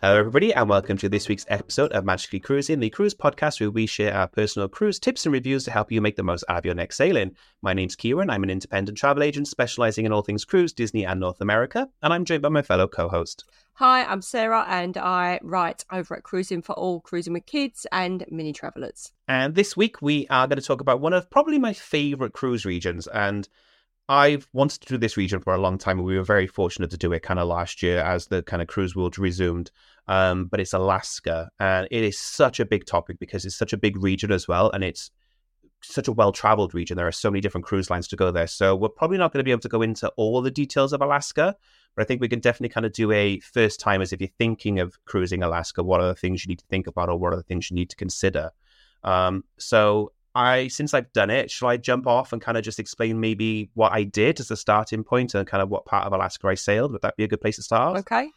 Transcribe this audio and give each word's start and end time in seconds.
Hello, 0.00 0.16
everybody, 0.16 0.54
and 0.54 0.68
welcome 0.68 0.96
to 0.98 1.08
this 1.08 1.28
week's 1.28 1.44
episode 1.48 1.90
of 1.90 2.04
Magically 2.04 2.38
Cruising, 2.38 2.78
the 2.78 2.88
cruise 2.88 3.16
podcast 3.16 3.58
where 3.58 3.68
we 3.68 3.84
share 3.84 4.14
our 4.14 4.28
personal 4.28 4.68
cruise 4.68 5.00
tips 5.00 5.26
and 5.26 5.32
reviews 5.32 5.64
to 5.64 5.72
help 5.72 5.90
you 5.90 6.00
make 6.00 6.14
the 6.14 6.22
most 6.22 6.44
out 6.48 6.58
of 6.58 6.64
your 6.64 6.76
next 6.76 6.98
sailing. 6.98 7.34
My 7.62 7.72
name's 7.74 7.96
Kieran. 7.96 8.30
I'm 8.30 8.44
an 8.44 8.48
independent 8.48 8.96
travel 8.96 9.24
agent 9.24 9.48
specializing 9.48 10.06
in 10.06 10.12
all 10.12 10.22
things 10.22 10.44
cruise, 10.44 10.72
Disney, 10.72 11.04
and 11.04 11.18
North 11.18 11.40
America, 11.40 11.88
and 12.00 12.12
I'm 12.12 12.24
joined 12.24 12.42
by 12.42 12.48
my 12.48 12.62
fellow 12.62 12.86
co 12.86 13.08
host. 13.08 13.42
Hi, 13.72 14.04
I'm 14.04 14.22
Sarah, 14.22 14.64
and 14.68 14.96
I 14.96 15.40
write 15.42 15.84
over 15.90 16.14
at 16.14 16.22
Cruising 16.22 16.62
for 16.62 16.74
All, 16.74 17.00
Cruising 17.00 17.32
with 17.32 17.46
Kids 17.46 17.84
and 17.90 18.24
Mini 18.30 18.52
Travelers. 18.52 19.10
And 19.26 19.56
this 19.56 19.76
week 19.76 20.00
we 20.00 20.28
are 20.28 20.46
going 20.46 20.60
to 20.60 20.64
talk 20.64 20.80
about 20.80 21.00
one 21.00 21.12
of 21.12 21.28
probably 21.28 21.58
my 21.58 21.72
favorite 21.72 22.34
cruise 22.34 22.64
regions, 22.64 23.08
and 23.08 23.48
I've 24.08 24.48
wanted 24.52 24.80
to 24.82 24.88
do 24.88 24.98
this 24.98 25.16
region 25.18 25.40
for 25.40 25.54
a 25.54 25.60
long 25.60 25.76
time. 25.76 26.02
We 26.02 26.16
were 26.16 26.22
very 26.22 26.46
fortunate 26.46 26.90
to 26.90 26.96
do 26.96 27.12
it 27.12 27.22
kind 27.22 27.38
of 27.38 27.46
last 27.46 27.82
year 27.82 27.98
as 27.98 28.26
the 28.26 28.42
kind 28.42 28.62
of 28.62 28.68
cruise 28.68 28.96
world 28.96 29.18
resumed. 29.18 29.70
Um, 30.06 30.46
but 30.46 30.60
it's 30.60 30.72
Alaska, 30.72 31.50
and 31.60 31.86
it 31.90 32.02
is 32.02 32.18
such 32.18 32.60
a 32.60 32.64
big 32.64 32.86
topic 32.86 33.18
because 33.18 33.44
it's 33.44 33.58
such 33.58 33.74
a 33.74 33.76
big 33.76 34.02
region 34.02 34.32
as 34.32 34.48
well, 34.48 34.70
and 34.70 34.82
it's 34.82 35.10
such 35.82 36.08
a 36.08 36.12
well 36.12 36.32
traveled 36.32 36.74
region. 36.74 36.96
There 36.96 37.06
are 37.06 37.12
so 37.12 37.30
many 37.30 37.42
different 37.42 37.66
cruise 37.66 37.90
lines 37.90 38.08
to 38.08 38.16
go 38.16 38.30
there. 38.30 38.46
So 38.46 38.74
we're 38.74 38.88
probably 38.88 39.18
not 39.18 39.32
going 39.32 39.40
to 39.40 39.44
be 39.44 39.50
able 39.50 39.60
to 39.60 39.68
go 39.68 39.82
into 39.82 40.08
all 40.16 40.40
the 40.40 40.50
details 40.50 40.94
of 40.94 41.02
Alaska, 41.02 41.54
but 41.94 42.02
I 42.02 42.06
think 42.06 42.22
we 42.22 42.28
can 42.28 42.40
definitely 42.40 42.70
kind 42.70 42.86
of 42.86 42.92
do 42.92 43.12
a 43.12 43.40
first 43.40 43.78
time 43.78 44.00
as 44.00 44.12
if 44.12 44.20
you're 44.20 44.30
thinking 44.38 44.80
of 44.80 44.98
cruising 45.04 45.42
Alaska, 45.42 45.82
what 45.82 46.00
are 46.00 46.08
the 46.08 46.14
things 46.14 46.44
you 46.44 46.48
need 46.48 46.60
to 46.60 46.66
think 46.66 46.86
about 46.86 47.10
or 47.10 47.18
what 47.18 47.34
are 47.34 47.36
the 47.36 47.42
things 47.42 47.70
you 47.70 47.74
need 47.74 47.90
to 47.90 47.96
consider? 47.96 48.50
Um, 49.04 49.44
so 49.58 50.12
I 50.34 50.68
since 50.68 50.94
I've 50.94 51.12
done 51.12 51.30
it, 51.30 51.50
shall 51.50 51.68
I 51.68 51.76
jump 51.76 52.06
off 52.06 52.32
and 52.32 52.40
kind 52.40 52.56
of 52.58 52.64
just 52.64 52.78
explain 52.78 53.20
maybe 53.20 53.70
what 53.74 53.92
I 53.92 54.04
did 54.04 54.40
as 54.40 54.50
a 54.50 54.56
starting 54.56 55.04
point 55.04 55.34
and 55.34 55.46
kind 55.46 55.62
of 55.62 55.68
what 55.68 55.84
part 55.84 56.06
of 56.06 56.12
Alaska 56.12 56.48
I 56.48 56.54
sailed? 56.54 56.92
Would 56.92 57.02
that 57.02 57.16
be 57.16 57.24
a 57.24 57.28
good 57.28 57.40
place 57.40 57.56
to 57.56 57.62
start? 57.62 57.98
Okay. 57.98 58.28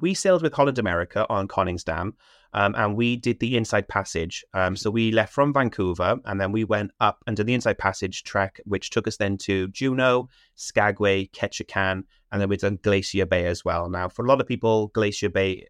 We 0.00 0.14
sailed 0.14 0.42
with 0.42 0.54
Holland 0.54 0.78
America 0.78 1.24
on 1.30 1.46
Koningsdam, 1.46 2.14
um, 2.52 2.74
and 2.76 2.96
we 2.96 3.16
did 3.16 3.38
the 3.38 3.56
Inside 3.56 3.86
Passage. 3.86 4.44
Um, 4.52 4.76
so 4.76 4.90
we 4.90 5.12
left 5.12 5.32
from 5.32 5.52
Vancouver, 5.52 6.18
and 6.24 6.40
then 6.40 6.50
we 6.50 6.64
went 6.64 6.90
up 6.98 7.22
and 7.26 7.36
did 7.36 7.46
the 7.46 7.54
Inside 7.54 7.78
Passage 7.78 8.24
trek, 8.24 8.60
which 8.64 8.90
took 8.90 9.06
us 9.06 9.18
then 9.18 9.36
to 9.38 9.68
Juneau, 9.68 10.28
Skagway, 10.56 11.26
Ketchikan, 11.26 12.04
and 12.32 12.40
then 12.40 12.48
we 12.48 12.56
done 12.56 12.78
Glacier 12.82 13.26
Bay 13.26 13.46
as 13.46 13.64
well. 13.64 13.88
Now, 13.88 14.08
for 14.08 14.24
a 14.24 14.28
lot 14.28 14.40
of 14.40 14.48
people, 14.48 14.88
Glacier 14.88 15.28
Bay 15.28 15.68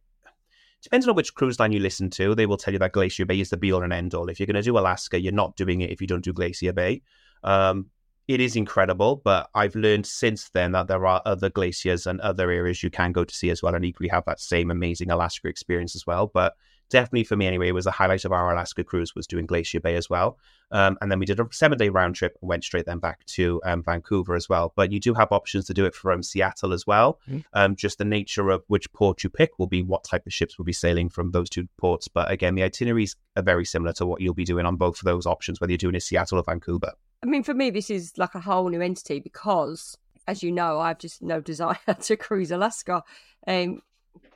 depending 0.85 1.09
on 1.09 1.17
which 1.17 1.35
cruise 1.35 1.59
line 1.59 1.73
you 1.73 1.81
listen 1.81 2.11
to, 2.11 2.35
they 2.35 2.47
will 2.47 2.59
tell 2.59 2.73
you 2.73 2.79
that 2.79 2.93
Glacier 2.93 3.25
Bay 3.25 3.41
is 3.41 3.49
the 3.49 3.57
be 3.57 3.73
all 3.73 3.83
and 3.83 3.93
end 3.93 4.15
all. 4.15 4.29
If 4.29 4.39
you're 4.39 4.47
going 4.47 4.55
to 4.55 4.63
do 4.63 4.79
Alaska, 4.79 5.21
you're 5.21 5.33
not 5.33 5.57
doing 5.57 5.81
it 5.81 5.91
if 5.91 6.01
you 6.01 6.07
don't 6.07 6.23
do 6.23 6.33
Glacier 6.33 6.75
Bay. 6.75 7.03
Um, 7.43 7.87
it 8.29 8.41
is 8.41 8.55
incredible, 8.55 9.23
but 9.25 9.49
I've 9.55 9.75
learned 9.75 10.07
since 10.07 10.51
then 10.51 10.73
that 10.73 10.87
there 10.87 11.07
are 11.07 11.23
other 11.25 11.49
glaciers 11.49 12.07
and 12.07 12.21
other 12.21 12.51
areas 12.51 12.83
you 12.83 12.91
can 12.91 13.13
go 13.13 13.25
to 13.25 13.35
see 13.35 13.51
as 13.51 13.63
well, 13.63 13.75
and 13.75 13.85
equally 13.85 14.09
have 14.11 14.25
that 14.27 14.41
same 14.41 14.71
amazing 14.71 15.11
Alaska 15.11 15.49
experience 15.49 15.97
as 15.97 16.07
well. 16.07 16.31
But 16.33 16.55
definitely 16.89 17.25
for 17.25 17.37
me 17.37 17.47
anyway, 17.47 17.71
was 17.73 17.85
the 17.85 17.91
highlight 17.91 18.25
of 18.25 18.33
our 18.33 18.53
Alaska 18.53 18.85
cruise 18.85 19.15
was 19.15 19.27
doing 19.27 19.47
Glacier 19.47 19.81
Bay 19.81 19.97
as 19.97 20.09
well. 20.09 20.39
Um, 20.71 20.99
and 21.01 21.11
then 21.11 21.19
we 21.19 21.27
did 21.27 21.41
a 21.41 21.47
seven 21.53 21.79
day 21.79 21.89
round 21.89 22.15
trip 22.15 22.37
and 22.41 22.49
went 22.49 22.65
straight 22.65 22.87
then 22.87 22.99
back 22.99 23.25
to 23.27 23.61
um, 23.65 23.83
Vancouver 23.83 24.35
as 24.35 24.49
well. 24.49 24.73
But 24.75 24.93
you 24.93 25.01
do 25.01 25.15
have 25.15 25.31
options 25.31 25.67
to 25.67 25.75
do 25.75 25.85
it 25.85 25.95
from 25.95 26.23
Seattle 26.23 26.73
as 26.73 26.87
well. 26.87 27.21
Mm-hmm. 27.29 27.41
Um, 27.53 27.77
just 27.77 27.99
the 27.99 28.05
nature 28.05 28.51
of 28.51 28.65
which 28.69 28.93
port 28.93 29.23
you 29.23 29.31
pick 29.31 29.59
will 29.59 29.67
be 29.67 29.83
what 29.83 30.05
type 30.05 30.27
of 30.27 30.33
ships 30.33 30.59
will 30.59 30.65
be 30.65 30.73
sailing 30.73 31.09
from 31.09 31.31
those 31.31 31.51
two 31.51 31.69
ports. 31.77 32.09
But 32.09 32.31
again, 32.31 32.55
the 32.55 32.65
itineraries 32.65 33.17
are 33.37 33.43
very 33.43 33.65
similar 33.65 33.93
to 33.95 34.07
what 34.07 34.21
you'll 34.21 34.35
be 34.35 34.45
doing 34.45 34.67
on 34.67 34.77
both 34.77 34.99
of 34.99 35.05
those 35.05 35.27
options, 35.27 35.61
whether 35.61 35.73
you're 35.73 35.79
doing 35.79 35.95
it 35.95 36.03
Seattle 36.03 36.39
or 36.39 36.43
Vancouver. 36.43 36.93
I 37.23 37.27
mean, 37.27 37.43
for 37.43 37.55
me, 37.55 37.71
this 37.71 37.89
is 37.89 38.19
like 38.19 38.35
a 38.35 38.41
whole 38.41 38.69
new 38.69 38.83
entity 38.83 39.19
because, 39.21 39.97
as 40.27 40.43
you 40.43 40.53
know, 40.53 40.79
I've 40.79 40.99
just 40.99 41.23
no 41.23 41.41
desire 41.53 41.79
to 42.03 42.17
cruise 42.17 42.51
Alaska. 42.51 43.03
Um, 43.47 43.83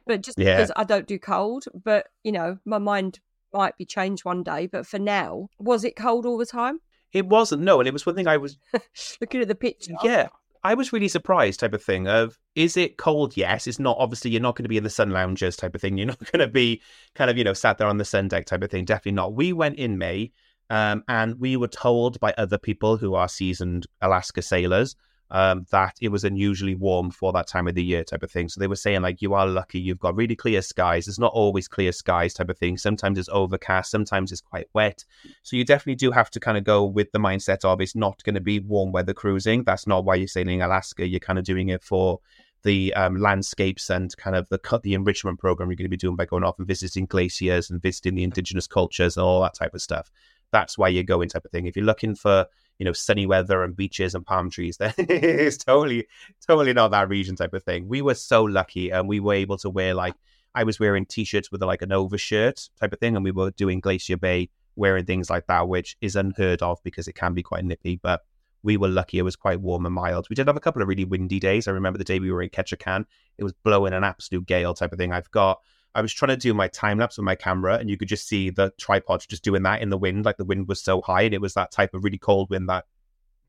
but 0.09 0.23
just 0.23 0.39
yeah. 0.39 0.57
because 0.57 0.73
I 0.75 0.83
don't 0.83 1.07
do 1.07 1.19
cold, 1.19 1.67
but 1.85 2.09
you 2.25 2.33
know, 2.33 2.59
my 2.65 2.79
mind 2.79 3.21
might 3.53 3.77
be 3.77 3.85
changed 3.85 4.25
one 4.25 4.43
day. 4.43 4.67
But 4.67 4.87
for 4.87 4.99
now, 4.99 5.49
was 5.61 5.85
it 5.85 5.95
cold 5.95 6.27
all 6.27 6.39
the 6.39 6.47
time? 6.47 6.81
It 7.13 7.27
wasn't, 7.27 7.63
no. 7.63 7.79
And 7.79 7.87
it 7.87 7.93
was 7.93 8.05
one 8.05 8.17
thing 8.17 8.27
I 8.27 8.39
was 8.39 8.59
looking 9.21 9.41
at 9.41 9.49
the 9.49 9.55
picture. 9.55 9.95
Yeah. 10.03 10.29
I 10.65 10.75
was 10.75 10.93
really 10.93 11.09
surprised, 11.09 11.61
type 11.61 11.73
of 11.73 11.83
thing. 11.83 12.09
Of 12.09 12.37
is 12.57 12.77
it 12.77 12.99
cold? 12.99 13.37
Yes, 13.37 13.69
it's 13.69 13.79
not. 13.79 13.97
Obviously, 14.01 14.33
you're 14.33 14.41
not 14.41 14.57
going 14.57 14.65
to 14.65 14.69
be 14.69 14.77
in 14.77 14.83
the 14.83 14.91
sun 14.91 15.11
loungers, 15.11 15.57
type 15.57 15.75
of 15.77 15.81
thing. 15.81 15.97
You're 15.97 16.07
not 16.09 16.33
going 16.33 16.45
to 16.45 16.53
be 16.53 16.83
kind 17.15 17.31
of 17.31 17.39
you 17.39 17.45
know 17.45 17.53
sat 17.53 17.79
there 17.79 17.87
on 17.87 17.99
the 17.99 18.05
sun 18.05 18.27
deck, 18.27 18.47
type 18.47 18.65
of 18.65 18.71
thing. 18.71 18.85
Definitely 18.85 19.13
not. 19.13 19.35
We 19.35 19.53
went 19.53 19.77
in 19.77 19.99
May, 19.99 20.33
um, 20.69 21.05
and 21.07 21.39
we 21.39 21.57
were 21.57 21.69
told 21.69 22.19
by 22.19 22.35
other 22.37 22.59
people 22.59 22.97
who 22.97 23.15
are 23.15 23.29
seasoned 23.29 23.87
Alaska 24.01 24.43
sailors 24.43 24.97
um, 25.31 25.67
that 25.71 25.97
it 26.01 26.09
was 26.09 26.25
unusually 26.25 26.75
warm 26.75 27.11
for 27.11 27.33
that 27.33 27.47
time 27.47 27.69
of 27.69 27.75
the 27.75 27.85
year, 27.85 28.05
type 28.05 28.23
of 28.23 28.31
thing. 28.31 28.49
So 28.49 28.61
they 28.61 28.67
were 28.67 28.77
saying 28.77 29.03
like, 29.03 29.21
you 29.21 29.35
are 29.35 29.47
lucky, 29.47 29.79
you've 29.79 29.99
got 29.99 30.17
really 30.17 30.37
clear 30.37 30.63
skies. 30.63 31.07
It's 31.07 31.19
not 31.19 31.33
always 31.33 31.69
clear 31.69 31.93
skies, 31.93 32.35
type 32.35 32.49
of 32.49 32.59
thing. 32.59 32.79
Sometimes 32.79 33.19
it's 33.19 33.29
overcast, 33.31 33.91
sometimes 33.91 34.33
it's 34.33 34.41
quite 34.41 34.69
wet. 34.73 35.05
So 35.43 35.57
you 35.57 35.65
definitely 35.65 35.97
do 35.97 36.11
have 36.11 36.31
to 36.31 36.41
kind 36.41 36.57
of 36.57 36.65
go 36.65 36.85
with 36.85 37.13
the 37.13 37.19
mindset 37.19 37.65
of 37.65 37.81
it's 37.81 37.97
not 37.97 38.23
going 38.25 38.35
to 38.35 38.41
be 38.41 38.61
warm 38.61 38.93
weather 38.93 39.15
cruising. 39.15 39.65
That's 39.65 39.87
not 39.87 40.05
why 40.05 40.15
you're 40.15 40.29
sailing 40.29 40.63
Alaska. 40.63 41.07
You're 41.07 41.21
kind 41.21 41.39
of 41.39 41.45
doing 41.45 41.69
it 41.69 41.83
for 41.83 42.21
the 42.65 42.93
um, 42.95 43.17
landscapes 43.17 43.89
and 43.89 44.17
kind 44.17 44.35
of 44.35 44.49
the 44.49 44.81
the 44.83 44.95
enrichment 44.95 45.39
program 45.39 45.71
you're 45.71 45.77
going 45.77 45.85
to 45.85 45.91
be 45.91 45.97
doing 45.97 46.17
by 46.17 46.25
going 46.25 46.43
off 46.43 46.59
and 46.59 46.67
visiting 46.67 47.07
glaciers 47.07 47.71
and 47.71 47.81
visiting 47.81 48.15
the 48.15 48.25
indigenous 48.25 48.67
cultures 48.67 49.17
and 49.17 49.25
all 49.25 49.43
that 49.43 49.55
type 49.55 49.75
of 49.75 49.83
stuff. 49.83 50.11
That's 50.51 50.77
why 50.77 50.89
you're 50.89 51.05
going 51.05 51.29
type 51.29 51.45
of 51.45 51.51
thing. 51.51 51.67
If 51.67 51.77
you're 51.77 51.85
looking 51.85 52.15
for 52.15 52.47
you 52.79 52.85
know 52.85 52.93
sunny 52.93 53.27
weather 53.27 53.63
and 53.63 53.77
beaches 53.77 54.15
and 54.15 54.25
palm 54.25 54.51
trees 54.51 54.79
it's 54.81 55.57
totally 55.57 56.07
totally 56.47 56.73
not 56.73 56.91
that 56.91 57.09
region 57.09 57.37
type 57.37 57.53
of 57.55 57.63
thing. 57.65 57.89
We 57.89 58.03
were 58.03 58.15
so 58.15 58.45
lucky 58.45 58.91
and 58.91 59.09
we 59.09 59.21
were 59.21 59.35
able 59.35 59.59
to 59.59 59.71
wear 59.71 59.95
like 59.95 60.15
i 60.55 60.65
was 60.65 60.81
wearing 60.81 61.05
t-shirts 61.05 61.53
with 61.53 61.63
like 61.63 61.83
an 61.83 61.93
overshirt 61.93 62.69
type 62.81 62.93
of 62.93 62.99
thing 62.99 63.17
and 63.17 63.25
we 63.25 63.33
were 63.33 63.51
doing 63.51 63.81
glacier 63.81 64.17
bay 64.17 64.49
wearing 64.77 65.05
things 65.05 65.29
like 65.29 65.47
that 65.47 65.69
which 65.69 65.97
is 66.01 66.17
unheard 66.17 66.63
of 66.63 66.79
because 66.85 67.09
it 67.09 67.15
can 67.15 67.35
be 67.35 67.43
quite 67.43 67.65
nippy 67.65 67.97
but 68.03 68.23
we 68.63 68.77
were 68.77 68.89
lucky. 68.89 69.19
It 69.19 69.23
was 69.23 69.37
quite 69.37 69.61
warm 69.61 69.87
and 69.87 69.95
mild. 69.95 70.27
We 70.29 70.35
did 70.35 70.47
have 70.47 70.57
a 70.57 70.61
couple 70.61 70.83
of 70.83 70.89
really 70.89 71.05
windy 71.05 71.39
days. 71.39 71.69
I 71.69 71.73
remember 71.73 71.99
the 71.99 72.05
day 72.05 72.19
we 72.19 72.33
were 72.33 72.43
in 72.43 72.51
ketchikan. 72.51 73.05
It 73.39 73.45
was 73.45 73.53
blowing 73.53 73.93
an 73.93 74.05
absolute 74.05 74.47
gale 74.47 74.75
type 74.75 74.93
of 74.93 74.99
thing. 74.99 75.13
I've 75.13 75.31
got 75.31 75.61
I 75.99 76.01
was 76.01 76.13
trying 76.13 76.29
to 76.29 76.37
do 76.37 76.55
my 76.55 76.69
time 76.69 76.99
lapse 76.99 77.19
with 77.19 77.25
my 77.25 77.35
camera, 77.35 77.77
and 77.77 77.91
you 77.91 77.97
could 77.97 78.07
just 78.07 78.29
see 78.29 78.51
the 78.51 78.73
tripod 78.79 79.25
just 79.29 79.43
doing 79.43 79.65
that 79.65 79.83
in 79.83 79.91
the 79.91 79.99
wind. 79.99 80.25
Like 80.25 80.37
the 80.37 80.45
wind 80.45 80.69
was 80.69 80.81
so 80.81 81.01
high, 81.03 81.23
and 81.23 81.35
it 81.35 81.41
was 81.41 81.55
that 81.55 81.73
type 81.73 81.93
of 81.93 82.05
really 82.05 82.19
cold 82.19 82.51
wind 82.51 82.69
that 82.69 82.85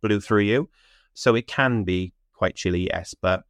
blew 0.02 0.20
through 0.20 0.42
you. 0.42 0.68
So 1.14 1.36
it 1.36 1.46
can 1.46 1.84
be 1.84 2.14
quite 2.34 2.56
chilly, 2.56 2.88
yes. 2.88 3.14
But 3.14 3.44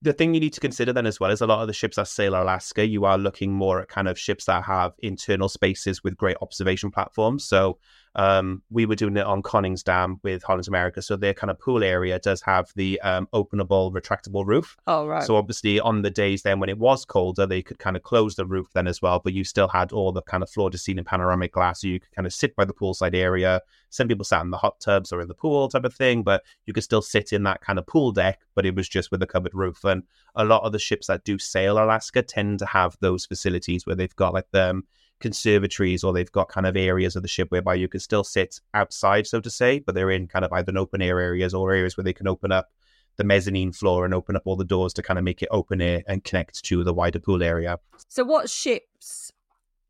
the 0.00 0.12
thing 0.12 0.34
you 0.34 0.40
need 0.40 0.54
to 0.54 0.60
consider 0.60 0.92
then 0.92 1.06
as 1.06 1.20
well 1.20 1.30
is 1.30 1.40
a 1.40 1.46
lot 1.46 1.60
of 1.60 1.68
the 1.68 1.72
ships 1.72 1.96
that 1.96 2.08
sail 2.08 2.34
Alaska, 2.34 2.84
you 2.84 3.04
are 3.04 3.16
looking 3.16 3.52
more 3.52 3.80
at 3.80 3.88
kind 3.88 4.08
of 4.08 4.18
ships 4.18 4.46
that 4.46 4.64
have 4.64 4.94
internal 4.98 5.48
spaces 5.48 6.02
with 6.02 6.16
great 6.16 6.36
observation 6.42 6.90
platforms. 6.90 7.44
So 7.44 7.78
um, 8.14 8.62
we 8.70 8.86
were 8.86 8.94
doing 8.94 9.16
it 9.16 9.24
on 9.24 9.42
Koningsdam 9.42 10.18
with 10.22 10.42
Holland 10.42 10.68
America. 10.68 11.00
So 11.00 11.16
their 11.16 11.34
kind 11.34 11.50
of 11.50 11.58
pool 11.58 11.82
area 11.82 12.18
does 12.18 12.42
have 12.42 12.70
the 12.76 13.00
um, 13.00 13.28
openable, 13.32 13.92
retractable 13.92 14.44
roof. 14.46 14.76
Oh, 14.86 15.06
right. 15.06 15.22
So 15.22 15.36
obviously, 15.36 15.80
on 15.80 16.02
the 16.02 16.10
days 16.10 16.42
then 16.42 16.60
when 16.60 16.68
it 16.68 16.78
was 16.78 17.04
colder, 17.04 17.46
they 17.46 17.62
could 17.62 17.78
kind 17.78 17.96
of 17.96 18.02
close 18.02 18.34
the 18.34 18.46
roof 18.46 18.68
then 18.74 18.86
as 18.86 19.00
well. 19.00 19.20
But 19.20 19.32
you 19.32 19.44
still 19.44 19.68
had 19.68 19.92
all 19.92 20.12
the 20.12 20.22
kind 20.22 20.42
of 20.42 20.50
floor 20.50 20.70
to 20.70 20.78
ceiling 20.78 21.04
panoramic 21.04 21.52
glass. 21.52 21.80
So 21.80 21.88
you 21.88 22.00
could 22.00 22.12
kind 22.12 22.26
of 22.26 22.32
sit 22.32 22.54
by 22.54 22.64
the 22.64 22.74
poolside 22.74 23.14
area. 23.14 23.62
Some 23.88 24.08
people 24.08 24.24
sat 24.24 24.42
in 24.42 24.50
the 24.50 24.58
hot 24.58 24.80
tubs 24.80 25.12
or 25.12 25.20
in 25.20 25.28
the 25.28 25.34
pool 25.34 25.68
type 25.68 25.84
of 25.84 25.94
thing, 25.94 26.22
but 26.22 26.42
you 26.66 26.72
could 26.72 26.84
still 26.84 27.02
sit 27.02 27.32
in 27.32 27.42
that 27.44 27.60
kind 27.60 27.78
of 27.78 27.86
pool 27.86 28.12
deck, 28.12 28.40
but 28.54 28.66
it 28.66 28.74
was 28.74 28.88
just 28.88 29.10
with 29.10 29.22
a 29.22 29.26
covered 29.26 29.54
roof. 29.54 29.84
And 29.84 30.02
a 30.34 30.44
lot 30.44 30.62
of 30.62 30.72
the 30.72 30.78
ships 30.78 31.06
that 31.06 31.24
do 31.24 31.38
sail 31.38 31.78
Alaska 31.78 32.22
tend 32.22 32.58
to 32.60 32.66
have 32.66 32.96
those 33.00 33.26
facilities 33.26 33.86
where 33.86 33.96
they've 33.96 34.16
got 34.16 34.34
like 34.34 34.50
the 34.50 34.82
conservatories 35.22 36.04
or 36.04 36.12
they've 36.12 36.30
got 36.32 36.48
kind 36.48 36.66
of 36.66 36.76
areas 36.76 37.16
of 37.16 37.22
the 37.22 37.28
ship 37.28 37.50
whereby 37.50 37.74
you 37.74 37.88
can 37.88 38.00
still 38.00 38.24
sit 38.24 38.60
outside, 38.74 39.26
so 39.26 39.40
to 39.40 39.50
say, 39.50 39.78
but 39.78 39.94
they're 39.94 40.10
in 40.10 40.26
kind 40.28 40.44
of 40.44 40.52
either 40.52 40.76
open 40.76 41.00
air 41.00 41.18
areas 41.18 41.54
or 41.54 41.72
areas 41.72 41.96
where 41.96 42.04
they 42.04 42.12
can 42.12 42.28
open 42.28 42.52
up 42.52 42.68
the 43.16 43.24
mezzanine 43.24 43.72
floor 43.72 44.04
and 44.04 44.12
open 44.12 44.36
up 44.36 44.42
all 44.44 44.56
the 44.56 44.64
doors 44.64 44.92
to 44.94 45.02
kind 45.02 45.18
of 45.18 45.24
make 45.24 45.42
it 45.42 45.48
open 45.50 45.80
air 45.80 46.02
and 46.06 46.24
connect 46.24 46.62
to 46.64 46.84
the 46.84 46.92
wider 46.92 47.18
pool 47.18 47.42
area. 47.42 47.78
So, 48.08 48.24
what 48.24 48.50
ships, 48.50 49.32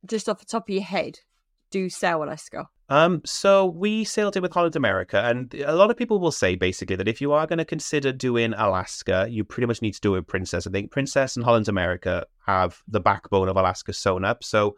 just 0.06 0.29
off 0.29 0.38
the 0.38 0.44
top 0.44 0.69
of 0.69 0.75
your 0.75 0.84
head, 0.84 1.19
do 1.70 1.88
sail 1.88 2.23
Alaska? 2.23 2.69
Um, 2.88 3.23
so 3.25 3.64
we 3.64 4.05
sailed 4.05 4.37
it 4.37 4.43
with 4.43 4.52
Holland 4.52 4.76
America, 4.76 5.23
and 5.25 5.55
a 5.55 5.75
lot 5.75 5.90
of 5.90 5.96
people 5.96 6.20
will 6.20 6.31
say 6.31 6.56
basically 6.56 6.96
that 6.96 7.08
if 7.08 7.23
you 7.23 7.32
are 7.32 7.46
going 7.46 7.58
to 7.58 7.64
consider 7.64 8.12
doing 8.12 8.52
Alaska, 8.52 9.26
you 9.31 9.44
pretty 9.44 9.67
much 9.67 9.81
need 9.81 9.94
to 9.94 10.00
do 10.00 10.14
it 10.14 10.19
with 10.19 10.26
Princess. 10.26 10.67
I 10.67 10.70
think 10.70 10.90
Princess 10.90 11.37
and 11.37 11.44
Holland 11.44 11.69
America 11.69 12.26
have 12.44 12.82
the 12.87 13.00
backbone 13.00 13.49
of 13.49 13.56
Alaska 13.56 13.94
sewn 13.94 14.26
up. 14.26 14.44
So 14.44 14.76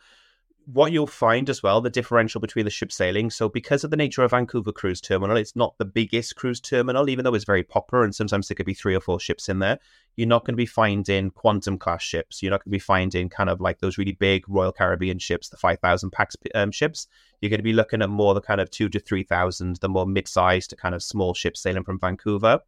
what 0.66 0.92
you'll 0.92 1.06
find 1.06 1.50
as 1.50 1.62
well, 1.62 1.80
the 1.80 1.90
differential 1.90 2.40
between 2.40 2.64
the 2.64 2.70
ship 2.70 2.90
sailing. 2.90 3.30
So, 3.30 3.48
because 3.48 3.84
of 3.84 3.90
the 3.90 3.96
nature 3.96 4.22
of 4.22 4.30
Vancouver 4.30 4.72
Cruise 4.72 5.00
Terminal, 5.00 5.36
it's 5.36 5.56
not 5.56 5.76
the 5.78 5.84
biggest 5.84 6.36
cruise 6.36 6.60
terminal, 6.60 7.08
even 7.08 7.24
though 7.24 7.34
it's 7.34 7.44
very 7.44 7.62
popular, 7.62 8.04
and 8.04 8.14
sometimes 8.14 8.48
there 8.48 8.54
could 8.54 8.66
be 8.66 8.74
three 8.74 8.94
or 8.94 9.00
four 9.00 9.20
ships 9.20 9.48
in 9.48 9.58
there. 9.58 9.78
You're 10.16 10.28
not 10.28 10.44
going 10.44 10.54
to 10.54 10.56
be 10.56 10.66
finding 10.66 11.30
quantum 11.30 11.78
class 11.78 12.02
ships. 12.02 12.42
You're 12.42 12.50
not 12.50 12.64
going 12.64 12.70
to 12.70 12.76
be 12.76 12.78
finding 12.78 13.28
kind 13.28 13.50
of 13.50 13.60
like 13.60 13.80
those 13.80 13.98
really 13.98 14.12
big 14.12 14.48
Royal 14.48 14.72
Caribbean 14.72 15.18
ships, 15.18 15.48
the 15.48 15.56
5,000 15.56 16.10
pax 16.10 16.36
um, 16.54 16.70
ships. 16.70 17.08
You're 17.40 17.50
going 17.50 17.58
to 17.58 17.64
be 17.64 17.72
looking 17.72 18.00
at 18.00 18.10
more 18.10 18.34
the 18.34 18.40
kind 18.40 18.60
of 18.60 18.70
two 18.70 18.88
to 18.88 19.00
3,000, 19.00 19.76
the 19.76 19.88
more 19.88 20.06
mid 20.06 20.28
sized 20.28 20.70
to 20.70 20.76
kind 20.76 20.94
of 20.94 21.02
small 21.02 21.34
ships 21.34 21.60
sailing 21.60 21.84
from 21.84 21.98
Vancouver. 21.98 22.60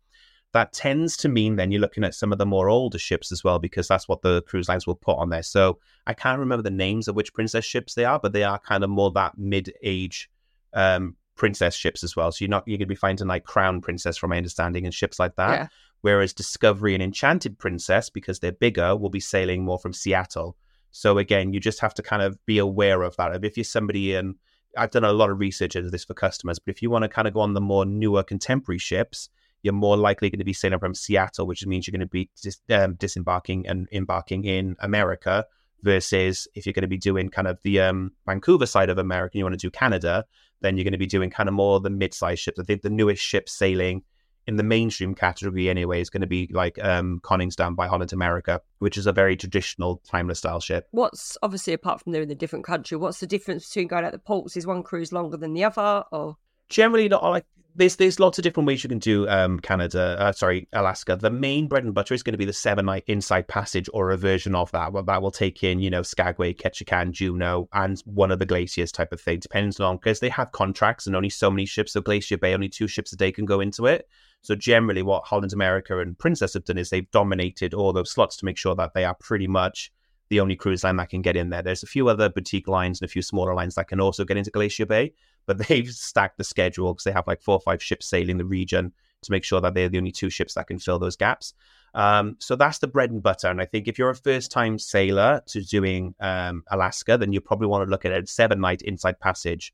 That 0.52 0.72
tends 0.72 1.16
to 1.18 1.28
mean 1.28 1.56
then 1.56 1.70
you're 1.70 1.80
looking 1.80 2.04
at 2.04 2.14
some 2.14 2.32
of 2.32 2.38
the 2.38 2.46
more 2.46 2.68
older 2.68 2.98
ships 2.98 3.30
as 3.30 3.44
well, 3.44 3.58
because 3.58 3.88
that's 3.88 4.08
what 4.08 4.22
the 4.22 4.42
cruise 4.42 4.68
lines 4.68 4.86
will 4.86 4.94
put 4.94 5.18
on 5.18 5.28
there. 5.28 5.42
So 5.42 5.78
I 6.06 6.14
can't 6.14 6.38
remember 6.38 6.62
the 6.62 6.70
names 6.70 7.08
of 7.08 7.16
which 7.16 7.34
princess 7.34 7.64
ships 7.64 7.94
they 7.94 8.04
are, 8.04 8.18
but 8.18 8.32
they 8.32 8.44
are 8.44 8.58
kind 8.58 8.82
of 8.82 8.90
more 8.90 9.10
that 9.12 9.36
mid-age 9.36 10.30
um, 10.72 11.16
princess 11.34 11.74
ships 11.74 12.02
as 12.02 12.16
well. 12.16 12.32
So 12.32 12.44
you're 12.44 12.50
not 12.50 12.66
you're 12.66 12.78
going 12.78 12.88
to 12.88 12.94
be 12.94 12.94
finding 12.94 13.26
like 13.26 13.44
Crown 13.44 13.80
Princess, 13.80 14.16
from 14.16 14.30
my 14.30 14.38
understanding, 14.38 14.84
and 14.84 14.94
ships 14.94 15.18
like 15.18 15.36
that. 15.36 15.50
Yeah. 15.50 15.66
Whereas 16.00 16.32
Discovery 16.32 16.94
and 16.94 17.02
Enchanted 17.02 17.58
Princess, 17.58 18.10
because 18.10 18.38
they're 18.38 18.52
bigger, 18.52 18.96
will 18.96 19.10
be 19.10 19.20
sailing 19.20 19.64
more 19.64 19.78
from 19.78 19.92
Seattle. 19.92 20.56
So 20.92 21.18
again, 21.18 21.52
you 21.52 21.60
just 21.60 21.80
have 21.80 21.94
to 21.94 22.02
kind 22.02 22.22
of 22.22 22.38
be 22.46 22.58
aware 22.58 23.02
of 23.02 23.16
that. 23.16 23.44
If 23.44 23.56
you're 23.56 23.64
somebody 23.64 24.14
in 24.14 24.36
I've 24.76 24.90
done 24.90 25.04
a 25.04 25.12
lot 25.12 25.30
of 25.30 25.40
research 25.40 25.74
into 25.74 25.90
this 25.90 26.04
for 26.04 26.14
customers, 26.14 26.58
but 26.58 26.74
if 26.74 26.82
you 26.82 26.90
want 26.90 27.02
to 27.02 27.08
kind 27.08 27.26
of 27.26 27.34
go 27.34 27.40
on 27.40 27.54
the 27.54 27.60
more 27.60 27.86
newer 27.86 28.22
contemporary 28.22 28.78
ships, 28.78 29.30
you're 29.66 29.74
more 29.74 29.98
likely 29.98 30.30
going 30.30 30.38
to 30.38 30.44
be 30.44 30.54
sailing 30.54 30.78
from 30.78 30.94
Seattle, 30.94 31.46
which 31.46 31.66
means 31.66 31.86
you're 31.86 31.92
going 31.92 32.00
to 32.00 32.06
be 32.06 32.30
dis- 32.40 32.60
um, 32.70 32.94
disembarking 32.94 33.66
and 33.66 33.86
embarking 33.92 34.44
in 34.44 34.76
America. 34.80 35.44
Versus 35.82 36.48
if 36.54 36.64
you're 36.64 36.72
going 36.72 36.82
to 36.82 36.88
be 36.88 36.96
doing 36.98 37.28
kind 37.28 37.46
of 37.46 37.58
the 37.62 37.80
um, 37.80 38.10
Vancouver 38.24 38.66
side 38.66 38.88
of 38.88 38.98
America, 38.98 39.32
and 39.34 39.38
you 39.38 39.44
want 39.44 39.60
to 39.60 39.66
do 39.66 39.70
Canada, 39.70 40.24
then 40.62 40.76
you're 40.76 40.84
going 40.84 40.92
to 40.92 40.98
be 40.98 41.06
doing 41.06 41.30
kind 41.30 41.48
of 41.48 41.54
more 41.54 41.78
the 41.80 41.90
mid-sized 41.90 42.40
ships. 42.40 42.58
I 42.58 42.64
think 42.64 42.82
the 42.82 42.90
newest 42.90 43.22
ships 43.22 43.52
sailing 43.52 44.02
in 44.46 44.56
the 44.56 44.62
mainstream 44.62 45.14
category 45.14 45.68
anyway 45.68 46.00
is 46.00 46.10
going 46.10 46.22
to 46.22 46.26
be 46.26 46.48
like 46.52 46.82
um, 46.82 47.20
Koningsdam 47.22 47.76
by 47.76 47.86
Holland 47.88 48.12
America, 48.12 48.60
which 48.78 48.96
is 48.96 49.06
a 49.06 49.12
very 49.12 49.36
traditional 49.36 50.00
timeless 50.08 50.38
style 50.38 50.60
ship. 50.60 50.88
What's 50.92 51.36
obviously 51.42 51.74
apart 51.74 52.00
from 52.00 52.12
they're 52.12 52.22
in 52.22 52.30
a 52.30 52.34
different 52.34 52.64
country, 52.64 52.96
what's 52.96 53.20
the 53.20 53.26
difference 53.26 53.68
between 53.68 53.88
going 53.88 54.04
out 54.04 54.12
the 54.12 54.18
ports? 54.18 54.56
Is 54.56 54.66
one 54.66 54.82
cruise 54.82 55.12
longer 55.12 55.36
than 55.36 55.52
the 55.52 55.64
other, 55.64 56.04
or 56.10 56.36
generally 56.68 57.08
not 57.08 57.22
like 57.22 57.44
there's 57.76 57.96
there's 57.96 58.18
lots 58.18 58.38
of 58.38 58.42
different 58.42 58.66
ways 58.66 58.82
you 58.82 58.88
can 58.88 58.98
do 58.98 59.28
um, 59.28 59.60
Canada, 59.60 60.16
uh, 60.18 60.32
sorry, 60.32 60.66
Alaska. 60.72 61.16
The 61.16 61.30
main 61.30 61.68
bread 61.68 61.84
and 61.84 61.94
butter 61.94 62.14
is 62.14 62.22
going 62.22 62.32
to 62.32 62.38
be 62.38 62.44
the 62.44 62.52
seven 62.52 62.86
night 62.86 63.04
inside 63.06 63.48
passage 63.48 63.88
or 63.92 64.10
a 64.10 64.16
version 64.16 64.54
of 64.54 64.70
that. 64.72 64.92
Well, 64.92 65.02
that 65.04 65.20
will 65.20 65.30
take 65.30 65.62
in, 65.62 65.80
you 65.80 65.90
know, 65.90 66.02
Skagway, 66.02 66.54
Ketchikan, 66.54 67.12
Juneau, 67.12 67.68
and 67.72 68.00
one 68.06 68.30
of 68.30 68.38
the 68.38 68.46
glaciers 68.46 68.90
type 68.90 69.12
of 69.12 69.20
thing, 69.20 69.40
depends 69.40 69.78
on 69.78 69.96
because 69.96 70.20
they 70.20 70.30
have 70.30 70.52
contracts 70.52 71.06
and 71.06 71.14
only 71.14 71.28
so 71.28 71.50
many 71.50 71.66
ships. 71.66 71.92
So 71.92 72.00
Glacier 72.00 72.38
Bay, 72.38 72.54
only 72.54 72.68
two 72.68 72.88
ships 72.88 73.12
a 73.12 73.16
day 73.16 73.30
can 73.30 73.44
go 73.44 73.60
into 73.60 73.86
it. 73.86 74.08
So 74.42 74.54
generally, 74.54 75.02
what 75.02 75.24
Holland 75.24 75.52
America 75.52 75.98
and 75.98 76.18
Princess 76.18 76.54
have 76.54 76.64
done 76.64 76.78
is 76.78 76.90
they've 76.90 77.10
dominated 77.10 77.74
all 77.74 77.92
those 77.92 78.10
slots 78.10 78.36
to 78.38 78.44
make 78.44 78.56
sure 78.56 78.74
that 78.76 78.94
they 78.94 79.04
are 79.04 79.16
pretty 79.20 79.46
much 79.46 79.92
the 80.28 80.40
only 80.40 80.56
cruise 80.56 80.82
line 80.82 80.96
that 80.96 81.10
can 81.10 81.22
get 81.22 81.36
in 81.36 81.50
there. 81.50 81.62
There's 81.62 81.82
a 81.82 81.86
few 81.86 82.08
other 82.08 82.28
boutique 82.28 82.68
lines 82.68 83.00
and 83.00 83.08
a 83.08 83.12
few 83.12 83.22
smaller 83.22 83.54
lines 83.54 83.74
that 83.74 83.88
can 83.88 84.00
also 84.00 84.24
get 84.24 84.36
into 84.36 84.50
Glacier 84.50 84.86
Bay, 84.86 85.12
but 85.46 85.58
they've 85.68 85.90
stacked 85.90 86.38
the 86.38 86.44
schedule 86.44 86.92
because 86.92 87.04
they 87.04 87.12
have 87.12 87.26
like 87.26 87.40
four 87.40 87.54
or 87.54 87.60
five 87.60 87.82
ships 87.82 88.06
sailing 88.06 88.38
the 88.38 88.44
region 88.44 88.92
to 89.22 89.32
make 89.32 89.44
sure 89.44 89.60
that 89.60 89.74
they're 89.74 89.88
the 89.88 89.98
only 89.98 90.12
two 90.12 90.30
ships 90.30 90.54
that 90.54 90.66
can 90.66 90.78
fill 90.78 90.98
those 90.98 91.16
gaps. 91.16 91.54
Um, 91.94 92.36
so 92.38 92.56
that's 92.56 92.78
the 92.78 92.86
bread 92.86 93.10
and 93.10 93.22
butter. 93.22 93.48
And 93.48 93.60
I 93.60 93.64
think 93.64 93.88
if 93.88 93.98
you're 93.98 94.10
a 94.10 94.14
first 94.14 94.50
time 94.50 94.78
sailor 94.78 95.40
to 95.46 95.62
doing 95.62 96.14
um, 96.20 96.62
Alaska, 96.70 97.16
then 97.16 97.32
you 97.32 97.40
probably 97.40 97.68
want 97.68 97.86
to 97.86 97.90
look 97.90 98.04
at 98.04 98.12
a 98.12 98.26
seven 98.26 98.60
night 98.60 98.82
inside 98.82 99.18
passage. 99.18 99.72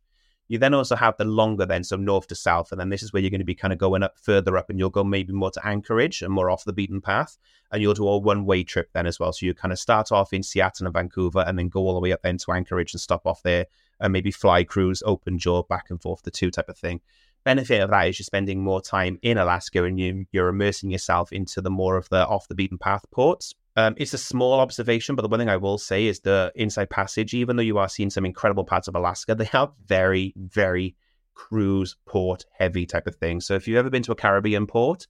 You 0.48 0.58
then 0.58 0.74
also 0.74 0.96
have 0.96 1.16
the 1.16 1.24
longer 1.24 1.64
then, 1.64 1.82
so 1.82 1.96
north 1.96 2.26
to 2.28 2.34
south. 2.34 2.72
And 2.72 2.80
then 2.80 2.90
this 2.90 3.02
is 3.02 3.12
where 3.12 3.22
you're 3.22 3.30
going 3.30 3.40
to 3.40 3.44
be 3.44 3.54
kind 3.54 3.72
of 3.72 3.78
going 3.78 4.02
up 4.02 4.18
further 4.18 4.56
up 4.58 4.70
and 4.70 4.78
you'll 4.78 4.90
go 4.90 5.02
maybe 5.02 5.32
more 5.32 5.50
to 5.50 5.66
Anchorage 5.66 6.20
and 6.22 6.32
more 6.32 6.50
off 6.50 6.64
the 6.64 6.72
beaten 6.72 7.00
path. 7.00 7.38
And 7.70 7.80
you'll 7.80 7.94
do 7.94 8.06
a 8.06 8.18
one 8.18 8.44
way 8.44 8.62
trip 8.62 8.90
then 8.92 9.06
as 9.06 9.18
well. 9.18 9.32
So 9.32 9.46
you 9.46 9.54
kind 9.54 9.72
of 9.72 9.78
start 9.78 10.12
off 10.12 10.32
in 10.32 10.42
Seattle 10.42 10.86
and 10.86 10.94
Vancouver 10.94 11.42
and 11.46 11.58
then 11.58 11.68
go 11.68 11.80
all 11.80 11.94
the 11.94 12.00
way 12.00 12.12
up 12.12 12.22
then 12.22 12.36
to 12.38 12.52
Anchorage 12.52 12.92
and 12.92 13.00
stop 13.00 13.26
off 13.26 13.42
there 13.42 13.66
and 14.02 14.12
maybe 14.12 14.30
fly 14.30 14.64
cruise, 14.64 15.02
open 15.06 15.38
jaw, 15.38 15.62
back 15.62 15.86
and 15.88 16.02
forth, 16.02 16.22
the 16.22 16.30
two 16.30 16.50
type 16.50 16.68
of 16.68 16.76
thing. 16.76 17.00
Benefit 17.44 17.80
of 17.80 17.90
that 17.90 18.08
is 18.08 18.18
you're 18.18 18.24
spending 18.24 18.62
more 18.62 18.80
time 18.82 19.18
in 19.22 19.38
Alaska 19.38 19.84
and 19.84 19.98
you, 19.98 20.26
you're 20.32 20.48
immersing 20.48 20.90
yourself 20.90 21.32
into 21.32 21.60
the 21.60 21.70
more 21.70 21.96
of 21.96 22.08
the 22.10 22.26
off 22.26 22.46
the 22.48 22.54
beaten 22.54 22.78
path 22.78 23.04
ports. 23.10 23.54
Um, 23.74 23.94
it's 23.96 24.12
a 24.12 24.18
small 24.18 24.60
observation, 24.60 25.16
but 25.16 25.22
the 25.22 25.28
one 25.28 25.40
thing 25.40 25.48
I 25.48 25.56
will 25.56 25.78
say 25.78 26.06
is 26.06 26.20
the 26.20 26.52
inside 26.54 26.90
passage, 26.90 27.32
even 27.32 27.56
though 27.56 27.62
you 27.62 27.78
are 27.78 27.88
seeing 27.88 28.10
some 28.10 28.26
incredible 28.26 28.64
parts 28.64 28.86
of 28.86 28.94
Alaska, 28.94 29.34
they 29.34 29.48
are 29.54 29.72
very, 29.86 30.34
very 30.36 30.94
cruise 31.34 31.96
port 32.06 32.44
heavy 32.58 32.84
type 32.84 33.06
of 33.06 33.14
thing. 33.16 33.40
So 33.40 33.54
if 33.54 33.66
you've 33.66 33.78
ever 33.78 33.90
been 33.90 34.02
to 34.02 34.12
a 34.12 34.16
Caribbean 34.16 34.66
port, 34.66 35.06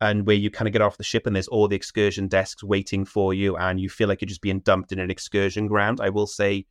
and 0.00 0.26
where 0.26 0.36
you 0.36 0.50
kind 0.50 0.68
of 0.68 0.72
get 0.72 0.82
off 0.82 0.98
the 0.98 1.04
ship 1.04 1.26
and 1.26 1.34
there's 1.34 1.48
all 1.48 1.68
the 1.68 1.76
excursion 1.76 2.28
desks 2.28 2.62
waiting 2.62 3.04
for 3.04 3.32
you 3.32 3.56
and 3.56 3.80
you 3.80 3.88
feel 3.88 4.08
like 4.08 4.20
you're 4.20 4.28
just 4.28 4.42
being 4.42 4.60
dumped 4.60 4.92
in 4.92 4.98
an 4.98 5.10
excursion 5.10 5.66
ground. 5.66 6.00
I 6.02 6.10
will 6.10 6.26
say 6.26 6.66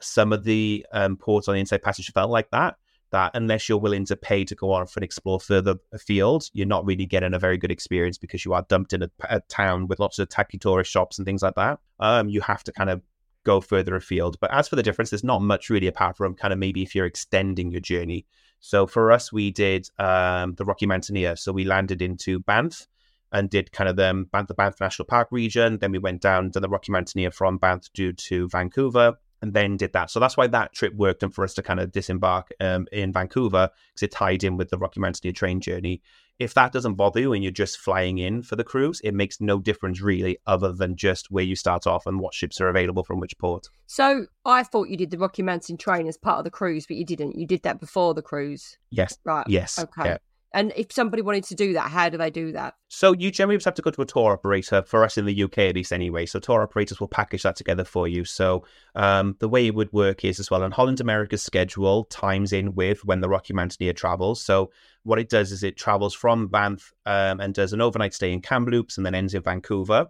some 0.00 0.32
of 0.32 0.44
the 0.44 0.86
um, 0.92 1.16
ports 1.16 1.48
on 1.48 1.54
the 1.54 1.60
inside 1.60 1.82
passage 1.82 2.12
felt 2.12 2.30
like 2.30 2.50
that. 2.50 2.76
That 3.12 3.30
unless 3.34 3.68
you're 3.68 3.78
willing 3.78 4.04
to 4.06 4.16
pay 4.16 4.44
to 4.44 4.54
go 4.56 4.72
off 4.72 4.96
and 4.96 5.04
explore 5.04 5.38
further 5.38 5.76
afield, 5.92 6.50
you're 6.52 6.66
not 6.66 6.84
really 6.84 7.06
getting 7.06 7.34
a 7.34 7.38
very 7.38 7.56
good 7.56 7.70
experience 7.70 8.18
because 8.18 8.44
you 8.44 8.52
are 8.52 8.66
dumped 8.68 8.92
in 8.92 9.04
a, 9.04 9.10
a 9.30 9.40
town 9.40 9.86
with 9.86 10.00
lots 10.00 10.18
of 10.18 10.28
tacky 10.28 10.58
tourist 10.58 10.90
shops 10.90 11.16
and 11.16 11.24
things 11.24 11.40
like 11.40 11.54
that. 11.54 11.78
Um, 12.00 12.28
you 12.28 12.40
have 12.40 12.64
to 12.64 12.72
kind 12.72 12.90
of 12.90 13.02
go 13.46 13.60
further 13.60 13.94
afield. 13.94 14.38
But 14.40 14.52
as 14.52 14.68
for 14.68 14.76
the 14.76 14.82
difference, 14.82 15.10
there's 15.10 15.24
not 15.24 15.40
much 15.40 15.70
really 15.70 15.86
apart 15.86 16.16
from 16.16 16.34
kind 16.34 16.52
of 16.52 16.58
maybe 16.58 16.82
if 16.82 16.94
you're 16.94 17.06
extending 17.06 17.70
your 17.70 17.80
journey. 17.80 18.26
So 18.58 18.86
for 18.86 19.12
us, 19.12 19.32
we 19.32 19.52
did 19.52 19.88
um, 19.98 20.54
the 20.56 20.64
Rocky 20.64 20.84
Mountaineer. 20.84 21.36
So 21.36 21.52
we 21.52 21.64
landed 21.64 22.02
into 22.02 22.40
Banff 22.40 22.88
and 23.32 23.48
did 23.48 23.72
kind 23.72 23.88
of 23.88 23.96
the 23.96 24.26
Banff, 24.32 24.48
the 24.48 24.54
Banff 24.54 24.80
National 24.80 25.06
Park 25.06 25.28
region. 25.30 25.78
Then 25.78 25.92
we 25.92 25.98
went 25.98 26.20
down 26.20 26.50
to 26.52 26.60
the 26.60 26.68
Rocky 26.68 26.90
Mountaineer 26.90 27.30
from 27.30 27.56
Banff 27.56 27.90
to, 27.94 28.12
to 28.12 28.48
Vancouver 28.48 29.14
and 29.42 29.52
then 29.52 29.76
did 29.76 29.92
that. 29.92 30.10
So 30.10 30.20
that's 30.20 30.36
why 30.36 30.46
that 30.48 30.72
trip 30.72 30.94
worked 30.94 31.22
and 31.22 31.34
for 31.34 31.44
us 31.44 31.54
to 31.54 31.62
kind 31.62 31.80
of 31.80 31.92
disembark 31.92 32.52
um, 32.60 32.86
in 32.92 33.12
Vancouver 33.12 33.70
because 33.94 34.02
it 34.02 34.12
tied 34.12 34.44
in 34.44 34.56
with 34.56 34.70
the 34.70 34.78
Rocky 34.78 35.00
Mountaineer 35.00 35.32
train 35.32 35.60
journey. 35.60 36.02
If 36.38 36.52
that 36.54 36.72
doesn't 36.72 36.94
bother 36.94 37.20
you 37.20 37.32
and 37.32 37.42
you're 37.42 37.50
just 37.50 37.78
flying 37.78 38.18
in 38.18 38.42
for 38.42 38.56
the 38.56 38.64
cruise, 38.64 39.00
it 39.02 39.14
makes 39.14 39.40
no 39.40 39.58
difference 39.58 40.02
really, 40.02 40.36
other 40.46 40.70
than 40.70 40.94
just 40.96 41.30
where 41.30 41.44
you 41.44 41.56
start 41.56 41.86
off 41.86 42.06
and 42.06 42.20
what 42.20 42.34
ships 42.34 42.60
are 42.60 42.68
available 42.68 43.04
from 43.04 43.20
which 43.20 43.38
port. 43.38 43.68
So 43.86 44.26
I 44.44 44.62
thought 44.62 44.88
you 44.88 44.98
did 44.98 45.10
the 45.10 45.18
Rocky 45.18 45.42
Mountain 45.42 45.78
train 45.78 46.06
as 46.06 46.18
part 46.18 46.38
of 46.38 46.44
the 46.44 46.50
cruise, 46.50 46.86
but 46.86 46.96
you 46.96 47.06
didn't. 47.06 47.36
You 47.36 47.46
did 47.46 47.62
that 47.62 47.80
before 47.80 48.12
the 48.12 48.20
cruise. 48.20 48.76
Yes. 48.90 49.16
Right. 49.24 49.46
Yes. 49.48 49.78
Okay. 49.78 50.04
Yeah. 50.04 50.18
And 50.54 50.72
if 50.76 50.92
somebody 50.92 51.22
wanted 51.22 51.44
to 51.44 51.54
do 51.54 51.72
that, 51.74 51.90
how 51.90 52.08
do 52.08 52.16
they 52.16 52.30
do 52.30 52.52
that? 52.52 52.74
So 52.88 53.12
you 53.12 53.30
generally 53.30 53.56
just 53.56 53.66
have 53.66 53.74
to 53.74 53.82
go 53.82 53.90
to 53.90 54.02
a 54.02 54.06
tour 54.06 54.32
operator 54.32 54.82
for 54.82 55.04
us 55.04 55.18
in 55.18 55.26
the 55.26 55.42
UK 55.42 55.58
at 55.58 55.74
least 55.74 55.92
anyway. 55.92 56.24
So 56.24 56.38
tour 56.38 56.62
operators 56.62 57.00
will 57.00 57.08
package 57.08 57.42
that 57.42 57.56
together 57.56 57.84
for 57.84 58.08
you. 58.08 58.24
So 58.24 58.64
um, 58.94 59.36
the 59.38 59.48
way 59.48 59.66
it 59.66 59.74
would 59.74 59.92
work 59.92 60.24
is 60.24 60.40
as 60.40 60.50
well 60.50 60.62
on 60.62 60.70
Holland 60.70 61.00
America's 61.00 61.42
schedule 61.42 62.04
times 62.04 62.52
in 62.52 62.74
with 62.74 63.04
when 63.04 63.20
the 63.20 63.28
Rocky 63.28 63.52
Mountaineer 63.52 63.92
travels. 63.92 64.42
So 64.42 64.70
what 65.02 65.18
it 65.18 65.28
does 65.28 65.52
is 65.52 65.62
it 65.62 65.76
travels 65.76 66.14
from 66.14 66.48
Banff 66.48 66.92
um, 67.04 67.40
and 67.40 67.52
does 67.52 67.72
an 67.72 67.80
overnight 67.80 68.14
stay 68.14 68.32
in 68.32 68.40
Kamloops 68.40 68.96
and 68.96 69.04
then 69.04 69.14
ends 69.14 69.34
in 69.34 69.42
Vancouver. 69.42 70.06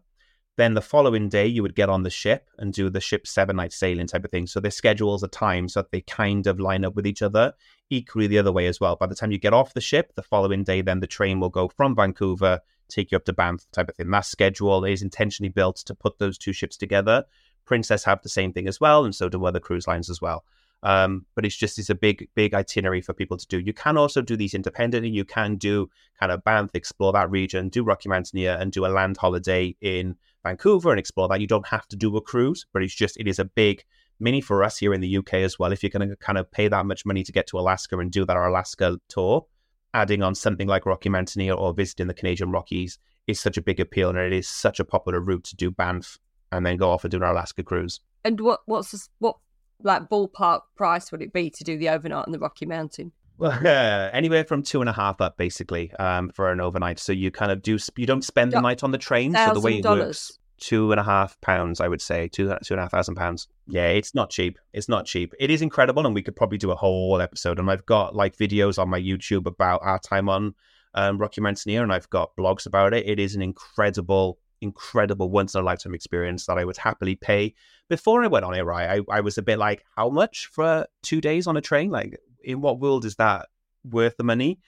Then 0.57 0.73
the 0.73 0.81
following 0.81 1.29
day, 1.29 1.47
you 1.47 1.63
would 1.63 1.75
get 1.75 1.91
on 1.91 2.03
the 2.03 2.11
ship 2.11 2.49
and 2.59 2.73
do 2.73 2.89
the 2.89 3.01
ship 3.01 3.27
seven 3.27 3.57
night 3.57 3.73
sailing 3.73 4.07
type 4.07 4.25
of 4.25 4.31
thing. 4.31 4.47
So 4.47 4.59
their 4.59 4.71
schedules 4.71 5.23
are 5.23 5.29
timed 5.29 5.71
so 5.71 5.83
that 5.83 5.91
they 5.91 6.01
kind 6.01 6.47
of 6.47 6.59
line 6.59 6.85
up 6.85 6.95
with 6.97 7.07
each 7.07 7.21
other. 7.21 7.53
Equally 7.91 8.27
the 8.27 8.39
other 8.39 8.53
way 8.53 8.67
as 8.67 8.81
well. 8.81 8.97
By 8.97 9.07
the 9.07 9.15
time 9.15 9.31
you 9.31 9.39
get 9.39 9.53
off 9.53 9.75
the 9.75 9.81
ship, 9.83 10.15
the 10.15 10.23
following 10.23 10.65
day, 10.65 10.81
then 10.81 11.01
the 11.01 11.07
train 11.07 11.41
will 11.41 11.51
go 11.51 11.69
from 11.69 11.95
Vancouver, 11.95 12.61
take 12.89 13.13
you 13.13 13.17
up 13.17 13.27
to 13.27 13.35
Banff 13.35 13.67
type 13.71 13.91
of 13.91 13.97
thing. 13.97 14.11
That 14.11 14.25
schedule 14.25 14.85
is 14.85 15.03
intentionally 15.03 15.51
built 15.51 15.77
to 15.77 15.95
put 15.95 16.19
those 16.19 16.39
two 16.39 16.55
ships 16.55 16.77
together. 16.79 17.25
Princess 17.67 18.05
have 18.05 18.23
the 18.23 18.29
same 18.29 18.53
thing 18.53 18.67
as 18.67 18.81
well, 18.81 19.05
and 19.05 19.15
so 19.15 19.29
do 19.29 19.45
other 19.45 19.61
cruise 19.61 19.87
lines 19.87 20.09
as 20.09 20.23
well. 20.23 20.45
Um, 20.83 21.27
but 21.35 21.45
it's 21.45 21.57
just 21.57 21.79
it's 21.79 21.91
a 21.91 21.95
big 21.95 22.29
big 22.35 22.55
itinerary 22.55 23.01
for 23.01 23.13
people 23.13 23.37
to 23.37 23.47
do. 23.47 23.59
You 23.59 23.73
can 23.73 23.97
also 23.97 24.23
do 24.23 24.37
these 24.37 24.55
independently. 24.55 25.11
You 25.11 25.25
can 25.25 25.57
do 25.57 25.91
kind 26.19 26.31
of 26.31 26.45
Banff, 26.45 26.71
explore 26.75 27.13
that 27.13 27.31
region, 27.31 27.69
do 27.69 27.83
Rocky 27.83 28.09
Mountaineer, 28.09 28.57
and 28.61 28.71
do 28.71 28.87
a 28.87 28.89
land 28.89 29.17
holiday 29.17 29.75
in 29.81 30.17
Vancouver 30.47 30.91
and 30.91 30.99
explore 30.99 31.29
that. 31.29 31.41
You 31.41 31.47
don't 31.47 31.67
have 31.67 31.89
to 31.89 31.97
do 31.97 32.17
a 32.17 32.21
cruise, 32.21 32.67
but 32.73 32.83
it's 32.83 32.95
just 32.95 33.19
it 33.19 33.27
is 33.27 33.39
a 33.39 33.45
big 33.45 33.85
mini 34.21 34.41
for 34.41 34.63
us 34.63 34.79
here 34.79 34.95
in 34.95 35.01
the 35.01 35.17
UK 35.19 35.35
as 35.35 35.59
well. 35.59 35.73
If 35.73 35.83
you're 35.83 35.91
going 35.91 36.09
to 36.09 36.17
kind 36.17 36.39
of 36.39 36.51
pay 36.51 36.69
that 36.69 36.87
much 36.87 37.05
money 37.05 37.23
to 37.25 37.33
get 37.33 37.47
to 37.49 37.59
Alaska 37.59 37.99
and 37.99 38.11
do 38.11 38.25
that 38.25 38.37
Alaska 38.37 38.99
tour, 39.09 39.47
adding 39.93 40.23
on 40.23 40.35
something 40.35 40.69
like 40.69 40.87
Rocky 40.87 41.09
Mountaineer 41.09 41.55
or 41.55 41.75
visiting 41.75 42.07
the 42.07 42.15
Canadian 42.15 42.51
Rockies 42.51 42.99
is 43.27 43.41
such 43.41 43.57
a 43.57 43.63
big 43.63 43.81
appeal, 43.81 44.11
and 44.11 44.19
it 44.19 44.33
is 44.33 44.49
such 44.49 44.79
a 44.79 44.85
popular 44.85 45.21
route 45.21 45.45
to 45.45 45.57
do 45.57 45.71
Banff 45.71 46.19
and 46.53 46.65
then 46.65 46.77
go 46.77 46.91
off 46.91 47.05
and 47.05 47.11
do 47.11 47.17
an 47.17 47.25
Alaska 47.25 47.63
cruise. 47.63 48.01
And 48.25 48.41
what 48.41 48.61
what's 48.67 48.93
this, 48.93 49.09
what 49.19 49.37
like 49.83 50.09
ballpark 50.09 50.61
price 50.77 51.11
would 51.11 51.23
it 51.23 51.33
be 51.33 51.51
to 51.51 51.65
do 51.65 51.77
the 51.77 51.89
overnight 51.89 52.27
in 52.27 52.33
the 52.33 52.39
Rocky 52.39 52.67
Mountain? 52.67 53.13
Well, 53.39 53.67
anywhere 54.13 54.45
from 54.45 54.63
two 54.63 54.81
and 54.81 54.89
a 54.89 54.93
half 54.93 55.21
up, 55.21 55.37
basically, 55.37 55.93
um, 55.95 56.31
for 56.31 56.51
an 56.51 56.61
overnight. 56.61 56.99
So 56.99 57.13
you 57.13 57.31
kind 57.31 57.53
of 57.53 57.63
do 57.63 57.79
you 57.97 58.07
don't 58.07 58.25
spend 58.25 58.53
the 58.53 58.61
night 58.61 58.83
on 58.83 58.93
the 58.93 58.99
train. 58.99 59.35
So 59.35 59.55
the 59.55 59.61
way 59.61 59.79
it 59.79 59.85
works, 59.85 60.39
two 60.59 60.91
and 60.91 61.01
a 61.01 61.05
half 61.05 61.41
pounds, 61.41 61.81
I 61.81 61.89
would 61.89 62.01
say, 62.01 62.29
two 62.29 62.49
two 62.65 62.75
and 62.75 62.81
a 62.81 62.85
half 62.85 62.91
thousand 62.91 63.17
pounds. 63.17 63.49
Yeah, 63.67 63.89
it's 63.89 64.15
not 64.15 64.31
cheap. 64.31 64.59
It's 64.73 64.89
not 64.89 65.07
cheap. 65.07 65.35
It 65.39 65.51
is 65.51 65.63
incredible, 65.63 66.07
and 66.07 66.15
we 66.15 66.23
could 66.23 66.37
probably 66.37 66.59
do 66.59 66.71
a 66.71 66.77
whole 66.77 67.21
episode. 67.21 67.59
And 67.59 67.71
I've 67.71 67.87
got 67.87 68.15
like 68.15 68.37
videos 68.37 68.79
on 68.79 68.89
my 68.89 69.01
YouTube 69.01 69.47
about 69.47 69.81
our 69.83 69.99
time 69.99 70.29
on 70.29 70.55
um, 70.95 71.19
Rocky 71.19 71.41
Mountaineer, 71.41 71.83
and 71.83 71.93
I've 71.93 72.11
got 72.11 72.37
blogs 72.37 72.67
about 72.67 72.95
it. 72.95 73.07
It 73.07 73.21
is 73.21 73.35
an 73.35 73.43
incredible, 73.43 74.39
incredible 74.61 75.31
once 75.31 75.55
in 75.55 75.61
a 75.61 75.65
lifetime 75.65 75.95
experience 75.95 76.47
that 76.47 76.59
I 76.59 76.65
would 76.65 76.79
happily 76.79 77.17
pay. 77.17 77.55
Before 77.89 78.25
I 78.25 78.27
went 78.27 78.45
on 78.45 78.55
it, 78.55 78.63
right, 78.63 78.99
I, 78.99 79.17
I 79.17 79.21
was 79.21 79.39
a 79.39 79.43
bit 79.43 79.59
like, 79.59 79.85
how 79.97 80.09
much 80.09 80.49
for 80.53 80.87
two 81.03 81.21
days 81.21 81.47
on 81.47 81.57
a 81.57 81.61
train? 81.61 81.91
Like, 81.91 82.19
in 82.47 82.63
what 82.63 82.81
world 82.81 83.05
is 83.05 83.17
that 83.17 83.49
worth 83.85 84.17
the 84.17 84.25
money? 84.25 84.59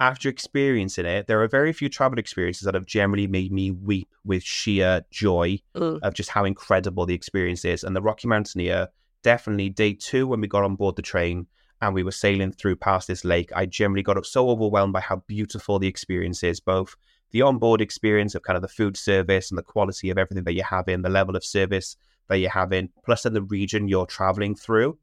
after 0.00 0.30
experiencing 0.30 1.04
it, 1.04 1.26
there 1.26 1.42
are 1.42 1.48
very 1.48 1.74
few 1.74 1.90
travel 1.90 2.18
experiences 2.18 2.64
that 2.64 2.74
have 2.74 2.86
generally 2.86 3.26
made 3.26 3.52
me 3.52 3.70
weep 3.70 4.08
with 4.24 4.42
sheer 4.42 5.02
joy 5.10 5.60
mm. 5.74 6.00
of 6.00 6.14
just 6.14 6.30
how 6.30 6.44
incredible 6.44 7.04
the 7.04 7.14
experience 7.14 7.66
is. 7.66 7.84
And 7.84 7.94
the 7.94 8.00
Rocky 8.00 8.26
Mountaineer, 8.26 8.88
definitely 9.22 9.68
day 9.68 9.92
two 9.92 10.26
when 10.26 10.40
we 10.40 10.48
got 10.48 10.64
on 10.64 10.74
board 10.74 10.96
the 10.96 11.02
train 11.02 11.46
and 11.82 11.94
we 11.94 12.02
were 12.02 12.12
sailing 12.12 12.50
through 12.50 12.76
past 12.76 13.08
this 13.08 13.26
lake, 13.26 13.50
I 13.54 13.66
generally 13.66 14.02
got 14.02 14.24
so 14.24 14.48
overwhelmed 14.48 14.94
by 14.94 15.00
how 15.00 15.16
beautiful 15.26 15.78
the 15.78 15.88
experience 15.88 16.42
is, 16.42 16.60
both 16.60 16.96
the 17.32 17.42
onboard 17.42 17.82
experience 17.82 18.34
of 18.34 18.42
kind 18.42 18.56
of 18.56 18.62
the 18.62 18.68
food 18.68 18.96
service 18.96 19.50
and 19.50 19.58
the 19.58 19.62
quality 19.62 20.08
of 20.08 20.16
everything 20.16 20.44
that 20.44 20.54
you 20.54 20.62
have 20.62 20.88
in, 20.88 21.02
the 21.02 21.10
level 21.10 21.36
of 21.36 21.44
service 21.44 21.96
that 22.28 22.38
you 22.38 22.48
have 22.48 22.72
in, 22.72 22.88
plus 23.04 23.26
in 23.26 23.34
the 23.34 23.42
region 23.42 23.86
you're 23.86 24.06
traveling 24.06 24.54
through, 24.54 24.98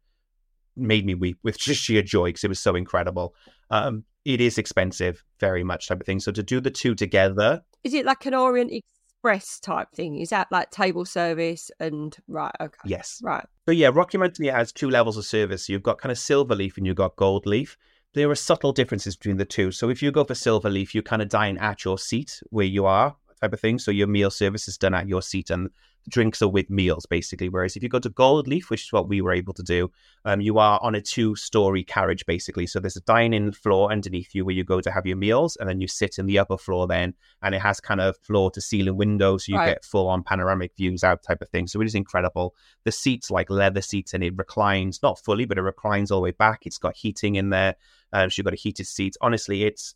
made 0.77 1.05
me 1.05 1.15
weep 1.15 1.39
with 1.43 1.57
just 1.57 1.81
sheer 1.81 2.01
joy 2.01 2.29
because 2.29 2.43
it 2.43 2.49
was 2.49 2.59
so 2.59 2.75
incredible. 2.75 3.35
Um, 3.69 4.03
it 4.25 4.41
is 4.41 4.57
expensive, 4.57 5.23
very 5.39 5.63
much 5.63 5.87
type 5.87 6.01
of 6.01 6.05
thing. 6.05 6.19
So 6.19 6.31
to 6.31 6.43
do 6.43 6.59
the 6.59 6.71
two 6.71 6.95
together, 6.95 7.61
is 7.83 7.93
it 7.93 8.05
like 8.05 8.25
an 8.25 8.33
Orient 8.33 8.71
Express 8.71 9.59
type 9.59 9.87
thing? 9.93 10.19
Is 10.19 10.29
that 10.29 10.47
like 10.51 10.69
table 10.71 11.05
service 11.05 11.71
and 11.79 12.15
right? 12.27 12.53
Okay, 12.59 12.77
yes, 12.85 13.19
right. 13.23 13.45
So 13.65 13.71
yeah, 13.71 13.89
Rocky 13.93 14.17
Mountain 14.17 14.45
has 14.45 14.71
two 14.71 14.89
levels 14.89 15.17
of 15.17 15.25
service. 15.25 15.69
You've 15.69 15.83
got 15.83 15.99
kind 15.99 16.11
of 16.11 16.17
silver 16.17 16.55
leaf 16.55 16.77
and 16.77 16.85
you've 16.85 16.95
got 16.95 17.15
gold 17.15 17.45
leaf. 17.45 17.77
There 18.13 18.29
are 18.29 18.35
subtle 18.35 18.73
differences 18.73 19.15
between 19.15 19.37
the 19.37 19.45
two. 19.45 19.71
So 19.71 19.89
if 19.89 20.01
you 20.01 20.11
go 20.11 20.23
for 20.23 20.35
silver 20.35 20.69
leaf, 20.69 20.95
you 20.95 21.01
kind 21.01 21.21
of 21.21 21.29
dine 21.29 21.57
at 21.57 21.85
your 21.85 21.97
seat 21.97 22.41
where 22.49 22.65
you 22.65 22.85
are, 22.85 23.15
type 23.41 23.53
of 23.53 23.59
thing. 23.59 23.79
So 23.79 23.91
your 23.91 24.07
meal 24.07 24.31
service 24.31 24.67
is 24.67 24.77
done 24.77 24.93
at 24.93 25.07
your 25.07 25.21
seat, 25.21 25.49
and 25.49 25.69
drinks 26.09 26.41
are 26.41 26.47
with 26.47 26.69
meals, 26.69 27.05
basically. 27.05 27.49
Whereas 27.49 27.75
if 27.75 27.83
you 27.83 27.89
go 27.89 27.99
to 27.99 28.09
Gold 28.09 28.47
Leaf, 28.47 28.69
which 28.69 28.83
is 28.83 28.93
what 28.93 29.09
we 29.09 29.21
were 29.21 29.33
able 29.33 29.53
to 29.53 29.63
do, 29.63 29.91
um, 30.25 30.41
you 30.41 30.57
are 30.57 30.79
on 30.81 30.95
a 30.95 31.01
two 31.01 31.35
story 31.35 31.83
carriage, 31.83 32.25
basically. 32.25 32.65
So 32.67 32.79
there's 32.79 32.95
a 32.95 33.01
dining 33.01 33.51
floor 33.51 33.91
underneath 33.91 34.33
you 34.33 34.45
where 34.45 34.55
you 34.55 34.63
go 34.63 34.81
to 34.81 34.91
have 34.91 35.05
your 35.05 35.17
meals, 35.17 35.57
and 35.57 35.69
then 35.69 35.81
you 35.81 35.87
sit 35.87 36.17
in 36.17 36.25
the 36.25 36.39
upper 36.39 36.57
floor 36.57 36.87
then, 36.87 37.13
and 37.41 37.53
it 37.53 37.61
has 37.61 37.79
kind 37.79 38.01
of 38.01 38.17
floor 38.17 38.51
to 38.51 38.61
ceiling 38.61 38.97
windows, 38.97 39.45
so 39.45 39.51
you 39.51 39.57
right. 39.57 39.75
get 39.75 39.85
full 39.85 40.07
on 40.07 40.23
panoramic 40.23 40.75
views 40.75 41.03
out 41.03 41.23
type 41.23 41.41
of 41.41 41.49
thing. 41.49 41.67
So 41.67 41.81
it 41.81 41.85
is 41.85 41.95
incredible. 41.95 42.55
The 42.83 42.91
seats 42.91 43.29
like 43.29 43.49
leather 43.49 43.81
seats, 43.81 44.13
and 44.13 44.23
it 44.23 44.37
reclines, 44.37 45.01
not 45.03 45.19
fully, 45.19 45.45
but 45.45 45.57
it 45.57 45.61
reclines 45.61 46.11
all 46.11 46.19
the 46.19 46.25
way 46.25 46.31
back. 46.31 46.65
It's 46.65 46.77
got 46.77 46.95
heating 46.95 47.35
in 47.35 47.49
there. 47.49 47.75
Um, 48.13 48.29
so 48.29 48.39
you've 48.39 48.45
got 48.45 48.53
a 48.53 48.57
heated 48.57 48.87
seat. 48.87 49.17
Honestly, 49.21 49.63
it's 49.63 49.95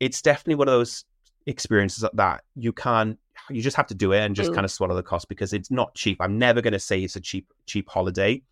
it's 0.00 0.20
definitely 0.20 0.56
one 0.56 0.68
of 0.68 0.72
those 0.72 1.04
experiences 1.46 2.02
like 2.02 2.12
that 2.12 2.42
you 2.54 2.72
can't 2.72 3.18
you 3.50 3.62
just 3.62 3.76
have 3.76 3.86
to 3.86 3.94
do 3.94 4.12
it 4.12 4.20
and 4.20 4.34
just 4.34 4.50
mm. 4.50 4.54
kind 4.54 4.64
of 4.64 4.70
swallow 4.70 4.94
the 4.94 5.02
cost 5.02 5.28
because 5.28 5.52
it's 5.52 5.70
not 5.70 5.94
cheap. 5.94 6.18
I'm 6.20 6.38
never 6.38 6.62
going 6.62 6.72
to 6.72 6.78
say 6.78 7.00
it's 7.00 7.16
a 7.16 7.20
cheap 7.20 7.52
cheap 7.66 7.88
holiday, 7.88 8.42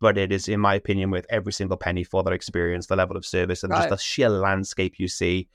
but 0.00 0.18
it 0.18 0.32
is, 0.32 0.48
in 0.48 0.60
my 0.60 0.74
opinion, 0.74 1.10
with 1.10 1.26
every 1.30 1.52
single 1.52 1.76
penny 1.76 2.04
for 2.04 2.22
that 2.22 2.32
experience, 2.32 2.86
the 2.86 2.96
level 2.96 3.16
of 3.16 3.24
service 3.24 3.62
and 3.62 3.72
right. 3.72 3.78
just 3.78 3.90
the 3.90 3.96
sheer 3.96 4.28
landscape 4.28 4.98
you 4.98 5.08
see. 5.08 5.48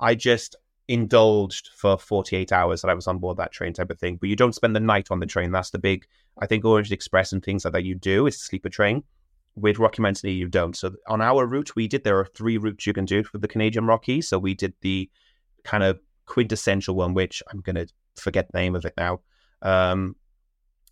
I 0.00 0.14
just 0.14 0.56
indulged 0.88 1.70
for 1.76 1.96
48 1.96 2.52
hours 2.52 2.82
that 2.82 2.90
I 2.90 2.94
was 2.94 3.06
on 3.06 3.18
board 3.18 3.36
that 3.36 3.52
train 3.52 3.72
type 3.72 3.90
of 3.90 3.98
thing. 3.98 4.16
But 4.16 4.28
you 4.28 4.36
don't 4.36 4.54
spend 4.54 4.74
the 4.74 4.80
night 4.80 5.08
on 5.10 5.20
the 5.20 5.26
train. 5.26 5.52
That's 5.52 5.70
the 5.70 5.78
big, 5.78 6.06
I 6.38 6.46
think, 6.46 6.64
Orient 6.64 6.90
Express 6.90 7.32
and 7.32 7.42
things 7.42 7.64
like 7.64 7.72
that 7.74 7.84
you 7.84 7.94
do 7.94 8.26
is 8.26 8.40
sleep 8.40 8.64
a 8.64 8.70
train. 8.70 9.04
With 9.54 9.78
Rocky 9.78 10.00
Mountain, 10.00 10.30
you 10.30 10.48
don't. 10.48 10.74
So 10.74 10.94
on 11.06 11.20
our 11.20 11.46
route, 11.46 11.76
we 11.76 11.86
did, 11.86 12.04
there 12.04 12.18
are 12.18 12.24
three 12.24 12.56
routes 12.56 12.86
you 12.86 12.94
can 12.94 13.04
do 13.04 13.22
for 13.22 13.36
the 13.36 13.46
Canadian 13.46 13.86
Rockies. 13.86 14.28
So 14.28 14.38
we 14.38 14.54
did 14.54 14.72
the 14.80 15.10
kind 15.62 15.84
of 15.84 16.00
quintessential 16.26 16.94
one, 16.94 17.14
which 17.14 17.42
I'm 17.50 17.60
going 17.60 17.76
to 17.76 17.86
forget 18.16 18.50
the 18.50 18.58
name 18.58 18.74
of 18.74 18.84
it 18.84 18.94
now. 18.96 19.20
Um, 19.62 20.16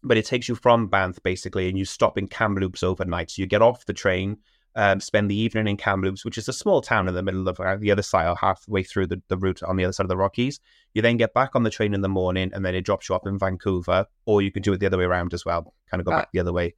but 0.02 0.16
it 0.16 0.24
takes 0.24 0.48
you 0.48 0.54
from 0.54 0.88
Banff 0.88 1.22
basically, 1.22 1.68
and 1.68 1.78
you 1.78 1.84
stop 1.84 2.16
in 2.16 2.28
Kamloops 2.28 2.82
overnight. 2.82 3.30
So 3.30 3.42
you 3.42 3.46
get 3.46 3.62
off 3.62 3.86
the 3.86 3.92
train, 3.92 4.38
um, 4.76 5.00
spend 5.00 5.30
the 5.30 5.36
evening 5.36 5.66
in 5.66 5.76
Kamloops, 5.76 6.24
which 6.24 6.38
is 6.38 6.48
a 6.48 6.52
small 6.52 6.80
town 6.80 7.08
in 7.08 7.14
the 7.14 7.22
middle 7.22 7.48
of 7.48 7.60
uh, 7.60 7.76
the 7.76 7.90
other 7.90 8.02
side, 8.02 8.28
or 8.28 8.36
halfway 8.36 8.82
through 8.82 9.08
the, 9.08 9.20
the 9.28 9.36
route 9.36 9.62
on 9.62 9.76
the 9.76 9.84
other 9.84 9.92
side 9.92 10.04
of 10.04 10.08
the 10.08 10.16
Rockies. 10.16 10.60
You 10.94 11.02
then 11.02 11.16
get 11.16 11.34
back 11.34 11.54
on 11.54 11.64
the 11.64 11.70
train 11.70 11.92
in 11.92 12.00
the 12.00 12.08
morning, 12.08 12.50
and 12.54 12.64
then 12.64 12.74
it 12.74 12.82
drops 12.82 13.08
you 13.08 13.14
off 13.14 13.26
in 13.26 13.38
Vancouver, 13.38 14.06
or 14.24 14.42
you 14.42 14.50
can 14.50 14.62
do 14.62 14.72
it 14.72 14.78
the 14.78 14.86
other 14.86 14.98
way 14.98 15.04
around 15.04 15.34
as 15.34 15.44
well, 15.44 15.74
kind 15.90 16.00
of 16.00 16.06
go 16.06 16.12
right. 16.12 16.20
back 16.20 16.32
the 16.32 16.40
other 16.40 16.52
way. 16.52 16.74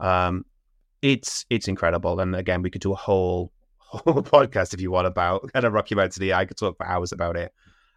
Um, 0.00 0.44
it's 1.02 1.46
it's 1.48 1.68
incredible, 1.68 2.20
and 2.20 2.34
again, 2.34 2.62
we 2.62 2.70
could 2.70 2.82
do 2.82 2.92
a 2.92 2.96
whole 2.96 3.52
whole 3.78 4.22
podcast 4.22 4.74
if 4.74 4.80
you 4.80 4.90
want 4.90 5.06
about 5.06 5.50
kind 5.52 5.64
of 5.64 5.72
Rocky 5.72 5.94
Mountain. 5.94 6.32
I 6.32 6.44
could 6.44 6.56
talk 6.56 6.76
for 6.76 6.86
hours 6.86 7.12
about 7.12 7.36
it. 7.36 7.52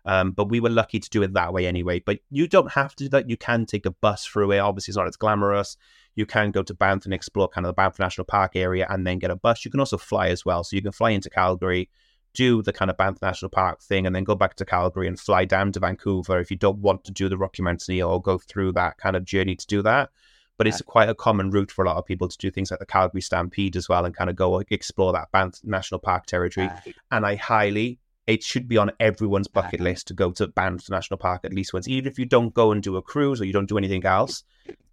Um, 0.10 0.32
but 0.32 0.50
we 0.50 0.60
were 0.60 0.72
lucky 0.72 1.00
to 1.00 1.10
do 1.12 1.22
it 1.22 1.34
that 1.34 1.54
way 1.54 1.68
anyway. 1.68 2.00
But 2.00 2.22
you 2.32 2.48
don't 2.48 2.72
have 2.72 2.96
to 2.96 3.04
do 3.04 3.10
that. 3.10 3.30
You 3.30 3.38
can 3.38 3.68
take 3.68 3.86
a 3.86 3.92
bus 3.92 4.26
through 4.26 4.54
it. 4.54 4.58
Obviously, 4.58 4.92
it's 4.92 4.98
not 4.98 5.06
as 5.06 5.16
glamorous. 5.16 5.78
You 6.16 6.26
can 6.26 6.50
go 6.50 6.64
to 6.64 6.74
Banff 6.74 7.06
and 7.06 7.14
explore 7.14 7.48
kind 7.48 7.68
of 7.68 7.70
the 7.70 7.74
Banff 7.76 8.00
National 8.00 8.26
Park 8.26 8.56
area 8.56 8.88
and 8.90 9.06
then 9.06 9.20
get 9.20 9.30
a 9.30 9.36
bus. 9.36 9.64
You 9.64 9.70
can 9.70 9.80
also 9.80 10.00
fly 10.00 10.30
as 10.30 10.44
well. 10.44 10.64
So 10.64 10.76
you 10.76 10.82
can 10.82 10.94
fly 10.94 11.12
into 11.12 11.30
Calgary, 11.30 11.92
do 12.34 12.64
the 12.64 12.74
kind 12.74 12.90
of 12.90 12.98
Banff 12.98 13.22
National 13.22 13.52
Park 13.52 13.84
thing, 13.84 14.08
and 14.08 14.16
then 14.16 14.24
go 14.24 14.34
back 14.34 14.56
to 14.56 14.66
Calgary 14.66 15.08
and 15.08 15.20
fly 15.20 15.46
down 15.46 15.72
to 15.74 15.80
Vancouver 15.80 16.40
if 16.40 16.50
you 16.50 16.58
don't 16.58 16.80
want 16.80 17.04
to 17.04 17.12
do 17.12 17.30
the 17.30 17.38
Rocky 17.38 17.62
Mountain 17.62 18.02
or 18.02 18.20
go 18.20 18.40
through 18.40 18.72
that 18.72 18.98
kind 18.98 19.16
of 19.16 19.26
journey 19.26 19.56
to 19.56 19.68
do 19.68 19.84
that. 19.84 20.10
But 20.58 20.66
it's 20.66 20.82
quite 20.82 21.10
a 21.10 21.16
common 21.16 21.52
route 21.52 21.70
for 21.70 21.86
a 21.86 21.88
lot 21.88 21.98
of 21.98 22.06
people 22.06 22.28
to 22.28 22.38
do 22.38 22.50
things 22.50 22.72
like 22.72 22.80
the 22.80 22.86
Calgary 22.88 23.22
Stampede 23.22 23.76
as 23.76 23.88
well 23.88 24.06
and 24.06 24.16
kind 24.16 24.32
of 24.32 24.36
go 24.36 24.58
explore 24.72 25.14
that 25.14 25.32
Banff 25.32 25.60
National 25.64 26.00
Park 26.00 26.26
territory. 26.26 26.68
And 27.12 27.28
I 27.28 27.36
highly, 27.36 28.00
it 28.30 28.44
should 28.44 28.68
be 28.68 28.78
on 28.78 28.92
everyone's 29.00 29.48
bucket 29.48 29.80
list 29.80 30.08
to 30.08 30.14
go 30.14 30.32
to 30.32 30.48
Banff 30.48 30.88
National 30.88 31.18
Park 31.18 31.42
at 31.44 31.52
least 31.52 31.74
once, 31.74 31.88
even 31.88 32.10
if 32.10 32.20
you 32.20 32.26
don't 32.26 32.54
go 32.54 32.72
and 32.72 32.84
do 32.84 32.96
a 32.96 33.02
cruise 33.02 33.42
or 33.42 33.46
you 33.46 33.54
don't 33.54 33.68
do 33.68 33.78
anything 33.78 34.06
else. 34.06 34.44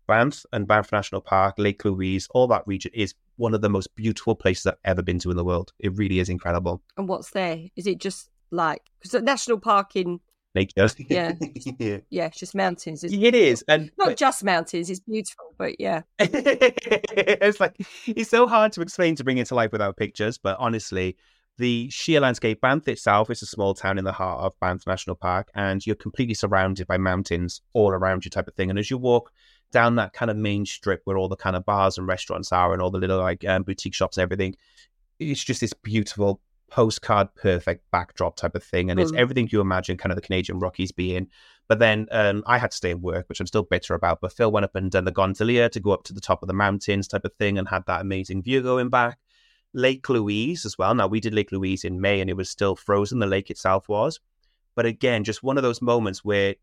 Banff 0.06 0.46
and 0.54 0.66
Banff 0.66 0.90
National 0.90 1.20
Park, 1.20 1.56
Lake 1.58 1.84
Louise, 1.84 2.28
all 2.30 2.46
that 2.46 2.66
region 2.66 2.92
is 2.94 3.12
one 3.36 3.52
of 3.52 3.60
the 3.60 3.68
most 3.68 3.94
beautiful 3.94 4.34
places 4.34 4.66
I've 4.66 4.74
ever 4.86 5.02
been 5.02 5.18
to 5.18 5.30
in 5.30 5.36
the 5.36 5.44
world. 5.44 5.74
It 5.78 5.94
really 5.96 6.18
is 6.18 6.30
incredible. 6.30 6.80
And 6.96 7.08
what's 7.08 7.30
there? 7.30 7.58
Is 7.76 7.86
it 7.86 7.98
just 7.98 8.30
like 8.50 8.80
because 9.02 9.20
national 9.22 9.58
park 9.58 9.96
in 9.96 10.20
nature? 10.54 10.88
Yeah, 11.10 11.34
yeah, 11.78 11.98
yeah, 12.08 12.26
it's 12.26 12.38
just 12.38 12.54
mountains. 12.54 13.04
It's 13.04 13.12
it 13.12 13.34
is, 13.34 13.62
and 13.68 13.90
not 13.98 14.08
but... 14.08 14.16
just 14.16 14.44
mountains. 14.44 14.88
It's 14.88 15.00
beautiful, 15.00 15.54
but 15.58 15.78
yeah, 15.78 16.02
it's 16.18 17.60
like 17.60 17.76
it's 18.06 18.30
so 18.30 18.46
hard 18.46 18.72
to 18.72 18.80
explain 18.80 19.14
to 19.16 19.24
bring 19.24 19.36
it 19.36 19.48
to 19.48 19.54
life 19.54 19.72
without 19.72 19.98
pictures. 19.98 20.38
But 20.38 20.56
honestly, 20.58 21.18
the 21.58 21.88
sheer 21.90 22.20
landscape, 22.20 22.60
Banff 22.60 22.86
itself 22.88 23.30
is 23.30 23.42
a 23.42 23.46
small 23.46 23.74
town 23.74 23.98
in 23.98 24.04
the 24.04 24.12
heart 24.12 24.40
of 24.40 24.58
Banff 24.60 24.86
National 24.86 25.16
Park, 25.16 25.50
and 25.54 25.84
you're 25.86 25.96
completely 25.96 26.34
surrounded 26.34 26.86
by 26.86 26.98
mountains 26.98 27.62
all 27.72 27.90
around 27.90 28.24
you, 28.24 28.30
type 28.30 28.48
of 28.48 28.54
thing. 28.54 28.70
And 28.70 28.78
as 28.78 28.90
you 28.90 28.98
walk 28.98 29.32
down 29.72 29.96
that 29.96 30.12
kind 30.12 30.30
of 30.30 30.36
main 30.36 30.66
strip 30.66 31.00
where 31.04 31.16
all 31.16 31.28
the 31.28 31.36
kind 31.36 31.56
of 31.56 31.64
bars 31.64 31.98
and 31.98 32.06
restaurants 32.06 32.52
are, 32.52 32.72
and 32.72 32.82
all 32.82 32.90
the 32.90 32.98
little 32.98 33.18
like 33.18 33.44
um, 33.44 33.62
boutique 33.62 33.94
shops 33.94 34.16
and 34.16 34.22
everything, 34.22 34.54
it's 35.18 35.42
just 35.42 35.60
this 35.60 35.72
beautiful 35.72 36.40
postcard 36.68 37.28
perfect 37.36 37.84
backdrop 37.90 38.36
type 38.36 38.54
of 38.54 38.62
thing, 38.62 38.90
and 38.90 38.98
mm. 39.00 39.02
it's 39.02 39.12
everything 39.14 39.48
you 39.50 39.60
imagine 39.60 39.96
kind 39.96 40.12
of 40.12 40.16
the 40.16 40.22
Canadian 40.22 40.58
Rockies 40.58 40.92
being. 40.92 41.28
But 41.68 41.78
then 41.78 42.06
um, 42.12 42.44
I 42.46 42.58
had 42.58 42.70
to 42.70 42.76
stay 42.76 42.90
in 42.90 43.00
work, 43.00 43.28
which 43.28 43.40
I'm 43.40 43.46
still 43.46 43.64
bitter 43.64 43.94
about. 43.94 44.20
But 44.20 44.32
Phil 44.32 44.52
went 44.52 44.64
up 44.64 44.76
and 44.76 44.90
done 44.90 45.04
the 45.04 45.10
gondolier 45.10 45.68
to 45.70 45.80
go 45.80 45.90
up 45.92 46.04
to 46.04 46.12
the 46.12 46.20
top 46.20 46.42
of 46.42 46.46
the 46.46 46.54
mountains 46.54 47.08
type 47.08 47.24
of 47.24 47.34
thing, 47.34 47.58
and 47.58 47.68
had 47.68 47.86
that 47.86 48.02
amazing 48.02 48.42
view 48.42 48.62
going 48.62 48.88
back. 48.88 49.18
Lake 49.76 50.08
Louise 50.08 50.64
as 50.64 50.78
well. 50.78 50.94
Now, 50.94 51.06
we 51.06 51.20
did 51.20 51.34
Lake 51.34 51.52
Louise 51.52 51.84
in 51.84 52.00
May 52.00 52.20
and 52.20 52.30
it 52.30 52.36
was 52.36 52.48
still 52.48 52.74
frozen, 52.74 53.18
the 53.18 53.26
lake 53.26 53.50
itself 53.50 53.88
was. 53.88 54.18
But 54.74 54.86
again, 54.86 55.22
just 55.22 55.42
one 55.42 55.58
of 55.58 55.62
those 55.62 55.82
moments 55.82 56.24
where 56.24 56.54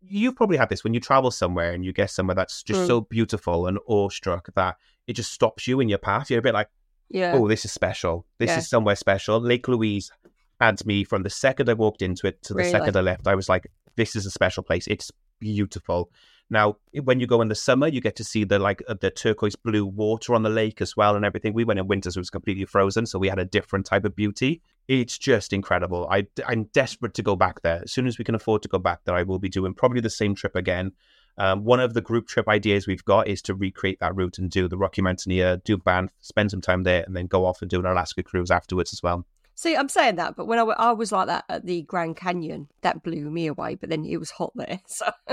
you 0.00 0.32
probably 0.32 0.56
had 0.56 0.70
this 0.70 0.82
when 0.82 0.94
you 0.94 1.00
travel 1.00 1.30
somewhere 1.30 1.72
and 1.72 1.84
you 1.84 1.92
get 1.92 2.10
somewhere 2.10 2.34
that's 2.34 2.62
just 2.62 2.80
mm. 2.80 2.86
so 2.86 3.02
beautiful 3.02 3.66
and 3.66 3.78
awestruck 3.86 4.48
that 4.54 4.76
it 5.06 5.12
just 5.12 5.32
stops 5.32 5.66
you 5.68 5.80
in 5.80 5.90
your 5.90 5.98
path. 5.98 6.30
You're 6.30 6.38
a 6.38 6.42
bit 6.42 6.54
like, 6.54 6.70
yeah. 7.10 7.32
oh, 7.34 7.48
this 7.48 7.66
is 7.66 7.72
special. 7.72 8.24
This 8.38 8.48
yeah. 8.48 8.58
is 8.58 8.68
somewhere 8.68 8.96
special. 8.96 9.40
Lake 9.40 9.68
Louise 9.68 10.10
had 10.58 10.84
me 10.86 11.04
from 11.04 11.24
the 11.24 11.30
second 11.30 11.68
I 11.68 11.74
walked 11.74 12.00
into 12.00 12.26
it 12.26 12.42
to 12.44 12.54
the 12.54 12.58
really? 12.58 12.70
second 12.70 12.96
I 12.96 13.00
left. 13.00 13.26
I 13.26 13.34
was 13.34 13.48
like, 13.48 13.70
this 13.96 14.16
is 14.16 14.24
a 14.24 14.30
special 14.30 14.62
place. 14.62 14.86
It's 14.86 15.10
beautiful. 15.38 16.10
Now, 16.50 16.76
when 17.04 17.20
you 17.20 17.26
go 17.26 17.42
in 17.42 17.48
the 17.48 17.54
summer, 17.54 17.88
you 17.88 18.00
get 18.00 18.16
to 18.16 18.24
see 18.24 18.44
the 18.44 18.58
like 18.58 18.82
uh, 18.88 18.94
the 18.98 19.10
turquoise 19.10 19.56
blue 19.56 19.84
water 19.84 20.34
on 20.34 20.42
the 20.42 20.50
lake 20.50 20.80
as 20.80 20.96
well, 20.96 21.14
and 21.14 21.24
everything. 21.24 21.52
We 21.52 21.64
went 21.64 21.78
in 21.78 21.86
winter, 21.86 22.10
so 22.10 22.18
it 22.18 22.20
was 22.20 22.30
completely 22.30 22.64
frozen, 22.64 23.04
so 23.06 23.18
we 23.18 23.28
had 23.28 23.38
a 23.38 23.44
different 23.44 23.84
type 23.84 24.04
of 24.04 24.16
beauty. 24.16 24.62
It's 24.88 25.18
just 25.18 25.52
incredible. 25.52 26.08
I, 26.10 26.26
I'm 26.46 26.64
desperate 26.72 27.12
to 27.14 27.22
go 27.22 27.36
back 27.36 27.60
there. 27.60 27.82
As 27.82 27.92
soon 27.92 28.06
as 28.06 28.18
we 28.18 28.24
can 28.24 28.34
afford 28.34 28.62
to 28.62 28.68
go 28.68 28.78
back 28.78 29.00
there, 29.04 29.14
I 29.14 29.24
will 29.24 29.38
be 29.38 29.50
doing 29.50 29.74
probably 29.74 30.00
the 30.00 30.08
same 30.08 30.34
trip 30.34 30.56
again. 30.56 30.92
Um, 31.36 31.64
one 31.64 31.80
of 31.80 31.94
the 31.94 32.00
group 32.00 32.26
trip 32.26 32.48
ideas 32.48 32.86
we've 32.86 33.04
got 33.04 33.28
is 33.28 33.42
to 33.42 33.54
recreate 33.54 34.00
that 34.00 34.16
route 34.16 34.38
and 34.38 34.50
do 34.50 34.66
the 34.68 34.78
Rocky 34.78 35.02
Mountaineer, 35.02 35.58
do 35.58 35.76
Banff, 35.76 36.10
spend 36.20 36.50
some 36.50 36.60
time 36.62 36.82
there, 36.82 37.04
and 37.04 37.14
then 37.14 37.26
go 37.26 37.44
off 37.44 37.62
and 37.62 37.70
do 37.70 37.78
an 37.78 37.86
Alaska 37.86 38.22
cruise 38.22 38.50
afterwards 38.50 38.92
as 38.92 39.02
well. 39.02 39.24
See, 39.58 39.74
I'm 39.74 39.88
saying 39.88 40.14
that, 40.14 40.36
but 40.36 40.46
when 40.46 40.60
I, 40.60 40.62
I 40.62 40.92
was 40.92 41.10
like 41.10 41.26
that 41.26 41.44
at 41.48 41.66
the 41.66 41.82
Grand 41.82 42.16
Canyon, 42.16 42.68
that 42.82 43.02
blew 43.02 43.28
me 43.28 43.48
away. 43.48 43.74
But 43.74 43.90
then 43.90 44.04
it 44.04 44.16
was 44.16 44.30
hot 44.30 44.52
there, 44.54 44.78
so. 44.86 45.10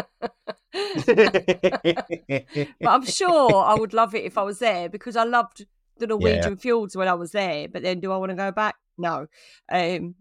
but 0.74 0.98
I'm 2.88 3.06
sure 3.06 3.56
I 3.56 3.76
would 3.76 3.94
love 3.94 4.16
it 4.16 4.24
if 4.24 4.40
I 4.40 4.42
was 4.42 4.58
there 4.58 4.90
because 4.90 5.16
I 5.16 5.26
loved 5.26 5.68
the 6.00 6.08
Norwegian 6.08 6.54
yeah. 6.54 6.58
fjords 6.58 6.98
when 6.98 7.08
I 7.08 7.14
was 7.14 7.34
there. 7.34 7.68
But 7.68 7.84
then, 7.84 8.00
do 8.00 8.12
I 8.12 8.18
want 8.18 8.32
to 8.32 8.36
go 8.36 8.52
back? 8.52 8.78
No. 8.98 9.28
Um, 9.72 10.16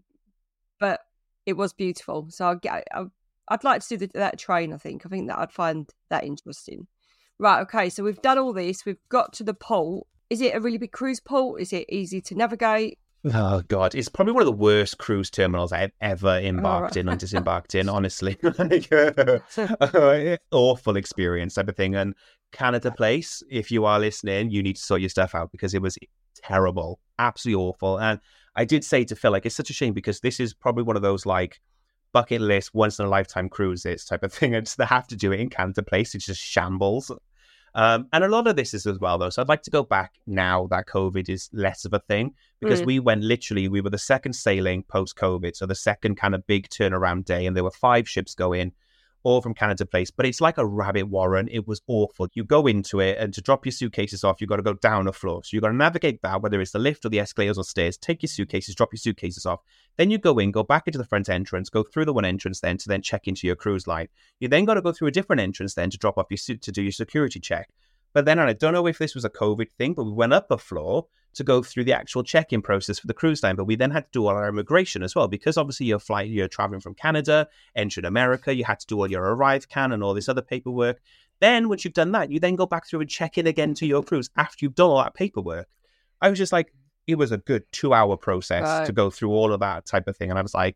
but 0.79 0.99
it 1.47 1.53
was 1.53 1.73
beautiful, 1.73 2.27
so 2.29 2.49
I 2.49 2.55
get. 2.61 2.87
I, 2.93 3.05
I'd 3.47 3.63
like 3.63 3.81
to 3.81 3.89
do 3.89 3.97
the, 4.05 4.19
that 4.19 4.37
train. 4.37 4.71
I 4.71 4.77
think. 4.77 5.07
I 5.07 5.09
think 5.09 5.29
that 5.29 5.39
I'd 5.39 5.51
find 5.51 5.91
that 6.09 6.25
interesting. 6.25 6.85
Right. 7.39 7.61
Okay. 7.61 7.89
So 7.89 8.03
we've 8.03 8.21
done 8.21 8.37
all 8.37 8.53
this. 8.53 8.85
We've 8.85 9.01
got 9.09 9.33
to 9.33 9.43
the 9.43 9.55
port. 9.55 10.05
Is 10.29 10.41
it 10.41 10.53
a 10.53 10.59
really 10.59 10.77
big 10.77 10.91
cruise 10.91 11.19
port? 11.19 11.59
Is 11.59 11.73
it 11.73 11.87
easy 11.89 12.21
to 12.21 12.35
navigate? 12.35 12.99
Oh 13.33 13.63
god, 13.67 13.95
it's 13.95 14.09
probably 14.09 14.33
one 14.33 14.43
of 14.43 14.47
the 14.47 14.51
worst 14.51 14.99
cruise 14.99 15.31
terminals 15.31 15.71
I've 15.71 15.91
ever 15.99 16.37
embarked 16.37 16.95
oh, 16.95 16.99
in 16.99 17.09
and 17.09 17.19
disembarked 17.19 17.73
in. 17.73 17.89
Honestly, 17.89 18.37
awful 20.51 20.95
experience 20.95 21.55
type 21.55 21.67
of 21.67 21.75
thing. 21.75 21.95
And 21.95 22.13
Canada 22.51 22.89
uh, 22.89 22.93
Place, 22.93 23.41
if 23.49 23.71
you 23.71 23.85
are 23.85 23.99
listening, 23.99 24.51
you 24.51 24.61
need 24.61 24.75
to 24.75 24.81
sort 24.81 25.01
your 25.01 25.09
stuff 25.09 25.33
out 25.33 25.51
because 25.51 25.73
it 25.73 25.81
was 25.81 25.97
terrible, 26.35 26.99
absolutely 27.17 27.63
awful. 27.63 27.99
And 27.99 28.19
I 28.55 28.63
did 28.63 28.83
say 28.83 29.03
to 29.05 29.15
Phil, 29.15 29.31
like, 29.31 29.47
it's 29.47 29.55
such 29.55 29.71
a 29.71 29.73
shame 29.73 29.93
because 29.93 30.19
this 30.19 30.39
is 30.39 30.53
probably 30.53 30.83
one 30.83 30.95
of 30.95 31.01
those 31.01 31.25
like 31.25 31.59
bucket 32.13 32.41
list, 32.41 32.75
once 32.75 32.99
in 32.99 33.05
a 33.05 33.09
lifetime 33.09 33.49
cruises 33.49 34.05
type 34.05 34.21
of 34.21 34.33
thing. 34.33 34.53
And 34.53 34.67
just 34.67 34.77
they 34.77 34.85
have 34.85 35.07
to 35.07 35.15
do 35.15 35.31
it 35.31 35.39
in 35.39 35.49
Canada 35.49 35.81
Place. 35.81 36.13
It's 36.13 36.27
just 36.27 36.41
shambles. 36.41 37.11
Um, 37.75 38.07
and 38.13 38.23
a 38.23 38.29
lot 38.29 38.47
of 38.47 38.55
this 38.55 38.73
is 38.73 38.87
as 38.87 38.99
well, 38.99 39.17
though. 39.17 39.29
So 39.29 39.41
I'd 39.41 39.49
like 39.49 39.63
to 39.63 39.69
go 39.69 39.83
back 39.83 40.13
now 40.25 40.67
that 40.71 40.87
COVID 40.87 41.29
is 41.29 41.49
less 41.51 41.83
of 41.83 41.93
a 41.93 41.99
thing 41.99 42.33
because 42.61 42.81
mm. 42.81 42.85
we 42.85 42.99
went 42.99 43.21
literally, 43.21 43.67
we 43.67 43.81
were 43.81 43.89
the 43.89 43.97
second 43.97 44.33
sailing 44.33 44.83
post 44.83 45.17
COVID. 45.17 45.55
So 45.57 45.65
the 45.65 45.75
second 45.75 46.15
kind 46.15 46.33
of 46.33 46.47
big 46.47 46.69
turnaround 46.69 47.25
day, 47.25 47.45
and 47.45 47.55
there 47.55 47.65
were 47.65 47.71
five 47.71 48.07
ships 48.07 48.33
going 48.33 48.71
all 49.25 49.41
from 49.41 49.55
Canada 49.55 49.85
Place, 49.87 50.11
but 50.11 50.25
it's 50.25 50.39
like 50.39 50.59
a 50.59 50.65
rabbit 50.65 51.07
warren. 51.07 51.49
It 51.51 51.67
was 51.67 51.81
awful. 51.87 52.27
You 52.33 52.43
go 52.43 52.67
into 52.67 52.99
it, 52.99 53.17
and 53.17 53.33
to 53.33 53.41
drop 53.41 53.65
your 53.65 53.71
suitcases 53.71 54.23
off, 54.23 54.39
you've 54.39 54.49
got 54.49 54.57
to 54.57 54.61
go 54.61 54.75
down 54.75 55.07
a 55.07 55.11
floor. 55.11 55.43
So 55.43 55.49
you've 55.51 55.63
got 55.63 55.69
to 55.69 55.75
navigate 55.75 56.21
that, 56.21 56.43
whether 56.43 56.61
it's 56.61 56.71
the 56.71 56.79
lift 56.79 57.03
or 57.05 57.09
the 57.09 57.19
escalators 57.19 57.57
or 57.57 57.63
stairs, 57.63 57.97
take 57.97 58.21
your 58.21 58.27
suitcases, 58.27 58.75
drop 58.75 58.93
your 58.93 58.99
suitcases 58.99 59.45
off. 59.45 59.61
Then 59.97 60.11
you 60.11 60.19
go 60.19 60.37
in, 60.37 60.51
go 60.51 60.61
back 60.61 60.87
into 60.87 60.99
the 60.99 61.05
front 61.05 61.27
entrance, 61.27 61.69
go 61.69 61.81
through 61.81 62.05
the 62.05 62.13
one 62.13 62.23
entrance 62.23 62.59
then 62.59 62.77
to 62.77 62.87
then 62.87 63.01
check 63.01 63.27
into 63.27 63.47
your 63.47 63.55
cruise 63.55 63.87
line. 63.87 64.09
You 64.39 64.47
then 64.47 64.63
got 64.63 64.75
to 64.75 64.81
go 64.81 64.91
through 64.91 65.07
a 65.07 65.11
different 65.11 65.41
entrance 65.41 65.73
then 65.73 65.89
to 65.89 65.97
drop 65.97 66.19
off 66.19 66.27
your 66.29 66.37
suit 66.37 66.61
to 66.61 66.71
do 66.71 66.83
your 66.83 66.91
security 66.91 67.39
check. 67.39 67.69
But 68.13 68.25
then, 68.25 68.37
and 68.37 68.47
I 68.47 68.53
don't 68.53 68.73
know 68.73 68.87
if 68.87 68.99
this 68.99 69.15
was 69.15 69.25
a 69.25 69.29
COVID 69.29 69.71
thing, 69.71 69.93
but 69.93 70.05
we 70.05 70.11
went 70.11 70.33
up 70.33 70.51
a 70.51 70.57
floor 70.57 71.07
to 71.35 71.43
go 71.43 71.61
through 71.61 71.83
the 71.83 71.93
actual 71.93 72.23
check-in 72.23 72.61
process 72.61 72.99
for 72.99 73.07
the 73.07 73.13
cruise 73.13 73.43
line. 73.43 73.55
But 73.55 73.65
we 73.65 73.75
then 73.75 73.91
had 73.91 74.05
to 74.05 74.09
do 74.11 74.25
all 74.25 74.35
our 74.35 74.49
immigration 74.49 75.03
as 75.03 75.15
well 75.15 75.27
because 75.27 75.57
obviously 75.57 75.85
you're 75.85 75.99
flying, 75.99 76.31
you're 76.31 76.47
traveling 76.47 76.81
from 76.81 76.95
Canada, 76.95 77.47
entering 77.75 78.05
America. 78.05 78.55
You 78.55 78.63
had 78.63 78.79
to 78.79 78.87
do 78.87 78.99
all 78.99 79.09
your 79.09 79.23
ArriveCAN 79.35 79.93
and 79.93 80.03
all 80.03 80.13
this 80.13 80.29
other 80.29 80.41
paperwork. 80.41 80.99
Then 81.41 81.69
once 81.69 81.83
you've 81.83 81.93
done 81.93 82.13
that, 82.13 82.31
you 82.31 82.39
then 82.39 82.55
go 82.55 82.65
back 82.65 82.87
through 82.87 83.01
and 83.01 83.09
check 83.09 83.37
in 83.37 83.47
again 83.47 83.73
to 83.75 83.85
your 83.85 84.03
cruise 84.03 84.29
after 84.37 84.65
you've 84.65 84.75
done 84.75 84.89
all 84.89 85.03
that 85.03 85.13
paperwork. 85.13 85.67
I 86.21 86.29
was 86.29 86.39
just 86.39 86.53
like, 86.53 86.73
it 87.07 87.15
was 87.15 87.31
a 87.31 87.37
good 87.37 87.63
two-hour 87.71 88.17
process 88.17 88.63
right. 88.63 88.85
to 88.85 88.91
go 88.91 89.09
through 89.09 89.29
all 89.29 89.53
of 89.53 89.59
that 89.59 89.85
type 89.85 90.07
of 90.07 90.17
thing, 90.17 90.31
and 90.31 90.39
I 90.39 90.41
was 90.41 90.55
like, 90.55 90.75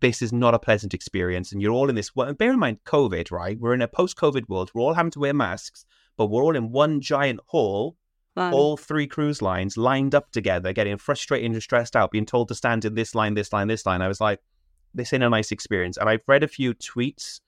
this 0.00 0.22
is 0.22 0.32
not 0.32 0.54
a 0.54 0.58
pleasant 0.58 0.94
experience. 0.94 1.52
And 1.52 1.60
you're 1.60 1.72
all 1.72 1.90
in 1.90 1.94
this. 1.94 2.16
Well, 2.16 2.32
bear 2.32 2.52
in 2.52 2.58
mind, 2.58 2.78
COVID, 2.86 3.30
right? 3.30 3.58
We're 3.60 3.74
in 3.74 3.82
a 3.82 3.88
post-COVID 3.88 4.48
world. 4.48 4.70
We're 4.72 4.82
all 4.82 4.94
having 4.94 5.10
to 5.10 5.20
wear 5.20 5.34
masks, 5.34 5.84
but 6.16 6.28
we're 6.28 6.42
all 6.42 6.56
in 6.56 6.70
one 6.70 7.02
giant 7.02 7.40
hall 7.46 7.96
All 8.36 8.76
three 8.76 9.06
cruise 9.06 9.42
lines 9.42 9.76
lined 9.76 10.14
up 10.14 10.30
together, 10.30 10.72
getting 10.72 10.96
frustrated 10.96 11.52
and 11.52 11.62
stressed 11.62 11.96
out, 11.96 12.10
being 12.10 12.26
told 12.26 12.48
to 12.48 12.54
stand 12.54 12.84
in 12.84 12.94
this 12.94 13.14
line, 13.14 13.34
this 13.34 13.52
line, 13.52 13.68
this 13.68 13.84
line. 13.84 14.00
I 14.00 14.08
was 14.08 14.20
like, 14.20 14.40
this 14.94 15.12
ain't 15.12 15.22
a 15.22 15.28
nice 15.28 15.52
experience. 15.52 15.96
And 15.96 16.08
I've 16.08 16.22
read 16.26 16.42
a 16.42 16.48
few 16.48 16.74
tweets 16.74 17.40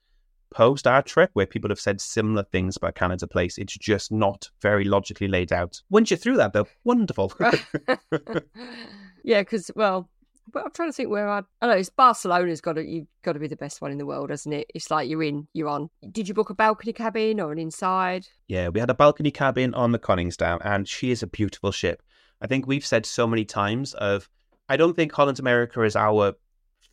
post 0.55 0.87
our 0.87 1.01
trip 1.01 1.29
where 1.33 1.45
people 1.45 1.69
have 1.69 1.79
said 1.79 1.99
similar 1.99 2.43
things 2.43 2.77
about 2.77 2.95
Canada 2.95 3.27
Place. 3.27 3.57
It's 3.57 3.77
just 3.77 4.11
not 4.11 4.49
very 4.61 4.85
logically 4.85 5.27
laid 5.27 5.51
out. 5.51 5.81
Once 5.89 6.09
you're 6.09 6.17
through 6.17 6.37
that, 6.37 6.53
though, 6.53 6.67
wonderful. 6.83 7.33
yeah, 9.23 9.41
because, 9.41 9.69
well, 9.75 10.09
I'm 10.53 10.71
trying 10.71 10.89
to 10.89 10.93
think 10.93 11.09
where 11.09 11.29
I. 11.29 11.41
I 11.61 11.67
know 11.67 11.73
it's 11.73 11.89
Barcelona's 11.89 12.61
got 12.61 12.73
to 12.73 12.85
you've 12.85 13.07
got 13.23 13.33
to 13.33 13.39
be 13.39 13.47
the 13.47 13.55
best 13.55 13.81
one 13.81 13.91
in 13.91 13.97
the 13.97 14.05
world, 14.05 14.29
hasn't 14.29 14.53
it? 14.53 14.69
It's 14.75 14.91
like 14.91 15.09
you're 15.09 15.23
in, 15.23 15.47
you're 15.53 15.67
on. 15.67 15.89
Did 16.11 16.27
you 16.27 16.33
book 16.33 16.49
a 16.49 16.55
balcony 16.55 16.93
cabin 16.93 17.39
or 17.39 17.51
an 17.51 17.59
inside? 17.59 18.27
Yeah, 18.47 18.69
we 18.69 18.79
had 18.79 18.89
a 18.89 18.95
balcony 18.95 19.31
cabin 19.31 19.73
on 19.73 19.91
the 19.91 19.99
Koningsdam, 19.99 20.59
and 20.63 20.87
she 20.87 21.11
is 21.11 21.23
a 21.23 21.27
beautiful 21.27 21.71
ship. 21.71 22.03
I 22.41 22.47
think 22.47 22.67
we've 22.67 22.85
said 22.85 23.05
so 23.05 23.27
many 23.27 23.45
times 23.45 23.93
of. 23.95 24.29
I 24.67 24.77
don't 24.77 24.95
think 24.95 25.11
Holland 25.11 25.39
America 25.39 25.83
is 25.83 25.95
our 25.95 26.33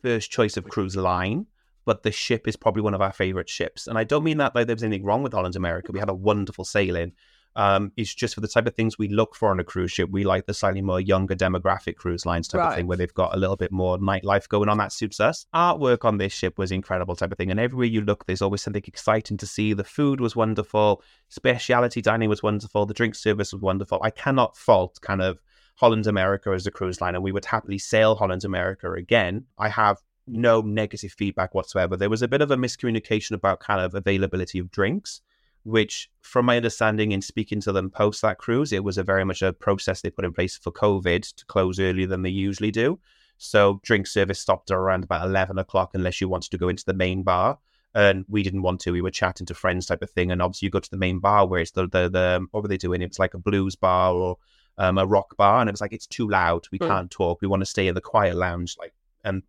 first 0.03 0.29
choice 0.29 0.57
of 0.57 0.65
cruise 0.65 0.95
line, 0.95 1.47
but 1.85 2.03
the 2.03 2.11
ship 2.11 2.47
is 2.47 2.55
probably 2.55 2.83
one 2.83 2.93
of 2.93 3.01
our 3.01 3.13
favorite 3.13 3.49
ships. 3.49 3.87
And 3.87 3.97
I 3.97 4.03
don't 4.03 4.23
mean 4.23 4.37
that 4.37 4.53
like 4.53 4.67
there 4.67 4.75
was 4.75 4.83
anything 4.83 5.05
wrong 5.05 5.23
with 5.23 5.33
Holland 5.33 5.55
America. 5.55 5.91
We 5.91 5.99
had 5.99 6.09
a 6.09 6.13
wonderful 6.13 6.65
sailing. 6.65 7.13
Um, 7.55 7.91
it's 7.97 8.13
just 8.13 8.35
for 8.35 8.41
the 8.41 8.47
type 8.47 8.67
of 8.67 8.75
things 8.75 8.97
we 8.97 9.07
look 9.07 9.35
for 9.35 9.51
on 9.51 9.59
a 9.59 9.63
cruise 9.63 9.91
ship. 9.91 10.09
We 10.09 10.23
like 10.23 10.45
the 10.45 10.53
slightly 10.53 10.81
more 10.81 10.99
younger 10.99 11.35
demographic 11.35 11.95
cruise 11.95 12.25
lines 12.25 12.47
type 12.47 12.59
right. 12.59 12.69
of 12.69 12.75
thing 12.75 12.87
where 12.87 12.97
they've 12.97 13.13
got 13.13 13.35
a 13.35 13.37
little 13.37 13.55
bit 13.55 13.71
more 13.71 13.97
nightlife 13.97 14.47
going 14.49 14.69
on. 14.69 14.77
That 14.77 14.91
suits 14.91 15.19
us. 15.19 15.45
Artwork 15.53 16.05
on 16.05 16.17
this 16.17 16.33
ship 16.33 16.57
was 16.57 16.71
incredible 16.71 17.15
type 17.15 17.31
of 17.31 17.37
thing. 17.37 17.51
And 17.51 17.59
everywhere 17.59 17.85
you 17.85 18.01
look, 18.01 18.25
there's 18.25 18.41
always 18.41 18.61
something 18.61 18.83
exciting 18.85 19.37
to 19.37 19.47
see. 19.47 19.73
The 19.73 19.83
food 19.83 20.19
was 20.19 20.35
wonderful. 20.35 21.03
Speciality 21.29 22.01
dining 22.01 22.29
was 22.29 22.41
wonderful. 22.41 22.85
The 22.85 22.93
drink 22.93 23.15
service 23.15 23.53
was 23.53 23.61
wonderful. 23.61 23.99
I 24.03 24.09
cannot 24.09 24.57
fault 24.57 24.99
kind 25.01 25.21
of 25.21 25.39
Holland 25.75 26.07
America 26.07 26.51
as 26.51 26.65
a 26.67 26.71
cruise 26.71 27.01
line. 27.01 27.15
And 27.15 27.23
we 27.23 27.31
would 27.31 27.45
happily 27.45 27.77
sail 27.77 28.15
Holland 28.15 28.45
America 28.45 28.91
again. 28.91 29.45
I 29.57 29.69
have 29.69 29.97
no 30.27 30.61
negative 30.61 31.11
feedback 31.11 31.53
whatsoever. 31.53 31.97
There 31.97 32.09
was 32.09 32.21
a 32.21 32.27
bit 32.27 32.41
of 32.41 32.51
a 32.51 32.55
miscommunication 32.55 33.31
about 33.31 33.59
kind 33.59 33.81
of 33.81 33.93
availability 33.93 34.59
of 34.59 34.71
drinks 34.71 35.21
which, 35.63 36.09
from 36.21 36.45
my 36.45 36.57
understanding 36.57 37.11
in 37.11 37.21
speaking 37.21 37.61
to 37.61 37.71
them 37.71 37.89
post 37.89 38.21
that 38.21 38.37
cruise, 38.37 38.73
it 38.73 38.83
was 38.83 38.97
a 38.97 39.03
very 39.03 39.23
much 39.23 39.41
a 39.41 39.53
process 39.53 40.01
they 40.01 40.09
put 40.09 40.25
in 40.25 40.33
place 40.33 40.57
for 40.57 40.71
COVID 40.71 41.35
to 41.35 41.45
close 41.45 41.79
earlier 41.79 42.07
than 42.07 42.21
they 42.21 42.29
usually 42.29 42.71
do. 42.71 42.99
So 43.37 43.79
drink 43.83 44.07
service 44.07 44.39
stopped 44.39 44.71
around 44.71 45.03
about 45.03 45.25
11 45.25 45.57
o'clock 45.57 45.91
unless 45.93 46.21
you 46.21 46.29
wanted 46.29 46.51
to 46.51 46.57
go 46.57 46.69
into 46.69 46.85
the 46.85 46.93
main 46.93 47.23
bar. 47.23 47.59
And 47.95 48.25
we 48.27 48.41
didn't 48.41 48.63
want 48.63 48.79
to. 48.81 48.91
We 48.91 49.01
were 49.01 49.11
chatting 49.11 49.45
to 49.47 49.53
friends 49.53 49.85
type 49.85 50.01
of 50.01 50.09
thing. 50.09 50.31
And 50.31 50.41
obviously 50.41 50.67
you 50.67 50.71
go 50.71 50.79
to 50.79 50.89
the 50.89 50.97
main 50.97 51.19
bar 51.19 51.45
where 51.45 51.59
it's 51.59 51.71
the, 51.71 51.83
the, 51.83 52.09
the 52.09 52.47
what 52.51 52.63
were 52.63 52.69
they 52.69 52.77
doing? 52.77 53.01
It 53.01 53.09
was 53.09 53.19
like 53.19 53.33
a 53.33 53.39
blues 53.39 53.75
bar 53.75 54.13
or 54.13 54.37
um, 54.77 54.97
a 54.97 55.05
rock 55.05 55.37
bar. 55.37 55.59
And 55.59 55.69
it 55.69 55.73
was 55.73 55.81
like, 55.81 55.93
it's 55.93 56.07
too 56.07 56.27
loud. 56.27 56.65
We 56.71 56.79
mm. 56.79 56.87
can't 56.87 57.11
talk. 57.11 57.41
We 57.41 57.47
want 57.47 57.61
to 57.61 57.67
stay 57.67 57.87
in 57.87 57.95
the 57.95 58.01
quiet 58.01 58.35
lounge. 58.35 58.75
Like, 58.79 58.93
and 59.23 59.43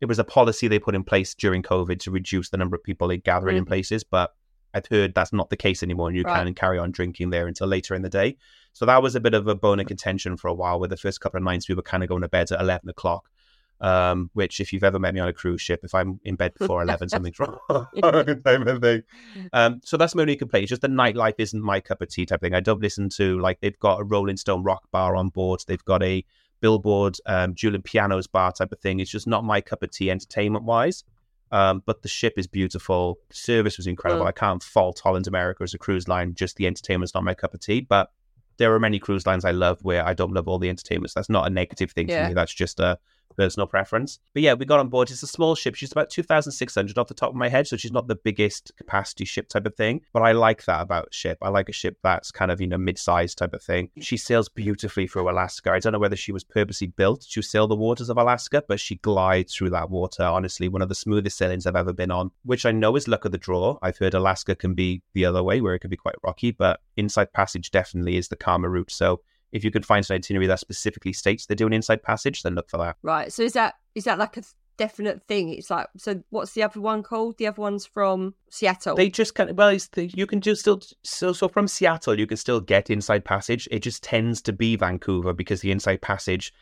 it 0.00 0.06
was 0.06 0.18
a 0.18 0.24
policy 0.24 0.68
they 0.68 0.78
put 0.78 0.94
in 0.94 1.04
place 1.04 1.34
during 1.34 1.62
COVID 1.62 1.98
to 2.00 2.10
reduce 2.10 2.48
the 2.50 2.56
number 2.56 2.76
of 2.76 2.82
people 2.82 3.08
they 3.08 3.18
gathering 3.18 3.56
mm. 3.56 3.60
in 3.60 3.64
places. 3.66 4.02
But 4.02 4.32
I've 4.74 4.86
heard 4.86 5.14
that's 5.14 5.32
not 5.32 5.50
the 5.50 5.56
case 5.56 5.82
anymore, 5.82 6.08
and 6.08 6.16
you 6.16 6.24
right. 6.24 6.44
can 6.44 6.54
carry 6.54 6.78
on 6.78 6.90
drinking 6.90 7.30
there 7.30 7.46
until 7.46 7.68
later 7.68 7.94
in 7.94 8.02
the 8.02 8.10
day. 8.10 8.36
So 8.72 8.84
that 8.86 9.02
was 9.02 9.14
a 9.14 9.20
bit 9.20 9.34
of 9.34 9.46
a 9.46 9.54
bone 9.54 9.80
of 9.80 9.86
contention 9.86 10.36
for 10.36 10.48
a 10.48 10.54
while. 10.54 10.80
Where 10.80 10.88
the 10.88 10.96
first 10.96 11.20
couple 11.20 11.38
of 11.38 11.44
nights 11.44 11.68
we 11.68 11.74
were 11.74 11.82
kind 11.82 12.02
of 12.02 12.08
going 12.08 12.22
to 12.22 12.28
bed 12.28 12.50
at 12.50 12.60
eleven 12.60 12.88
o'clock, 12.88 13.30
um, 13.80 14.30
which 14.34 14.58
if 14.60 14.72
you've 14.72 14.82
ever 14.82 14.98
met 14.98 15.14
me 15.14 15.20
on 15.20 15.28
a 15.28 15.32
cruise 15.32 15.62
ship, 15.62 15.80
if 15.84 15.94
I'm 15.94 16.20
in 16.24 16.34
bed 16.34 16.54
before 16.58 16.82
eleven, 16.82 17.08
something's 17.08 17.38
wrong. 17.38 17.56
type 18.42 18.66
of 18.66 18.82
thing. 18.82 19.02
Um, 19.52 19.80
so 19.84 19.96
that's 19.96 20.14
my 20.14 20.22
only 20.22 20.36
complaint. 20.36 20.64
It's 20.64 20.70
just 20.70 20.82
the 20.82 20.88
nightlife 20.88 21.36
isn't 21.38 21.62
my 21.62 21.80
cup 21.80 22.02
of 22.02 22.08
tea 22.08 22.26
type 22.26 22.40
thing. 22.40 22.54
I 22.54 22.60
don't 22.60 22.82
listen 22.82 23.08
to 23.10 23.38
like 23.38 23.60
they've 23.60 23.78
got 23.78 24.00
a 24.00 24.04
Rolling 24.04 24.36
Stone 24.36 24.64
rock 24.64 24.90
bar 24.90 25.14
on 25.14 25.28
board. 25.28 25.62
They've 25.66 25.84
got 25.84 26.02
a 26.02 26.24
Billboard 26.60 27.16
um, 27.26 27.52
Dueling 27.52 27.82
Pianos 27.82 28.26
bar 28.26 28.50
type 28.50 28.72
of 28.72 28.80
thing. 28.80 28.98
It's 28.98 29.10
just 29.10 29.26
not 29.26 29.44
my 29.44 29.60
cup 29.60 29.82
of 29.82 29.90
tea 29.90 30.10
entertainment 30.10 30.64
wise. 30.64 31.04
Um, 31.54 31.84
but 31.86 32.02
the 32.02 32.08
ship 32.08 32.34
is 32.36 32.48
beautiful. 32.48 33.20
Service 33.30 33.76
was 33.76 33.86
incredible. 33.86 34.24
Mm. 34.24 34.28
I 34.28 34.32
can't 34.32 34.60
fault 34.60 34.98
Holland 34.98 35.28
America 35.28 35.62
as 35.62 35.72
a 35.72 35.78
cruise 35.78 36.08
line. 36.08 36.34
Just 36.34 36.56
the 36.56 36.66
entertainment's 36.66 37.14
not 37.14 37.22
my 37.22 37.32
cup 37.32 37.54
of 37.54 37.60
tea. 37.60 37.80
But 37.80 38.10
there 38.56 38.74
are 38.74 38.80
many 38.80 38.98
cruise 38.98 39.24
lines 39.24 39.44
I 39.44 39.52
love 39.52 39.78
where 39.82 40.04
I 40.04 40.14
don't 40.14 40.32
love 40.32 40.48
all 40.48 40.58
the 40.58 40.68
entertainment. 40.68 41.12
So 41.12 41.20
that's 41.20 41.30
not 41.30 41.46
a 41.46 41.50
negative 41.50 41.92
thing 41.92 42.08
yeah. 42.08 42.24
for 42.24 42.28
me. 42.30 42.34
That's 42.34 42.52
just 42.52 42.80
a 42.80 42.98
personal 43.36 43.66
preference. 43.66 44.18
But 44.32 44.42
yeah, 44.42 44.54
we 44.54 44.64
got 44.64 44.80
on 44.80 44.88
board. 44.88 45.10
It's 45.10 45.22
a 45.22 45.26
small 45.26 45.54
ship. 45.54 45.74
She's 45.74 45.92
about 45.92 46.10
2,600 46.10 46.98
off 46.98 47.08
the 47.08 47.14
top 47.14 47.30
of 47.30 47.36
my 47.36 47.48
head. 47.48 47.66
So 47.66 47.76
she's 47.76 47.92
not 47.92 48.08
the 48.08 48.16
biggest 48.16 48.72
capacity 48.76 49.24
ship 49.24 49.48
type 49.48 49.66
of 49.66 49.74
thing. 49.74 50.02
But 50.12 50.22
I 50.22 50.32
like 50.32 50.64
that 50.64 50.82
about 50.82 51.12
ship. 51.12 51.38
I 51.42 51.48
like 51.48 51.68
a 51.68 51.72
ship 51.72 51.98
that's 52.02 52.30
kind 52.30 52.50
of, 52.50 52.60
you 52.60 52.66
know, 52.66 52.78
mid 52.78 52.98
sized 52.98 53.38
type 53.38 53.54
of 53.54 53.62
thing. 53.62 53.90
She 54.00 54.16
sails 54.16 54.48
beautifully 54.48 55.06
through 55.06 55.30
Alaska. 55.30 55.72
I 55.72 55.78
don't 55.78 55.92
know 55.92 55.98
whether 55.98 56.16
she 56.16 56.32
was 56.32 56.44
purposely 56.44 56.88
built 56.88 57.22
to 57.30 57.42
sail 57.42 57.66
the 57.66 57.76
waters 57.76 58.08
of 58.08 58.18
Alaska, 58.18 58.62
but 58.66 58.80
she 58.80 58.96
glides 58.96 59.54
through 59.54 59.70
that 59.70 59.90
water. 59.90 60.22
Honestly, 60.22 60.68
one 60.68 60.82
of 60.82 60.88
the 60.88 60.94
smoothest 60.94 61.36
sailings 61.36 61.66
I've 61.66 61.76
ever 61.76 61.92
been 61.92 62.10
on, 62.10 62.30
which 62.44 62.66
I 62.66 62.72
know 62.72 62.96
is 62.96 63.08
luck 63.08 63.24
of 63.24 63.32
the 63.32 63.38
draw. 63.38 63.78
I've 63.82 63.98
heard 63.98 64.14
Alaska 64.14 64.54
can 64.54 64.74
be 64.74 65.02
the 65.12 65.24
other 65.24 65.42
way 65.42 65.60
where 65.60 65.74
it 65.74 65.80
can 65.80 65.90
be 65.90 65.96
quite 65.96 66.14
rocky, 66.22 66.50
but 66.50 66.80
Inside 66.96 67.32
Passage 67.32 67.70
definitely 67.70 68.16
is 68.16 68.28
the 68.28 68.36
calmer 68.36 68.68
route. 68.68 68.90
So 68.90 69.20
if 69.54 69.64
you 69.64 69.70
could 69.70 69.86
find 69.86 70.04
an 70.10 70.16
itinerary 70.16 70.48
that 70.48 70.58
specifically 70.58 71.12
states 71.12 71.46
they 71.46 71.54
do 71.54 71.66
an 71.66 71.72
inside 71.72 72.02
passage, 72.02 72.42
then 72.42 72.56
look 72.56 72.68
for 72.68 72.76
that. 72.78 72.96
Right. 73.02 73.32
So 73.32 73.42
is 73.42 73.54
that 73.54 73.74
is 73.94 74.04
that 74.04 74.18
like 74.18 74.36
a 74.36 74.42
definite 74.76 75.22
thing? 75.28 75.48
It's 75.50 75.70
like 75.70 75.86
so. 75.96 76.22
What's 76.30 76.52
the 76.52 76.64
other 76.64 76.80
one 76.80 77.04
called? 77.04 77.38
The 77.38 77.46
other 77.46 77.62
one's 77.62 77.86
from 77.86 78.34
Seattle. 78.50 78.96
They 78.96 79.08
just 79.08 79.36
kind 79.36 79.48
of 79.48 79.56
well, 79.56 79.68
it's 79.68 79.86
the, 79.88 80.06
you 80.08 80.26
can 80.26 80.40
just 80.40 80.62
still 80.62 80.82
so 81.04 81.32
so 81.32 81.48
from 81.48 81.68
Seattle 81.68 82.18
you 82.18 82.26
can 82.26 82.36
still 82.36 82.60
get 82.60 82.90
inside 82.90 83.24
passage. 83.24 83.68
It 83.70 83.80
just 83.80 84.02
tends 84.02 84.42
to 84.42 84.52
be 84.52 84.76
Vancouver 84.76 85.32
because 85.32 85.60
the 85.60 85.70
inside 85.70 86.02
passage. 86.02 86.52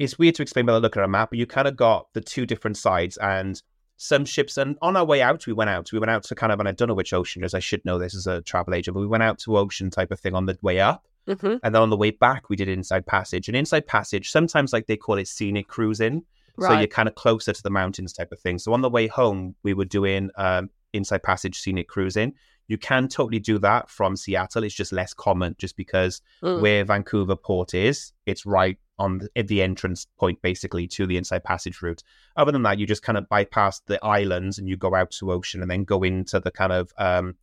It's 0.00 0.18
weird 0.18 0.34
to 0.36 0.42
explain 0.42 0.66
by 0.66 0.76
looking 0.76 1.00
at 1.00 1.04
a 1.04 1.08
map, 1.08 1.30
but 1.30 1.38
you 1.38 1.46
kind 1.46 1.68
of 1.68 1.76
got 1.76 2.06
the 2.14 2.22
two 2.22 2.46
different 2.46 2.78
sides 2.78 3.18
and 3.18 3.62
some 3.98 4.24
ships. 4.24 4.56
And 4.56 4.78
on 4.80 4.96
our 4.96 5.04
way 5.04 5.20
out, 5.20 5.46
we 5.46 5.52
went 5.52 5.68
out. 5.68 5.92
We 5.92 5.98
went 5.98 6.10
out 6.10 6.22
to 6.24 6.34
kind 6.34 6.52
of, 6.52 6.58
and 6.58 6.66
I 6.66 6.72
don't 6.72 6.88
know 6.88 6.94
which 6.94 7.12
ocean, 7.12 7.44
as 7.44 7.52
I 7.52 7.58
should 7.58 7.84
know 7.84 7.98
this 7.98 8.16
as 8.16 8.26
a 8.26 8.40
travel 8.40 8.72
agent, 8.72 8.94
but 8.94 9.00
we 9.00 9.06
went 9.06 9.22
out 9.22 9.38
to 9.40 9.58
ocean 9.58 9.90
type 9.90 10.10
of 10.10 10.18
thing 10.18 10.34
on 10.34 10.46
the 10.46 10.58
way 10.62 10.80
up. 10.80 11.06
Mm-hmm. 11.28 11.56
And 11.62 11.74
then 11.74 11.82
on 11.82 11.90
the 11.90 11.96
way 11.96 12.10
back, 12.10 12.48
we 12.48 12.56
did 12.56 12.68
Inside 12.68 13.06
Passage. 13.06 13.48
And 13.48 13.56
Inside 13.56 13.86
Passage, 13.86 14.30
sometimes 14.30 14.72
like 14.72 14.86
they 14.86 14.96
call 14.96 15.18
it 15.18 15.28
scenic 15.28 15.68
cruising. 15.68 16.24
Right. 16.56 16.68
So 16.68 16.78
you're 16.78 16.88
kind 16.88 17.08
of 17.08 17.14
closer 17.14 17.52
to 17.52 17.62
the 17.62 17.70
mountains 17.70 18.12
type 18.12 18.32
of 18.32 18.40
thing. 18.40 18.58
So 18.58 18.72
on 18.72 18.80
the 18.80 18.90
way 18.90 19.06
home, 19.06 19.54
we 19.62 19.74
were 19.74 19.84
doing 19.84 20.30
um, 20.36 20.70
Inside 20.92 21.22
Passage 21.22 21.58
scenic 21.58 21.88
cruising. 21.88 22.34
You 22.68 22.78
can 22.78 23.08
totally 23.08 23.40
do 23.40 23.58
that 23.58 23.90
from 23.90 24.16
Seattle. 24.16 24.62
It's 24.62 24.74
just 24.74 24.92
less 24.92 25.12
common 25.12 25.56
just 25.58 25.76
because 25.76 26.22
mm. 26.42 26.60
where 26.60 26.84
Vancouver 26.84 27.34
Port 27.34 27.74
is, 27.74 28.12
it's 28.26 28.46
right 28.46 28.78
on 28.96 29.18
the, 29.18 29.28
at 29.34 29.48
the 29.48 29.62
entrance 29.62 30.06
point, 30.18 30.40
basically 30.42 30.86
to 30.86 31.06
the 31.06 31.16
inside 31.16 31.42
passage 31.42 31.82
route. 31.82 32.04
Other 32.36 32.52
than 32.52 32.62
that, 32.62 32.78
you 32.78 32.86
just 32.86 33.02
kind 33.02 33.18
of 33.18 33.28
bypass 33.28 33.80
the 33.80 34.04
islands 34.04 34.58
and 34.58 34.68
you 34.68 34.76
go 34.76 34.94
out 34.94 35.10
to 35.12 35.32
ocean 35.32 35.62
and 35.62 35.70
then 35.70 35.82
go 35.82 36.02
into 36.04 36.38
the 36.38 36.50
kind 36.52 36.72
of 36.72 36.92
um, 36.96 37.34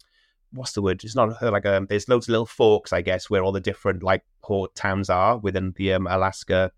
what's 0.52 0.74
the 0.74 0.82
word? 0.82 1.04
It's 1.04 1.16
not 1.16 1.42
like. 1.42 1.66
Um, 1.66 1.88
there's 1.88 2.10
loads 2.10 2.28
of 2.28 2.32
little 2.32 2.46
forks, 2.46 2.94
I 2.94 3.02
guess, 3.02 3.30
where 3.30 3.44
all 3.44 3.52
the 3.52 3.60
different 3.60 4.04
like 4.04 4.24
port 4.42 4.76
towns 4.76 5.10
are 5.10 5.38
within 5.38 5.74
the 5.78 5.94
um, 5.94 6.08
Alaska 6.08 6.72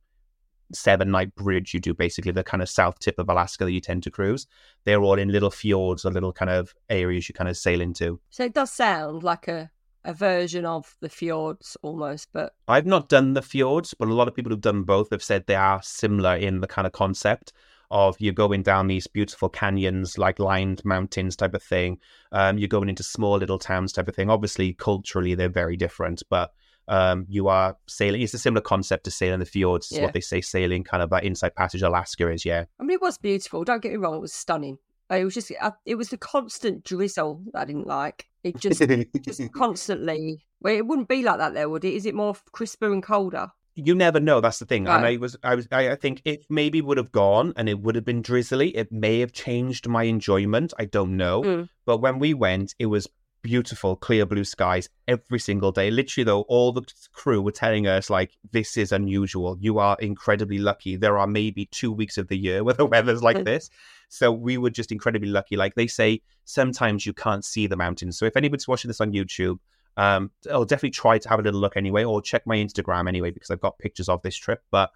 seven 0.71 1.09
night 1.09 1.33
bridge 1.33 1.73
you 1.73 1.79
do 1.79 1.95
basically 1.95 2.31
the 2.31 2.43
kind 2.43 2.61
of 2.61 2.69
south 2.69 2.99
tip 2.99 3.17
of 3.17 3.27
alaska 3.27 3.65
that 3.65 3.71
you 3.71 3.81
tend 3.81 4.03
to 4.03 4.11
cruise 4.11 4.45
they're 4.83 5.01
all 5.01 5.17
in 5.17 5.29
little 5.29 5.49
fjords 5.49 6.05
or 6.05 6.11
little 6.11 6.31
kind 6.31 6.51
of 6.51 6.75
areas 6.91 7.27
you 7.27 7.33
kind 7.33 7.49
of 7.49 7.57
sail 7.57 7.81
into 7.81 8.19
so 8.29 8.43
it 8.43 8.53
does 8.53 8.71
sound 8.71 9.23
like 9.23 9.47
a 9.47 9.71
a 10.03 10.13
version 10.13 10.65
of 10.65 10.95
the 11.01 11.09
fjords 11.09 11.75
almost, 11.81 12.29
but 12.31 12.53
I've 12.67 12.85
not 12.85 13.09
done 13.09 13.33
the 13.33 13.41
fjords, 13.41 13.93
but 13.93 14.07
a 14.07 14.13
lot 14.13 14.27
of 14.27 14.35
people 14.35 14.51
who've 14.51 14.61
done 14.61 14.83
both 14.83 15.09
have 15.11 15.23
said 15.23 15.45
they 15.45 15.55
are 15.55 15.81
similar 15.83 16.35
in 16.35 16.61
the 16.61 16.67
kind 16.67 16.87
of 16.87 16.93
concept 16.93 17.53
of 17.91 18.15
you're 18.19 18.33
going 18.33 18.63
down 18.63 18.87
these 18.87 19.07
beautiful 19.07 19.49
canyons, 19.49 20.17
like 20.17 20.39
lined 20.39 20.83
mountains 20.85 21.35
type 21.35 21.53
of 21.53 21.63
thing. 21.63 21.97
Um, 22.31 22.57
you're 22.57 22.67
going 22.67 22.89
into 22.89 23.03
small 23.03 23.37
little 23.37 23.59
towns 23.59 23.91
type 23.91 24.07
of 24.07 24.15
thing. 24.15 24.29
Obviously, 24.29 24.73
culturally, 24.73 25.35
they're 25.35 25.49
very 25.49 25.75
different, 25.75 26.21
but 26.29 26.51
um, 26.87 27.25
you 27.29 27.47
are 27.47 27.77
sailing. 27.87 28.21
It's 28.21 28.33
a 28.33 28.39
similar 28.39 28.61
concept 28.61 29.05
to 29.05 29.11
sailing 29.11 29.39
the 29.39 29.45
fjords. 29.45 29.91
Is 29.91 29.97
yeah. 29.97 30.05
what 30.05 30.13
they 30.13 30.21
say 30.21 30.41
sailing 30.41 30.83
kind 30.83 31.03
of 31.03 31.09
that 31.11 31.23
inside 31.23 31.55
passage 31.55 31.83
Alaska 31.83 32.29
is. 32.29 32.45
Yeah, 32.45 32.65
I 32.79 32.83
mean 32.83 32.95
it 32.95 33.01
was 33.01 33.17
beautiful. 33.17 33.63
Don't 33.63 33.81
get 33.81 33.91
me 33.91 33.97
wrong; 33.97 34.15
it 34.15 34.21
was 34.21 34.33
stunning. 34.33 34.77
It 35.11 35.23
was 35.23 35.33
just 35.33 35.51
it 35.85 35.95
was 35.95 36.09
the 36.09 36.17
constant 36.17 36.83
drizzle 36.83 37.43
that 37.53 37.61
I 37.61 37.65
didn't 37.65 37.87
like. 37.87 38.27
It 38.43 38.57
just 38.57 38.81
just 39.21 39.51
constantly. 39.53 40.45
Well, 40.61 40.75
it 40.75 40.85
wouldn't 40.85 41.07
be 41.07 41.23
like 41.23 41.37
that 41.37 41.53
there, 41.53 41.69
would 41.69 41.85
it? 41.85 41.93
Is 41.93 42.05
it 42.05 42.15
more 42.15 42.35
crisper 42.51 42.91
and 42.91 43.01
colder? 43.01 43.51
You 43.85 43.95
never 43.95 44.19
know. 44.19 44.41
That's 44.41 44.59
the 44.59 44.65
thing. 44.65 44.85
Right. 44.85 44.95
And 44.95 45.05
I 45.05 45.17
was, 45.17 45.35
I 45.43 45.55
was, 45.55 45.67
I, 45.71 45.91
I 45.91 45.95
think 45.95 46.21
it 46.25 46.45
maybe 46.49 46.81
would 46.81 46.97
have 46.97 47.11
gone 47.11 47.53
and 47.55 47.69
it 47.69 47.79
would 47.79 47.95
have 47.95 48.05
been 48.05 48.21
drizzly. 48.21 48.75
It 48.75 48.91
may 48.91 49.19
have 49.19 49.31
changed 49.31 49.87
my 49.87 50.03
enjoyment. 50.03 50.73
I 50.77 50.85
don't 50.85 51.17
know. 51.17 51.43
Mm. 51.43 51.69
But 51.85 51.97
when 51.97 52.19
we 52.19 52.33
went, 52.33 52.75
it 52.79 52.87
was 52.87 53.07
beautiful, 53.41 53.95
clear 53.95 54.25
blue 54.25 54.43
skies 54.43 54.89
every 55.07 55.39
single 55.39 55.71
day. 55.71 55.91
Literally, 55.91 56.25
though, 56.25 56.41
all 56.41 56.71
the 56.71 56.83
crew 57.13 57.41
were 57.41 57.51
telling 57.51 57.87
us, 57.87 58.09
like, 58.09 58.31
this 58.51 58.77
is 58.77 58.91
unusual. 58.91 59.57
You 59.59 59.79
are 59.79 59.97
incredibly 59.99 60.57
lucky. 60.57 60.95
There 60.95 61.17
are 61.17 61.27
maybe 61.27 61.65
two 61.65 61.91
weeks 61.91 62.17
of 62.17 62.27
the 62.27 62.37
year 62.37 62.63
where 62.65 62.73
the 62.73 62.85
weather's 62.85 63.23
like 63.23 63.43
this. 63.45 63.69
So 64.09 64.31
we 64.31 64.57
were 64.57 64.71
just 64.71 64.91
incredibly 64.91 65.29
lucky. 65.29 65.55
Like 65.55 65.75
they 65.75 65.87
say, 65.87 66.21
sometimes 66.45 67.05
you 67.05 67.13
can't 67.13 67.45
see 67.45 67.67
the 67.67 67.77
mountains. 67.77 68.17
So 68.17 68.25
if 68.25 68.35
anybody's 68.35 68.67
watching 68.67 68.89
this 68.89 69.01
on 69.01 69.13
YouTube, 69.13 69.59
um, 69.97 70.31
I'll 70.51 70.65
definitely 70.65 70.91
try 70.91 71.17
to 71.17 71.29
have 71.29 71.39
a 71.39 71.43
little 71.43 71.59
look 71.59 71.77
anyway, 71.77 72.03
or 72.03 72.21
check 72.21 72.45
my 72.45 72.57
Instagram 72.57 73.07
anyway, 73.07 73.31
because 73.31 73.51
I've 73.51 73.61
got 73.61 73.79
pictures 73.79 74.09
of 74.09 74.21
this 74.21 74.35
trip. 74.35 74.63
But 74.71 74.91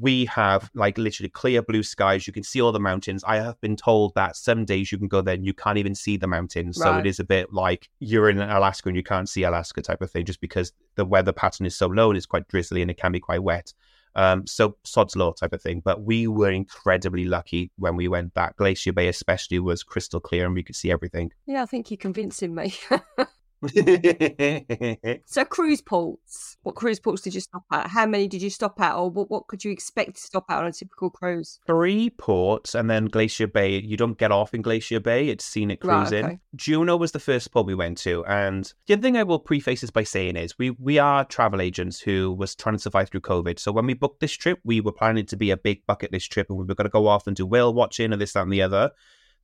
we 0.00 0.24
have 0.26 0.70
like 0.74 0.96
literally 0.98 1.28
clear 1.28 1.62
blue 1.62 1.82
skies. 1.82 2.26
You 2.26 2.32
can 2.32 2.42
see 2.42 2.60
all 2.60 2.72
the 2.72 2.80
mountains. 2.80 3.24
I 3.24 3.36
have 3.36 3.60
been 3.60 3.76
told 3.76 4.14
that 4.14 4.36
some 4.36 4.64
days 4.64 4.92
you 4.92 4.98
can 4.98 5.08
go 5.08 5.20
there 5.20 5.34
and 5.34 5.44
you 5.44 5.54
can't 5.54 5.78
even 5.78 5.94
see 5.94 6.16
the 6.16 6.26
mountains. 6.26 6.78
Right. 6.78 6.88
So 6.88 6.98
it 6.98 7.06
is 7.06 7.18
a 7.18 7.24
bit 7.24 7.52
like 7.52 7.88
you're 8.00 8.30
in 8.30 8.40
Alaska 8.40 8.88
and 8.88 8.96
you 8.96 9.02
can't 9.02 9.28
see 9.28 9.42
Alaska 9.42 9.82
type 9.82 10.02
of 10.02 10.10
thing, 10.10 10.24
just 10.24 10.40
because 10.40 10.72
the 10.94 11.04
weather 11.04 11.32
pattern 11.32 11.66
is 11.66 11.76
so 11.76 11.86
low 11.86 12.10
and 12.10 12.16
it's 12.16 12.26
quite 12.26 12.48
drizzly 12.48 12.82
and 12.82 12.90
it 12.90 12.98
can 12.98 13.12
be 13.12 13.20
quite 13.20 13.42
wet. 13.42 13.72
Um, 14.14 14.46
so 14.46 14.76
sod's 14.84 15.16
law 15.16 15.32
type 15.32 15.52
of 15.52 15.62
thing. 15.62 15.80
But 15.84 16.02
we 16.02 16.26
were 16.26 16.50
incredibly 16.50 17.24
lucky 17.24 17.70
when 17.76 17.96
we 17.96 18.08
went 18.08 18.34
back. 18.34 18.56
Glacier 18.56 18.92
Bay 18.92 19.08
especially 19.08 19.58
was 19.58 19.82
crystal 19.82 20.20
clear 20.20 20.46
and 20.46 20.54
we 20.54 20.62
could 20.62 20.76
see 20.76 20.90
everything. 20.90 21.32
Yeah, 21.46 21.62
I 21.62 21.66
think 21.66 21.90
you're 21.90 21.98
convincing 21.98 22.54
me. 22.54 22.74
so 25.24 25.44
cruise 25.44 25.80
ports. 25.80 26.56
What 26.62 26.74
cruise 26.74 26.98
ports 26.98 27.22
did 27.22 27.34
you 27.34 27.40
stop 27.40 27.62
at? 27.70 27.88
How 27.88 28.06
many 28.06 28.26
did 28.26 28.42
you 28.42 28.50
stop 28.50 28.80
at, 28.80 28.96
or 28.96 29.08
what, 29.10 29.30
what 29.30 29.46
could 29.46 29.64
you 29.64 29.70
expect 29.70 30.16
to 30.16 30.22
stop 30.22 30.46
at 30.48 30.58
on 30.58 30.66
a 30.66 30.72
typical 30.72 31.10
cruise? 31.10 31.60
Three 31.66 32.10
ports, 32.10 32.74
and 32.74 32.90
then 32.90 33.06
Glacier 33.06 33.46
Bay. 33.46 33.80
You 33.80 33.96
don't 33.96 34.18
get 34.18 34.32
off 34.32 34.52
in 34.52 34.62
Glacier 34.62 35.00
Bay; 35.00 35.28
it's 35.28 35.44
scenic 35.44 35.80
cruising. 35.80 36.24
Right, 36.24 36.32
okay. 36.32 36.40
Juneau 36.56 36.96
was 36.96 37.12
the 37.12 37.20
first 37.20 37.52
port 37.52 37.66
we 37.66 37.74
went 37.74 37.98
to, 37.98 38.24
and 38.26 38.72
the 38.86 38.94
other 38.94 39.02
thing 39.02 39.16
I 39.16 39.22
will 39.22 39.38
preface 39.38 39.82
this 39.82 39.90
by 39.90 40.02
saying 40.02 40.36
is 40.36 40.58
we 40.58 40.70
we 40.70 40.98
are 40.98 41.24
travel 41.24 41.60
agents 41.60 42.00
who 42.00 42.32
was 42.32 42.54
trying 42.54 42.76
to 42.76 42.82
survive 42.82 43.10
through 43.10 43.20
COVID. 43.20 43.58
So 43.60 43.70
when 43.70 43.86
we 43.86 43.94
booked 43.94 44.20
this 44.20 44.32
trip, 44.32 44.58
we 44.64 44.80
were 44.80 44.92
planning 44.92 45.26
to 45.26 45.36
be 45.36 45.50
a 45.50 45.56
big 45.56 45.86
bucket 45.86 46.12
list 46.12 46.32
trip, 46.32 46.48
and 46.50 46.58
we 46.58 46.64
were 46.64 46.74
going 46.74 46.86
to 46.86 46.90
go 46.90 47.06
off 47.06 47.26
and 47.26 47.36
do 47.36 47.46
whale 47.46 47.72
watching 47.72 48.12
and 48.12 48.20
this, 48.20 48.32
that, 48.32 48.42
and 48.42 48.52
the 48.52 48.62
other. 48.62 48.90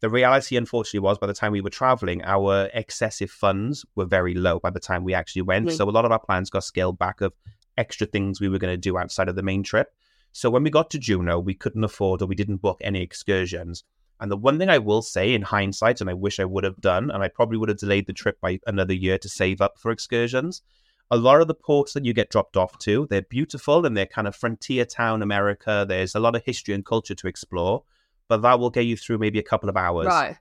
The 0.00 0.08
reality, 0.08 0.56
unfortunately, 0.56 1.00
was 1.00 1.18
by 1.18 1.26
the 1.26 1.34
time 1.34 1.50
we 1.50 1.60
were 1.60 1.70
traveling, 1.70 2.22
our 2.22 2.70
excessive 2.72 3.30
funds 3.30 3.84
were 3.96 4.04
very 4.04 4.34
low 4.34 4.60
by 4.60 4.70
the 4.70 4.78
time 4.78 5.02
we 5.02 5.14
actually 5.14 5.42
went. 5.42 5.66
Mm-hmm. 5.66 5.76
So 5.76 5.88
a 5.88 5.90
lot 5.90 6.04
of 6.04 6.12
our 6.12 6.20
plans 6.20 6.50
got 6.50 6.64
scaled 6.64 6.98
back 6.98 7.20
of 7.20 7.32
extra 7.76 8.06
things 8.06 8.40
we 8.40 8.48
were 8.48 8.58
going 8.58 8.72
to 8.72 8.76
do 8.76 8.96
outside 8.96 9.28
of 9.28 9.34
the 9.34 9.42
main 9.42 9.62
trip. 9.62 9.92
So 10.32 10.50
when 10.50 10.62
we 10.62 10.70
got 10.70 10.90
to 10.90 10.98
Juneau, 10.98 11.40
we 11.40 11.54
couldn't 11.54 11.82
afford 11.82 12.22
or 12.22 12.26
we 12.26 12.36
didn't 12.36 12.62
book 12.62 12.78
any 12.80 13.02
excursions. 13.02 13.82
And 14.20 14.30
the 14.30 14.36
one 14.36 14.58
thing 14.58 14.68
I 14.68 14.78
will 14.78 15.02
say 15.02 15.34
in 15.34 15.42
hindsight, 15.42 16.00
and 16.00 16.10
I 16.10 16.14
wish 16.14 16.38
I 16.38 16.44
would 16.44 16.64
have 16.64 16.80
done, 16.80 17.10
and 17.10 17.22
I 17.22 17.28
probably 17.28 17.56
would 17.56 17.68
have 17.68 17.78
delayed 17.78 18.06
the 18.06 18.12
trip 18.12 18.40
by 18.40 18.60
another 18.66 18.94
year 18.94 19.18
to 19.18 19.28
save 19.28 19.60
up 19.60 19.78
for 19.78 19.90
excursions. 19.90 20.62
A 21.10 21.16
lot 21.16 21.40
of 21.40 21.48
the 21.48 21.54
ports 21.54 21.92
that 21.94 22.04
you 22.04 22.12
get 22.12 22.30
dropped 22.30 22.56
off 22.56 22.78
to, 22.80 23.06
they're 23.08 23.22
beautiful 23.22 23.86
and 23.86 23.96
they're 23.96 24.06
kind 24.06 24.28
of 24.28 24.36
frontier 24.36 24.84
town 24.84 25.22
America. 25.22 25.86
There's 25.88 26.14
a 26.14 26.20
lot 26.20 26.36
of 26.36 26.44
history 26.44 26.74
and 26.74 26.84
culture 26.84 27.14
to 27.14 27.26
explore 27.26 27.84
but 28.28 28.42
that 28.42 28.60
will 28.60 28.70
get 28.70 28.82
you 28.82 28.96
through 28.96 29.18
maybe 29.18 29.38
a 29.38 29.42
couple 29.42 29.68
of 29.68 29.76
hours. 29.76 30.06
Right. 30.06 30.36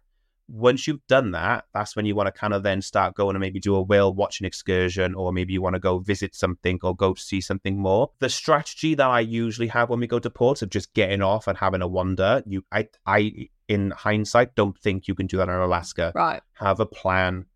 Once 0.50 0.88
you've 0.88 1.06
done 1.08 1.32
that, 1.32 1.66
that's 1.74 1.94
when 1.94 2.06
you 2.06 2.16
want 2.16 2.28
to 2.28 2.32
kind 2.32 2.54
of 2.54 2.64
then 2.64 2.82
start 2.82 3.16
going 3.16 3.36
and 3.36 3.42
maybe 3.42 3.60
do 3.60 3.76
a 3.76 3.82
whale 3.82 4.14
watching 4.14 4.48
excursion, 4.48 5.14
or 5.14 5.34
maybe 5.34 5.52
you 5.52 5.62
want 5.62 5.74
to 5.74 5.80
go 5.80 6.00
visit 6.00 6.34
something 6.34 6.80
or 6.84 6.96
go 6.96 7.14
see 7.16 7.42
something 7.42 7.78
more. 7.78 8.12
The 8.20 8.30
strategy 8.30 8.96
that 8.96 9.08
I 9.08 9.20
usually 9.20 9.68
have 9.68 9.90
when 9.90 10.00
we 10.00 10.08
go 10.08 10.20
to 10.20 10.30
ports 10.30 10.62
of 10.62 10.70
just 10.70 10.94
getting 10.94 11.22
off 11.22 11.48
and 11.48 11.58
having 11.58 11.82
a 11.82 11.88
wander, 11.88 12.44
you, 12.46 12.64
I, 12.72 12.88
I, 13.06 13.50
in 13.68 13.92
hindsight, 13.92 14.56
don't 14.56 14.78
think 14.78 15.10
you 15.10 15.16
can 15.16 15.28
do 15.28 15.36
that 15.36 15.50
in 15.50 15.56
Alaska. 15.56 16.14
Right. 16.16 16.42
Have 16.54 16.80
a 16.80 16.86
plan, 16.86 17.48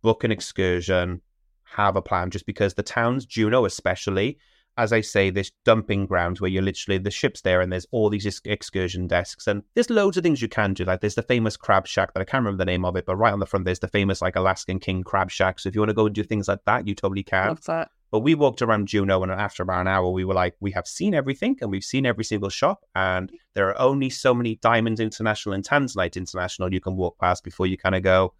book 0.00 0.24
an 0.24 0.32
excursion, 0.32 1.20
have 1.64 1.96
a 1.96 2.02
plan. 2.02 2.30
Just 2.30 2.46
because 2.46 2.72
the 2.72 2.82
towns, 2.82 3.26
Juneau 3.26 3.66
especially, 3.66 4.38
as 4.78 4.92
I 4.92 5.00
say, 5.00 5.28
this 5.28 5.50
dumping 5.64 6.06
ground 6.06 6.38
where 6.38 6.48
you're 6.48 6.62
literally 6.62 6.98
the 6.98 7.10
ship's 7.10 7.40
there 7.40 7.60
and 7.60 7.72
there's 7.72 7.86
all 7.90 8.08
these 8.08 8.40
excursion 8.44 9.08
desks 9.08 9.48
and 9.48 9.64
there's 9.74 9.90
loads 9.90 10.16
of 10.16 10.22
things 10.22 10.40
you 10.40 10.48
can 10.48 10.72
do. 10.72 10.84
Like 10.84 11.00
there's 11.00 11.16
the 11.16 11.22
famous 11.22 11.56
crab 11.56 11.86
shack 11.86 12.14
that 12.14 12.20
I 12.20 12.24
can't 12.24 12.44
remember 12.44 12.64
the 12.64 12.70
name 12.70 12.84
of 12.84 12.94
it, 12.94 13.04
but 13.04 13.16
right 13.16 13.32
on 13.32 13.40
the 13.40 13.46
front 13.46 13.64
there's 13.64 13.80
the 13.80 13.88
famous 13.88 14.22
like 14.22 14.36
Alaskan 14.36 14.78
King 14.78 15.02
crab 15.02 15.30
shack. 15.30 15.58
So 15.58 15.68
if 15.68 15.74
you 15.74 15.80
want 15.80 15.90
to 15.90 15.94
go 15.94 16.06
and 16.06 16.14
do 16.14 16.22
things 16.22 16.46
like 16.46 16.64
that, 16.66 16.86
you 16.86 16.94
totally 16.94 17.24
can. 17.24 17.48
Love 17.48 17.64
that. 17.64 17.90
But 18.12 18.20
we 18.20 18.36
walked 18.36 18.62
around 18.62 18.86
Juneau 18.86 19.22
and 19.22 19.32
after 19.32 19.64
about 19.64 19.80
an 19.80 19.88
hour 19.88 20.08
we 20.10 20.24
were 20.24 20.32
like, 20.32 20.54
we 20.60 20.70
have 20.70 20.86
seen 20.86 21.12
everything 21.12 21.58
and 21.60 21.72
we've 21.72 21.84
seen 21.84 22.06
every 22.06 22.24
single 22.24 22.48
shop 22.48 22.84
and 22.94 23.32
there 23.54 23.68
are 23.68 23.80
only 23.80 24.10
so 24.10 24.32
many 24.32 24.56
Diamond 24.62 25.00
International 25.00 25.54
and 25.56 25.64
Tanzanite 25.64 26.16
International 26.16 26.72
you 26.72 26.80
can 26.80 26.96
walk 26.96 27.18
past 27.18 27.42
before 27.42 27.66
you 27.66 27.76
kind 27.76 27.96
of 27.96 28.02
go, 28.02 28.32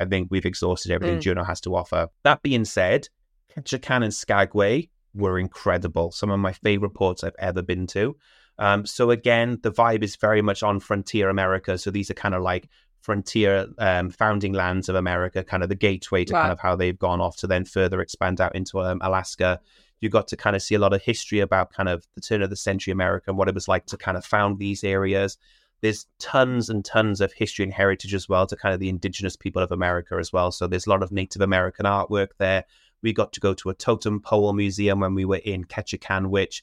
I 0.00 0.06
think 0.06 0.28
we've 0.30 0.46
exhausted 0.46 0.90
everything 0.90 1.18
mm. 1.18 1.22
Juneau 1.22 1.44
has 1.44 1.60
to 1.60 1.76
offer. 1.76 2.08
That 2.24 2.42
being 2.42 2.64
said, 2.64 3.08
Ketchikan 3.54 4.02
and 4.02 4.14
Skagway 4.14 4.88
were 5.14 5.38
incredible. 5.38 6.12
Some 6.12 6.30
of 6.30 6.40
my 6.40 6.52
favorite 6.52 6.94
ports 6.94 7.24
I've 7.24 7.36
ever 7.38 7.62
been 7.62 7.86
to. 7.88 8.16
Um, 8.58 8.86
so 8.86 9.10
again, 9.10 9.58
the 9.62 9.72
vibe 9.72 10.02
is 10.02 10.16
very 10.16 10.42
much 10.42 10.62
on 10.62 10.80
frontier 10.80 11.28
America. 11.28 11.78
So 11.78 11.90
these 11.90 12.10
are 12.10 12.14
kind 12.14 12.34
of 12.34 12.42
like 12.42 12.68
frontier 13.00 13.66
um, 13.78 14.10
founding 14.10 14.52
lands 14.52 14.88
of 14.88 14.94
America, 14.94 15.42
kind 15.42 15.62
of 15.62 15.68
the 15.68 15.74
gateway 15.74 16.24
to 16.24 16.32
kind 16.32 16.52
of 16.52 16.60
how 16.60 16.76
they've 16.76 16.98
gone 16.98 17.20
off 17.20 17.36
to 17.38 17.46
then 17.46 17.64
further 17.64 18.00
expand 18.00 18.40
out 18.40 18.54
into 18.54 18.80
um, 18.80 19.00
Alaska. 19.02 19.60
You 20.00 20.08
got 20.08 20.28
to 20.28 20.36
kind 20.36 20.56
of 20.56 20.62
see 20.62 20.74
a 20.74 20.78
lot 20.78 20.92
of 20.92 21.02
history 21.02 21.40
about 21.40 21.72
kind 21.72 21.88
of 21.88 22.06
the 22.14 22.20
turn 22.20 22.42
of 22.42 22.50
the 22.50 22.56
century 22.56 22.92
America 22.92 23.24
and 23.28 23.38
what 23.38 23.48
it 23.48 23.54
was 23.54 23.68
like 23.68 23.86
to 23.86 23.96
kind 23.96 24.16
of 24.16 24.24
found 24.24 24.58
these 24.58 24.84
areas. 24.84 25.38
There's 25.80 26.06
tons 26.20 26.70
and 26.70 26.84
tons 26.84 27.20
of 27.20 27.32
history 27.32 27.64
and 27.64 27.74
heritage 27.74 28.14
as 28.14 28.28
well 28.28 28.46
to 28.46 28.56
kind 28.56 28.72
of 28.72 28.80
the 28.80 28.88
indigenous 28.88 29.34
people 29.34 29.62
of 29.62 29.72
America 29.72 30.16
as 30.18 30.32
well. 30.32 30.52
So 30.52 30.68
there's 30.68 30.86
a 30.86 30.90
lot 30.90 31.02
of 31.02 31.10
Native 31.10 31.42
American 31.42 31.86
artwork 31.86 32.28
there 32.38 32.64
we 33.02 33.12
got 33.12 33.32
to 33.32 33.40
go 33.40 33.54
to 33.54 33.70
a 33.70 33.74
totem 33.74 34.20
pole 34.20 34.52
museum 34.52 35.00
when 35.00 35.14
we 35.14 35.24
were 35.24 35.40
in 35.44 35.64
Ketchikan, 35.64 36.28
which 36.28 36.62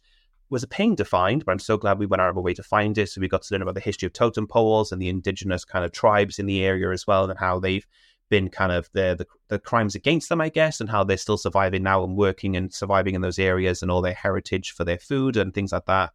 was 0.49 0.63
a 0.63 0.67
pain 0.67 0.95
to 0.95 1.05
find, 1.05 1.45
but 1.45 1.51
I'm 1.51 1.59
so 1.59 1.77
glad 1.77 1.99
we 1.99 2.05
went 2.05 2.21
out 2.21 2.29
of 2.29 2.37
our 2.37 2.43
way 2.43 2.53
to 2.55 2.63
find 2.63 2.97
it. 2.97 3.09
So 3.09 3.21
we 3.21 3.27
got 3.27 3.43
to 3.43 3.53
learn 3.53 3.61
about 3.61 3.75
the 3.75 3.81
history 3.81 4.07
of 4.07 4.13
totem 4.13 4.47
poles 4.47 4.91
and 4.91 5.01
the 5.01 5.09
indigenous 5.09 5.63
kind 5.63 5.85
of 5.85 5.91
tribes 5.91 6.39
in 6.39 6.45
the 6.45 6.63
area 6.63 6.89
as 6.91 7.05
well, 7.05 7.29
and 7.29 7.39
how 7.39 7.59
they've 7.59 7.85
been 8.29 8.49
kind 8.49 8.71
of 8.71 8.89
the, 8.93 9.15
the, 9.17 9.25
the 9.47 9.59
crimes 9.59 9.95
against 9.95 10.29
them, 10.29 10.41
I 10.41 10.49
guess, 10.49 10.79
and 10.79 10.89
how 10.89 11.03
they're 11.03 11.17
still 11.17 11.37
surviving 11.37 11.83
now 11.83 12.03
and 12.03 12.15
working 12.15 12.55
and 12.55 12.73
surviving 12.73 13.15
in 13.15 13.21
those 13.21 13.39
areas 13.39 13.81
and 13.81 13.91
all 13.91 14.01
their 14.01 14.13
heritage 14.13 14.71
for 14.71 14.85
their 14.85 14.99
food 14.99 15.35
and 15.35 15.53
things 15.53 15.71
like 15.71 15.85
that. 15.85 16.11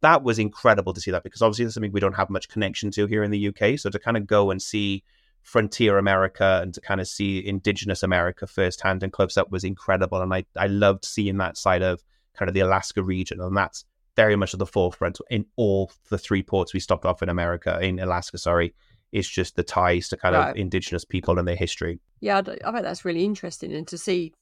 That 0.00 0.22
was 0.22 0.38
incredible 0.38 0.92
to 0.94 1.00
see 1.00 1.10
that 1.10 1.24
because 1.24 1.42
obviously 1.42 1.64
that's 1.64 1.74
something 1.74 1.92
we 1.92 2.00
don't 2.00 2.14
have 2.14 2.30
much 2.30 2.48
connection 2.48 2.92
to 2.92 3.06
here 3.06 3.24
in 3.24 3.32
the 3.32 3.48
UK. 3.48 3.78
So 3.78 3.90
to 3.90 3.98
kind 3.98 4.16
of 4.16 4.26
go 4.26 4.52
and 4.52 4.62
see 4.62 5.02
frontier 5.48 5.96
America 5.96 6.60
and 6.62 6.74
to 6.74 6.80
kind 6.82 7.00
of 7.00 7.08
see 7.08 7.46
indigenous 7.46 8.02
America 8.02 8.46
firsthand 8.46 9.02
and 9.02 9.14
close 9.14 9.38
up 9.38 9.50
was 9.50 9.64
incredible. 9.64 10.20
And 10.20 10.34
I, 10.34 10.44
I 10.58 10.66
loved 10.66 11.06
seeing 11.06 11.38
that 11.38 11.56
side 11.56 11.80
of 11.80 12.02
kind 12.34 12.50
of 12.50 12.54
the 12.54 12.60
Alaska 12.60 13.02
region. 13.02 13.40
And 13.40 13.56
that's 13.56 13.86
very 14.14 14.36
much 14.36 14.52
at 14.52 14.58
the 14.58 14.66
forefront 14.66 15.18
in 15.30 15.46
all 15.56 15.90
the 16.10 16.18
three 16.18 16.42
ports 16.42 16.74
we 16.74 16.80
stopped 16.80 17.06
off 17.06 17.22
in 17.22 17.30
America, 17.30 17.78
in 17.80 17.98
Alaska, 17.98 18.36
sorry. 18.36 18.74
It's 19.10 19.26
just 19.26 19.56
the 19.56 19.62
ties 19.62 20.08
to 20.08 20.18
kind 20.18 20.34
right. 20.34 20.50
of 20.50 20.56
indigenous 20.56 21.06
people 21.06 21.38
and 21.38 21.48
their 21.48 21.56
history. 21.56 21.98
Yeah, 22.20 22.40
I 22.40 22.42
think 22.42 22.60
that's 22.62 23.06
really 23.06 23.24
interesting. 23.24 23.72
And 23.72 23.88
to 23.88 23.96
see, 23.96 24.34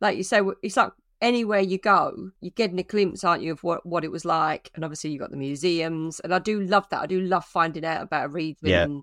like 0.00 0.16
you 0.16 0.22
say, 0.22 0.42
it's 0.62 0.76
like 0.76 0.92
anywhere 1.20 1.58
you 1.58 1.78
go, 1.78 2.30
you're 2.40 2.52
getting 2.54 2.78
a 2.78 2.84
glimpse, 2.84 3.24
aren't 3.24 3.42
you, 3.42 3.50
of 3.50 3.64
what, 3.64 3.84
what 3.84 4.04
it 4.04 4.12
was 4.12 4.24
like? 4.24 4.70
And 4.76 4.84
obviously, 4.84 5.10
you've 5.10 5.22
got 5.22 5.32
the 5.32 5.36
museums. 5.36 6.20
And 6.20 6.32
I 6.32 6.38
do 6.38 6.60
love 6.60 6.88
that. 6.90 7.02
I 7.02 7.06
do 7.06 7.20
love 7.20 7.44
finding 7.44 7.84
out 7.84 8.02
about 8.02 8.26
a 8.26 8.28
region. 8.28 8.68
Yeah. 8.68 8.84
And, 8.84 9.02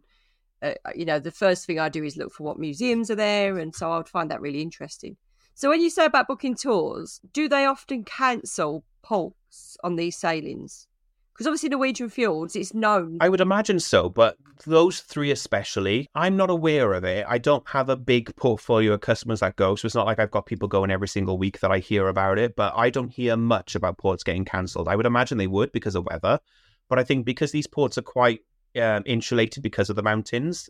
uh, 0.62 0.74
you 0.96 1.06
know, 1.06 1.20
the 1.20 1.32
first 1.32 1.66
thing 1.66 1.80
I 1.80 1.90
do 1.90 2.04
is 2.04 2.18
look 2.18 2.34
for 2.34 2.44
what 2.44 2.60
museums 2.60 3.10
are 3.10 3.16
there. 3.16 3.58
And 3.58 3.74
so 3.74 3.92
I 3.92 3.98
would 3.98 4.10
find 4.10 4.30
that 4.32 4.42
really 4.42 4.62
interesting. 4.62 5.16
So 5.56 5.70
when 5.70 5.82
you 5.82 5.90
say 5.90 6.06
about 6.06 6.28
booking 6.28 6.56
tours, 6.56 7.20
do 7.34 7.50
they 7.50 7.66
often 7.66 8.04
cancel 8.04 8.84
ports 9.02 9.78
on 9.84 9.96
these 9.96 10.18
sailings? 10.18 10.88
Because 11.34 11.48
obviously 11.48 11.70
Norwegian 11.70 12.10
Fjords, 12.10 12.56
it's 12.58 12.74
known. 12.74 13.18
I 13.22 13.30
would 13.30 13.40
imagine 13.40 13.80
so, 13.80 14.10
but 14.10 14.36
those 14.66 15.00
three 15.00 15.32
especially, 15.32 16.10
I'm 16.14 16.36
not 16.36 16.50
aware 16.50 16.92
of 16.92 17.06
it. 17.06 17.26
I 17.30 17.38
don't 17.38 17.66
have 17.70 17.88
a 17.88 17.96
big 17.96 18.36
portfolio 18.36 18.92
of 18.92 19.00
customers 19.00 19.40
that 19.40 19.56
go, 19.56 19.76
so 19.76 19.86
it's 19.86 19.96
not 19.96 20.06
like 20.06 20.20
I've 20.20 20.32
got 20.32 20.46
people 20.46 20.68
going 20.68 20.92
every 20.92 21.08
single 21.08 21.38
week 21.38 21.62
that 21.62 21.72
I 21.72 21.80
hear 21.80 22.10
about 22.10 22.40
it. 22.40 22.58
But 22.58 22.74
I 22.76 22.90
don't 22.90 23.08
hear 23.08 23.38
much 23.38 23.76
about 23.76 23.98
ports 23.98 24.22
getting 24.22 24.44
cancelled. 24.44 24.90
I 24.90 24.98
would 24.98 25.06
imagine 25.06 25.38
they 25.38 25.48
would 25.48 25.72
because 25.72 25.96
of 25.96 26.06
weather, 26.06 26.42
but 26.90 27.00
I 27.00 27.06
think 27.06 27.26
because 27.26 27.54
these 27.54 27.68
ports 27.68 27.98
are 27.98 28.02
quite 28.02 28.42
um, 28.80 29.04
insulated 29.06 29.64
because 29.64 29.90
of 29.90 29.96
the 29.96 30.04
mountains, 30.04 30.70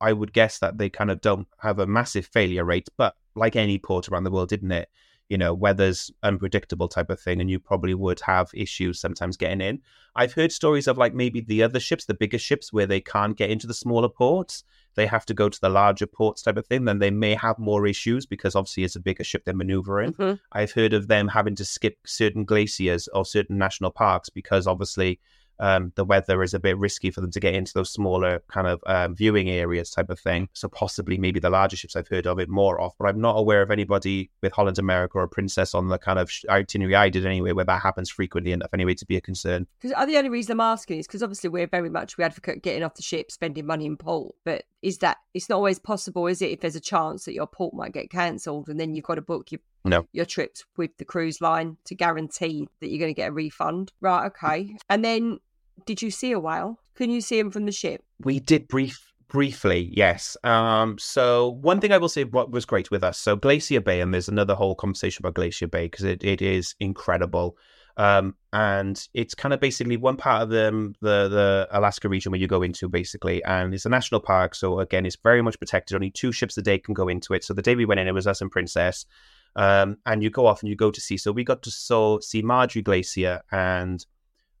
I 0.00 0.12
would 0.12 0.32
guess 0.32 0.58
that 0.60 0.78
they 0.78 0.88
kind 0.88 1.10
of 1.10 1.20
don't 1.20 1.46
have 1.58 1.78
a 1.78 1.86
massive 1.86 2.26
failure 2.26 2.64
rate. 2.64 2.88
But 2.96 3.16
like 3.34 3.56
any 3.56 3.78
port 3.78 4.08
around 4.08 4.24
the 4.24 4.30
world, 4.30 4.48
didn't 4.48 4.72
it? 4.72 4.88
you 5.28 5.36
know, 5.36 5.52
weather's 5.52 6.10
unpredictable 6.22 6.88
type 6.88 7.10
of 7.10 7.20
thing, 7.20 7.40
and 7.40 7.50
you 7.50 7.58
probably 7.58 7.94
would 7.94 8.20
have 8.20 8.50
issues 8.54 8.98
sometimes 8.98 9.36
getting 9.36 9.60
in. 9.60 9.80
I've 10.16 10.32
heard 10.32 10.52
stories 10.52 10.88
of 10.88 10.96
like 10.96 11.14
maybe 11.14 11.40
the 11.40 11.62
other 11.62 11.80
ships, 11.80 12.06
the 12.06 12.14
bigger 12.14 12.38
ships, 12.38 12.72
where 12.72 12.86
they 12.86 13.00
can't 13.00 13.36
get 13.36 13.50
into 13.50 13.66
the 13.66 13.74
smaller 13.74 14.08
ports. 14.08 14.64
They 14.94 15.06
have 15.06 15.26
to 15.26 15.34
go 15.34 15.48
to 15.48 15.60
the 15.60 15.68
larger 15.68 16.06
ports 16.06 16.42
type 16.42 16.56
of 16.56 16.66
thing. 16.66 16.86
Then 16.86 16.98
they 16.98 17.10
may 17.10 17.34
have 17.34 17.58
more 17.58 17.86
issues 17.86 18.26
because 18.26 18.56
obviously 18.56 18.84
it's 18.84 18.96
a 18.96 19.00
bigger 19.00 19.22
ship 19.22 19.44
they're 19.44 19.54
maneuvering. 19.54 20.14
Mm-hmm. 20.14 20.36
I've 20.52 20.72
heard 20.72 20.94
of 20.94 21.08
them 21.08 21.28
having 21.28 21.54
to 21.56 21.64
skip 21.64 21.98
certain 22.04 22.44
glaciers 22.44 23.06
or 23.08 23.24
certain 23.24 23.58
national 23.58 23.90
parks 23.90 24.28
because 24.30 24.66
obviously 24.66 25.20
um, 25.60 25.92
the 25.96 26.04
weather 26.04 26.42
is 26.42 26.54
a 26.54 26.60
bit 26.60 26.78
risky 26.78 27.10
for 27.10 27.20
them 27.20 27.30
to 27.30 27.40
get 27.40 27.54
into 27.54 27.72
those 27.74 27.90
smaller 27.90 28.42
kind 28.48 28.66
of 28.66 28.80
um, 28.86 29.14
viewing 29.14 29.48
areas 29.50 29.90
type 29.90 30.10
of 30.10 30.18
thing. 30.18 30.48
So 30.52 30.68
possibly 30.68 31.18
maybe 31.18 31.40
the 31.40 31.50
larger 31.50 31.76
ships 31.76 31.96
I've 31.96 32.08
heard 32.08 32.26
of 32.26 32.38
it 32.38 32.48
more 32.48 32.80
of, 32.80 32.92
but 32.98 33.08
I'm 33.08 33.20
not 33.20 33.36
aware 33.36 33.62
of 33.62 33.70
anybody 33.70 34.30
with 34.42 34.52
Holland 34.52 34.78
America 34.78 35.18
or 35.18 35.28
Princess 35.28 35.74
on 35.74 35.88
the 35.88 35.98
kind 35.98 36.18
of 36.18 36.30
itinerary 36.48 36.94
I 36.94 37.08
did 37.08 37.26
anyway 37.26 37.52
where 37.52 37.64
that 37.64 37.82
happens 37.82 38.10
frequently 38.10 38.52
enough 38.52 38.70
anyway 38.72 38.94
to 38.94 39.06
be 39.06 39.16
a 39.16 39.20
concern. 39.20 39.66
Because 39.80 40.06
the 40.06 40.16
only 40.16 40.30
reason 40.30 40.52
I'm 40.52 40.60
asking 40.60 40.98
is 40.98 41.06
because 41.06 41.22
obviously 41.22 41.50
we're 41.50 41.66
very 41.66 41.90
much 41.90 42.18
we 42.18 42.24
advocate 42.24 42.62
getting 42.62 42.82
off 42.82 42.94
the 42.94 43.02
ship, 43.02 43.30
spending 43.30 43.66
money 43.66 43.86
in 43.86 43.96
port, 43.96 44.34
but 44.44 44.64
is 44.82 44.98
that 44.98 45.18
it's 45.34 45.48
not 45.48 45.56
always 45.56 45.78
possible, 45.78 46.26
is 46.26 46.40
it? 46.40 46.50
If 46.50 46.60
there's 46.60 46.76
a 46.76 46.80
chance 46.80 47.24
that 47.24 47.34
your 47.34 47.46
port 47.46 47.74
might 47.74 47.92
get 47.92 48.10
cancelled 48.10 48.68
and 48.68 48.78
then 48.78 48.94
you've 48.94 49.04
got 49.04 49.16
to 49.16 49.22
book 49.22 49.50
your 49.50 49.60
no. 49.84 50.06
your 50.12 50.24
trips 50.24 50.64
with 50.76 50.96
the 50.98 51.04
cruise 51.04 51.40
line 51.40 51.76
to 51.84 51.94
guarantee 51.94 52.68
that 52.80 52.88
you're 52.88 52.98
going 52.98 53.14
to 53.14 53.16
get 53.20 53.30
a 53.30 53.32
refund. 53.32 53.92
Right, 54.00 54.26
okay. 54.26 54.76
And 54.88 55.04
then 55.04 55.38
did 55.86 56.02
you 56.02 56.10
see 56.10 56.32
a 56.32 56.38
whale? 56.38 56.80
Can 56.94 57.10
you 57.10 57.20
see 57.20 57.38
him 57.38 57.50
from 57.50 57.66
the 57.66 57.72
ship? 57.72 58.02
We 58.20 58.40
did 58.40 58.68
brief 58.68 59.12
briefly, 59.28 59.90
yes. 59.92 60.36
Um, 60.42 60.98
so 60.98 61.58
one 61.60 61.80
thing 61.80 61.92
I 61.92 61.98
will 61.98 62.08
say 62.08 62.24
what 62.24 62.50
was 62.50 62.64
great 62.64 62.90
with 62.90 63.04
us, 63.04 63.18
so 63.18 63.36
Glacier 63.36 63.80
Bay, 63.80 64.00
and 64.00 64.12
there's 64.12 64.28
another 64.28 64.54
whole 64.54 64.74
conversation 64.74 65.22
about 65.22 65.34
Glacier 65.34 65.68
Bay 65.68 65.86
because 65.86 66.04
it, 66.04 66.24
it 66.24 66.42
is 66.42 66.74
incredible. 66.80 67.56
Um, 67.98 68.36
and 68.52 69.08
it's 69.12 69.34
kind 69.34 69.52
of 69.52 69.58
basically 69.58 69.96
one 69.96 70.16
part 70.16 70.42
of 70.42 70.50
the, 70.50 70.94
the 71.00 71.28
the 71.28 71.68
Alaska 71.72 72.08
region 72.08 72.30
where 72.30 72.40
you 72.40 72.46
go 72.46 72.62
into 72.62 72.88
basically, 72.88 73.42
and 73.44 73.74
it's 73.74 73.86
a 73.86 73.90
national 73.90 74.20
park. 74.20 74.54
So 74.54 74.78
again, 74.78 75.04
it's 75.04 75.16
very 75.22 75.42
much 75.42 75.58
protected. 75.58 75.96
Only 75.96 76.10
two 76.10 76.32
ships 76.32 76.56
a 76.56 76.62
day 76.62 76.78
can 76.78 76.94
go 76.94 77.08
into 77.08 77.34
it. 77.34 77.44
So 77.44 77.54
the 77.54 77.62
day 77.62 77.74
we 77.74 77.84
went 77.84 78.00
in, 78.00 78.06
it 78.06 78.14
was 78.14 78.26
us 78.26 78.40
and 78.40 78.50
Princess. 78.50 79.04
Um, 79.56 79.96
and 80.06 80.22
you 80.22 80.30
go 80.30 80.46
off 80.46 80.62
and 80.62 80.70
you 80.70 80.76
go 80.76 80.92
to 80.92 81.00
see. 81.00 81.16
So 81.16 81.32
we 81.32 81.42
got 81.42 81.62
to 81.64 81.70
so 81.72 82.20
see 82.20 82.40
Margerie 82.42 82.82
Glacier 82.82 83.42
and 83.50 84.06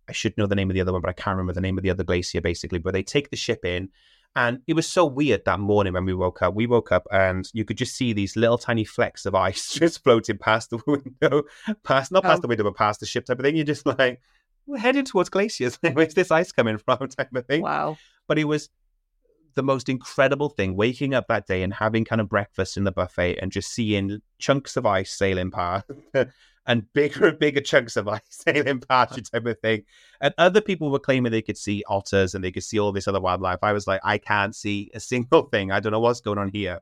I 0.08 0.12
should 0.12 0.36
know 0.38 0.46
the 0.46 0.54
name 0.54 0.70
of 0.70 0.74
the 0.74 0.80
other 0.80 0.92
one, 0.92 1.00
but 1.00 1.10
I 1.10 1.14
can't 1.14 1.36
remember 1.36 1.52
the 1.52 1.60
name 1.60 1.78
of 1.78 1.82
the 1.82 1.90
other 1.90 2.04
glacier 2.04 2.40
basically. 2.40 2.78
But 2.78 2.94
they 2.94 3.02
take 3.02 3.30
the 3.30 3.36
ship 3.36 3.64
in. 3.64 3.90
And 4.36 4.60
it 4.66 4.74
was 4.74 4.86
so 4.86 5.04
weird 5.04 5.44
that 5.46 5.58
morning 5.58 5.94
when 5.94 6.04
we 6.04 6.14
woke 6.14 6.42
up. 6.42 6.54
We 6.54 6.66
woke 6.66 6.92
up 6.92 7.06
and 7.10 7.48
you 7.54 7.64
could 7.64 7.78
just 7.78 7.96
see 7.96 8.12
these 8.12 8.36
little 8.36 8.58
tiny 8.58 8.84
flecks 8.84 9.26
of 9.26 9.34
ice 9.34 9.72
just 9.72 10.04
floating 10.04 10.38
past 10.38 10.70
the 10.70 10.78
window, 10.86 11.42
past 11.82 12.12
not 12.12 12.22
past 12.22 12.38
oh. 12.38 12.42
the 12.42 12.48
window, 12.48 12.64
but 12.64 12.76
past 12.76 13.00
the 13.00 13.06
ship 13.06 13.24
type 13.24 13.38
of 13.38 13.44
thing. 13.44 13.56
You're 13.56 13.64
just 13.64 13.86
like, 13.86 14.20
we're 14.66 14.78
heading 14.78 15.04
towards 15.04 15.30
glaciers. 15.30 15.78
Where's 15.92 16.14
this 16.14 16.30
ice 16.30 16.52
coming 16.52 16.78
from? 16.78 17.08
type 17.08 17.34
of 17.34 17.46
thing. 17.46 17.62
Wow. 17.62 17.96
But 18.28 18.38
it 18.38 18.44
was 18.44 18.68
the 19.54 19.62
most 19.62 19.88
incredible 19.88 20.50
thing 20.50 20.76
waking 20.76 21.14
up 21.14 21.26
that 21.28 21.46
day 21.46 21.62
and 21.62 21.74
having 21.74 22.04
kind 22.04 22.20
of 22.20 22.28
breakfast 22.28 22.76
in 22.76 22.84
the 22.84 22.92
buffet 22.92 23.38
and 23.38 23.50
just 23.50 23.72
seeing 23.72 24.20
chunks 24.38 24.76
of 24.76 24.86
ice 24.86 25.10
sailing 25.10 25.50
past 25.50 25.86
and 26.68 26.92
bigger 26.92 27.26
and 27.28 27.38
bigger 27.38 27.62
chunks 27.62 27.96
of 27.96 28.06
ice 28.06 28.20
sailing 28.28 28.68
uh-huh. 28.68 29.06
past 29.06 29.16
you 29.16 29.22
type 29.22 29.46
of 29.46 29.58
thing. 29.58 29.82
And 30.20 30.34
other 30.38 30.60
people 30.60 30.90
were 30.90 31.00
claiming 31.00 31.32
they 31.32 31.42
could 31.42 31.56
see 31.56 31.82
otters 31.88 32.34
and 32.34 32.44
they 32.44 32.52
could 32.52 32.62
see 32.62 32.78
all 32.78 32.92
this 32.92 33.08
other 33.08 33.20
wildlife. 33.20 33.58
I 33.62 33.72
was 33.72 33.86
like, 33.86 34.00
I 34.04 34.18
can't 34.18 34.54
see 34.54 34.90
a 34.94 35.00
single 35.00 35.42
thing. 35.52 35.72
I 35.72 35.80
don't 35.80 35.92
know 35.92 36.00
what's 36.00 36.20
going 36.20 36.38
on 36.38 36.50
here. 36.50 36.80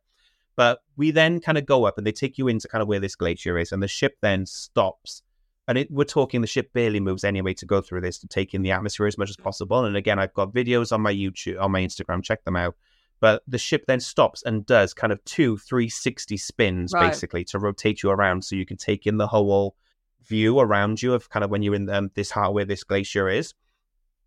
But 0.57 0.81
we 0.97 1.11
then 1.11 1.41
kind 1.41 1.57
of 1.57 1.67
go 1.67 1.85
up 1.85 1.99
and 1.99 2.07
they 2.07 2.13
take 2.13 2.37
you 2.37 2.49
into 2.49 2.67
kind 2.67 2.83
of 2.83 2.89
where 2.89 3.01
this 3.01 3.15
glacier 3.15 3.59
is, 3.59 3.73
and 3.73 3.83
the 3.83 3.89
ship 3.89 4.17
then 4.23 4.47
stops. 4.47 5.23
And 5.69 5.77
it, 5.77 5.91
we're 5.91 6.05
talking 6.05 6.41
the 6.41 6.47
ship 6.47 6.73
barely 6.73 6.99
moves 6.99 7.25
anyway 7.25 7.53
to 7.55 7.67
go 7.67 7.83
through 7.83 8.01
this 8.01 8.19
to 8.21 8.27
take 8.27 8.55
in 8.55 8.63
the 8.63 8.71
atmosphere 8.71 9.07
as 9.07 9.19
much 9.19 9.29
as 9.29 9.37
possible. 9.37 9.85
And 9.85 9.97
again, 9.97 10.19
I've 10.19 10.33
got 10.33 10.55
videos 10.55 10.93
on 10.93 11.03
my 11.03 11.13
YouTube, 11.13 11.61
on 11.61 11.73
my 11.73 11.83
Instagram. 11.83 12.23
Check 12.23 12.45
them 12.45 12.57
out 12.57 12.75
but 13.21 13.43
the 13.47 13.59
ship 13.59 13.85
then 13.87 14.01
stops 14.01 14.43
and 14.43 14.67
does 14.67 14.93
kind 14.95 15.13
of 15.13 15.25
two 15.25 15.57
360 15.59 16.37
spins 16.37 16.93
right. 16.93 17.09
basically 17.09 17.45
to 17.45 17.59
rotate 17.59 18.03
you 18.03 18.11
around 18.11 18.45
so 18.45 18.57
you 18.57 18.67
can 18.67 18.77
take 18.77 19.07
in 19.07 19.17
the 19.17 19.27
whole 19.27 19.77
view 20.25 20.59
around 20.59 21.03
you 21.03 21.15
of 21.15 21.29
kind 21.31 21.45
of 21.45 21.51
when 21.51 21.63
you're 21.63 21.75
in 21.75 21.89
um, 21.89 22.11
this 22.15 22.31
heart 22.31 22.53
where 22.53 22.65
this 22.65 22.85
glacier 22.85 23.29
is 23.29 23.55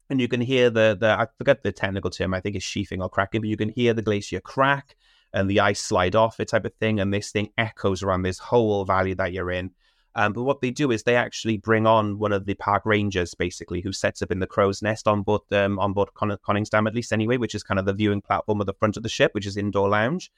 and 0.09 0.19
you 0.19 0.27
can 0.27 0.41
hear 0.41 0.69
the 0.69 0.97
the 0.99 1.09
I 1.09 1.27
forget 1.37 1.61
the 1.63 1.71
technical 1.71 2.09
term 2.09 2.33
I 2.33 2.39
think 2.39 2.55
it's 2.55 2.65
sheathing 2.65 3.01
or 3.01 3.09
cracking 3.09 3.41
but 3.41 3.49
you 3.49 3.57
can 3.57 3.69
hear 3.69 3.93
the 3.93 4.01
glacier 4.01 4.39
crack 4.39 4.95
and 5.33 5.49
the 5.49 5.59
ice 5.59 5.81
slide 5.81 6.15
off 6.15 6.39
it 6.39 6.47
type 6.47 6.65
of 6.65 6.73
thing 6.75 6.99
and 6.99 7.13
this 7.13 7.31
thing 7.31 7.49
echoes 7.57 8.01
around 8.01 8.23
this 8.23 8.39
whole 8.39 8.85
valley 8.85 9.13
that 9.13 9.33
you're 9.33 9.51
in 9.51 9.71
um, 10.15 10.33
but 10.33 10.43
what 10.43 10.61
they 10.61 10.71
do 10.71 10.91
is 10.91 11.03
they 11.03 11.15
actually 11.15 11.57
bring 11.57 11.85
on 11.85 12.17
one 12.17 12.31
of 12.31 12.45
the 12.45 12.55
park 12.55 12.85
rangers, 12.85 13.33
basically, 13.35 13.81
who 13.81 13.93
sets 13.93 14.21
up 14.21 14.31
in 14.31 14.39
the 14.39 14.47
crow's 14.47 14.81
nest 14.81 15.07
on 15.07 15.21
board 15.21 15.41
um, 15.51 15.77
on 15.79 15.93
board 15.93 16.13
Con- 16.15 16.37
Koningsdam, 16.47 16.87
at 16.87 16.95
least 16.95 17.13
anyway, 17.13 17.37
which 17.37 17.55
is 17.55 17.63
kind 17.63 17.79
of 17.79 17.85
the 17.85 17.93
viewing 17.93 18.21
platform 18.21 18.59
at 18.61 18.67
the 18.67 18.73
front 18.73 18.97
of 18.97 19.03
the 19.03 19.09
ship, 19.09 19.33
which 19.33 19.45
is 19.45 19.57
indoor 19.57 19.89
lounge. 19.89 20.31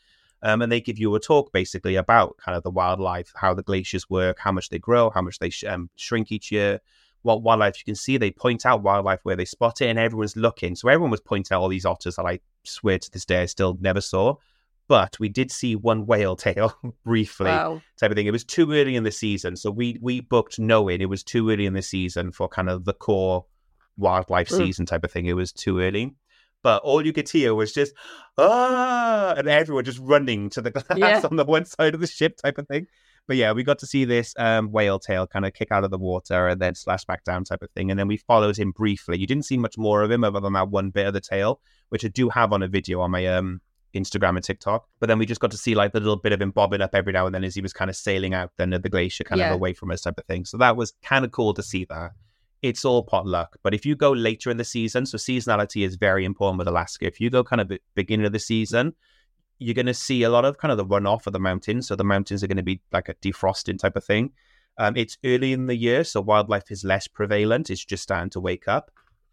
Um, 0.43 0.61
and 0.61 0.71
they 0.71 0.81
give 0.81 0.97
you 0.97 1.13
a 1.15 1.19
talk 1.19 1.53
basically 1.53 1.95
about 1.95 2.35
kind 2.37 2.57
of 2.57 2.63
the 2.63 2.71
wildlife, 2.71 3.31
how 3.35 3.53
the 3.53 3.61
glaciers 3.61 4.09
work, 4.09 4.39
how 4.39 4.51
much 4.51 4.69
they 4.69 4.79
grow, 4.79 5.11
how 5.11 5.21
much 5.21 5.37
they 5.37 5.51
sh- 5.51 5.65
um, 5.65 5.89
shrink 5.95 6.31
each 6.31 6.51
year, 6.51 6.79
what 7.21 7.43
wildlife 7.43 7.77
you 7.77 7.85
can 7.85 7.95
see. 7.95 8.17
They 8.17 8.31
point 8.31 8.65
out 8.65 8.81
wildlife 8.81 9.19
where 9.23 9.35
they 9.35 9.45
spot 9.45 9.81
it, 9.81 9.87
and 9.87 9.99
everyone's 9.99 10.35
looking. 10.35 10.75
So 10.75 10.89
everyone 10.89 11.11
was 11.11 11.21
pointing 11.21 11.55
out 11.55 11.61
all 11.61 11.69
these 11.69 11.85
otters 11.85 12.15
that 12.15 12.25
I 12.25 12.39
swear 12.63 12.97
to 12.97 13.11
this 13.11 13.25
day 13.25 13.43
I 13.43 13.45
still 13.45 13.77
never 13.79 14.01
saw 14.01 14.35
but 14.91 15.17
we 15.21 15.29
did 15.29 15.49
see 15.53 15.73
one 15.73 16.05
whale 16.05 16.35
tail 16.35 16.73
briefly 17.05 17.45
wow. 17.45 17.81
type 17.97 18.11
of 18.11 18.17
thing. 18.17 18.27
It 18.27 18.33
was 18.33 18.43
too 18.43 18.73
early 18.73 18.97
in 18.97 19.05
the 19.05 19.11
season, 19.11 19.55
so 19.55 19.71
we 19.71 19.97
we 20.01 20.19
booked 20.19 20.59
knowing 20.59 20.99
it 20.99 21.07
was 21.07 21.23
too 21.23 21.49
early 21.49 21.65
in 21.65 21.71
the 21.71 21.81
season 21.81 22.33
for 22.33 22.49
kind 22.49 22.69
of 22.69 22.83
the 22.83 22.91
core 22.91 23.45
wildlife 23.95 24.49
mm. 24.49 24.57
season 24.57 24.85
type 24.85 25.05
of 25.05 25.11
thing. 25.13 25.27
It 25.27 25.37
was 25.37 25.53
too 25.53 25.79
early. 25.79 26.13
But 26.61 26.83
all 26.83 27.05
you 27.05 27.13
could 27.13 27.29
hear 27.29 27.55
was 27.55 27.71
just 27.71 27.93
ah, 28.37 29.33
and 29.37 29.47
everyone 29.47 29.85
just 29.85 29.99
running 29.99 30.49
to 30.49 30.61
the 30.61 30.71
glass 30.71 30.97
yeah. 30.97 31.21
on 31.23 31.37
the 31.37 31.45
one 31.45 31.63
side 31.63 31.95
of 31.95 32.01
the 32.01 32.07
ship 32.07 32.35
type 32.35 32.57
of 32.57 32.67
thing. 32.67 32.87
But 33.29 33.37
yeah, 33.37 33.53
we 33.53 33.63
got 33.63 33.79
to 33.79 33.87
see 33.87 34.03
this 34.03 34.33
um, 34.37 34.73
whale 34.73 34.99
tail 34.99 35.25
kind 35.25 35.45
of 35.45 35.53
kick 35.53 35.69
out 35.71 35.85
of 35.85 35.91
the 35.91 35.97
water 35.97 36.49
and 36.49 36.59
then 36.59 36.75
slash 36.75 37.05
back 37.05 37.23
down 37.23 37.45
type 37.45 37.63
of 37.63 37.71
thing. 37.71 37.91
And 37.91 37.97
then 37.97 38.09
we 38.09 38.17
followed 38.17 38.57
him 38.57 38.71
briefly. 38.71 39.19
You 39.19 39.27
didn't 39.27 39.45
see 39.45 39.57
much 39.57 39.77
more 39.77 40.01
of 40.01 40.11
him 40.11 40.25
other 40.25 40.41
than 40.41 40.51
that 40.51 40.69
one 40.69 40.89
bit 40.89 41.07
of 41.07 41.13
the 41.13 41.21
tail, 41.21 41.61
which 41.87 42.03
I 42.03 42.09
do 42.09 42.27
have 42.27 42.51
on 42.51 42.61
a 42.61 42.67
video 42.67 42.99
on 42.99 43.11
my 43.11 43.25
um 43.27 43.61
Instagram 43.93 44.35
and 44.35 44.43
TikTok. 44.43 44.87
But 44.99 45.07
then 45.07 45.19
we 45.19 45.25
just 45.25 45.41
got 45.41 45.51
to 45.51 45.57
see 45.57 45.75
like 45.75 45.93
the 45.93 45.99
little 45.99 46.17
bit 46.17 46.31
of 46.31 46.41
him 46.41 46.51
bobbing 46.51 46.81
up 46.81 46.93
every 46.93 47.13
now 47.13 47.25
and 47.25 47.35
then 47.35 47.43
as 47.43 47.55
he 47.55 47.61
was 47.61 47.73
kind 47.73 47.89
of 47.89 47.95
sailing 47.95 48.33
out 48.33 48.51
then 48.57 48.69
the 48.69 48.89
glacier 48.89 49.23
kind 49.23 49.39
yeah. 49.39 49.49
of 49.49 49.55
away 49.55 49.73
from 49.73 49.91
us 49.91 50.01
type 50.01 50.17
of 50.17 50.25
thing. 50.25 50.45
So 50.45 50.57
that 50.57 50.75
was 50.75 50.93
kind 51.03 51.25
of 51.25 51.31
cool 51.31 51.53
to 51.53 51.63
see 51.63 51.85
that. 51.85 52.11
It's 52.61 52.85
all 52.85 53.03
pot 53.03 53.25
luck. 53.25 53.57
But 53.63 53.73
if 53.73 53.85
you 53.85 53.95
go 53.95 54.11
later 54.11 54.51
in 54.51 54.57
the 54.57 54.63
season, 54.63 55.05
so 55.05 55.17
seasonality 55.17 55.85
is 55.85 55.95
very 55.95 56.25
important 56.25 56.59
with 56.59 56.67
Alaska. 56.67 57.07
If 57.07 57.19
you 57.19 57.29
go 57.29 57.43
kind 57.43 57.61
of 57.61 57.71
beginning 57.95 58.25
of 58.25 58.33
the 58.33 58.39
season, 58.39 58.93
you're 59.57 59.73
going 59.73 59.87
to 59.87 59.93
see 59.93 60.23
a 60.23 60.29
lot 60.29 60.45
of 60.45 60.57
kind 60.57 60.71
of 60.71 60.77
the 60.77 60.85
runoff 60.85 61.25
of 61.27 61.33
the 61.33 61.39
mountains. 61.39 61.87
So 61.87 61.95
the 61.95 62.03
mountains 62.03 62.43
are 62.43 62.47
going 62.47 62.57
to 62.57 62.63
be 62.63 62.81
like 62.91 63.09
a 63.09 63.15
defrosting 63.15 63.79
type 63.79 63.95
of 63.95 64.03
thing. 64.03 64.31
Um, 64.77 64.95
it's 64.95 65.17
early 65.23 65.53
in 65.53 65.67
the 65.67 65.75
year, 65.75 66.03
so 66.03 66.21
wildlife 66.21 66.71
is 66.71 66.83
less 66.83 67.07
prevalent. 67.07 67.69
It's 67.69 67.83
just 67.83 68.03
starting 68.03 68.29
to 68.31 68.39
wake 68.39 68.67
up 68.67 68.91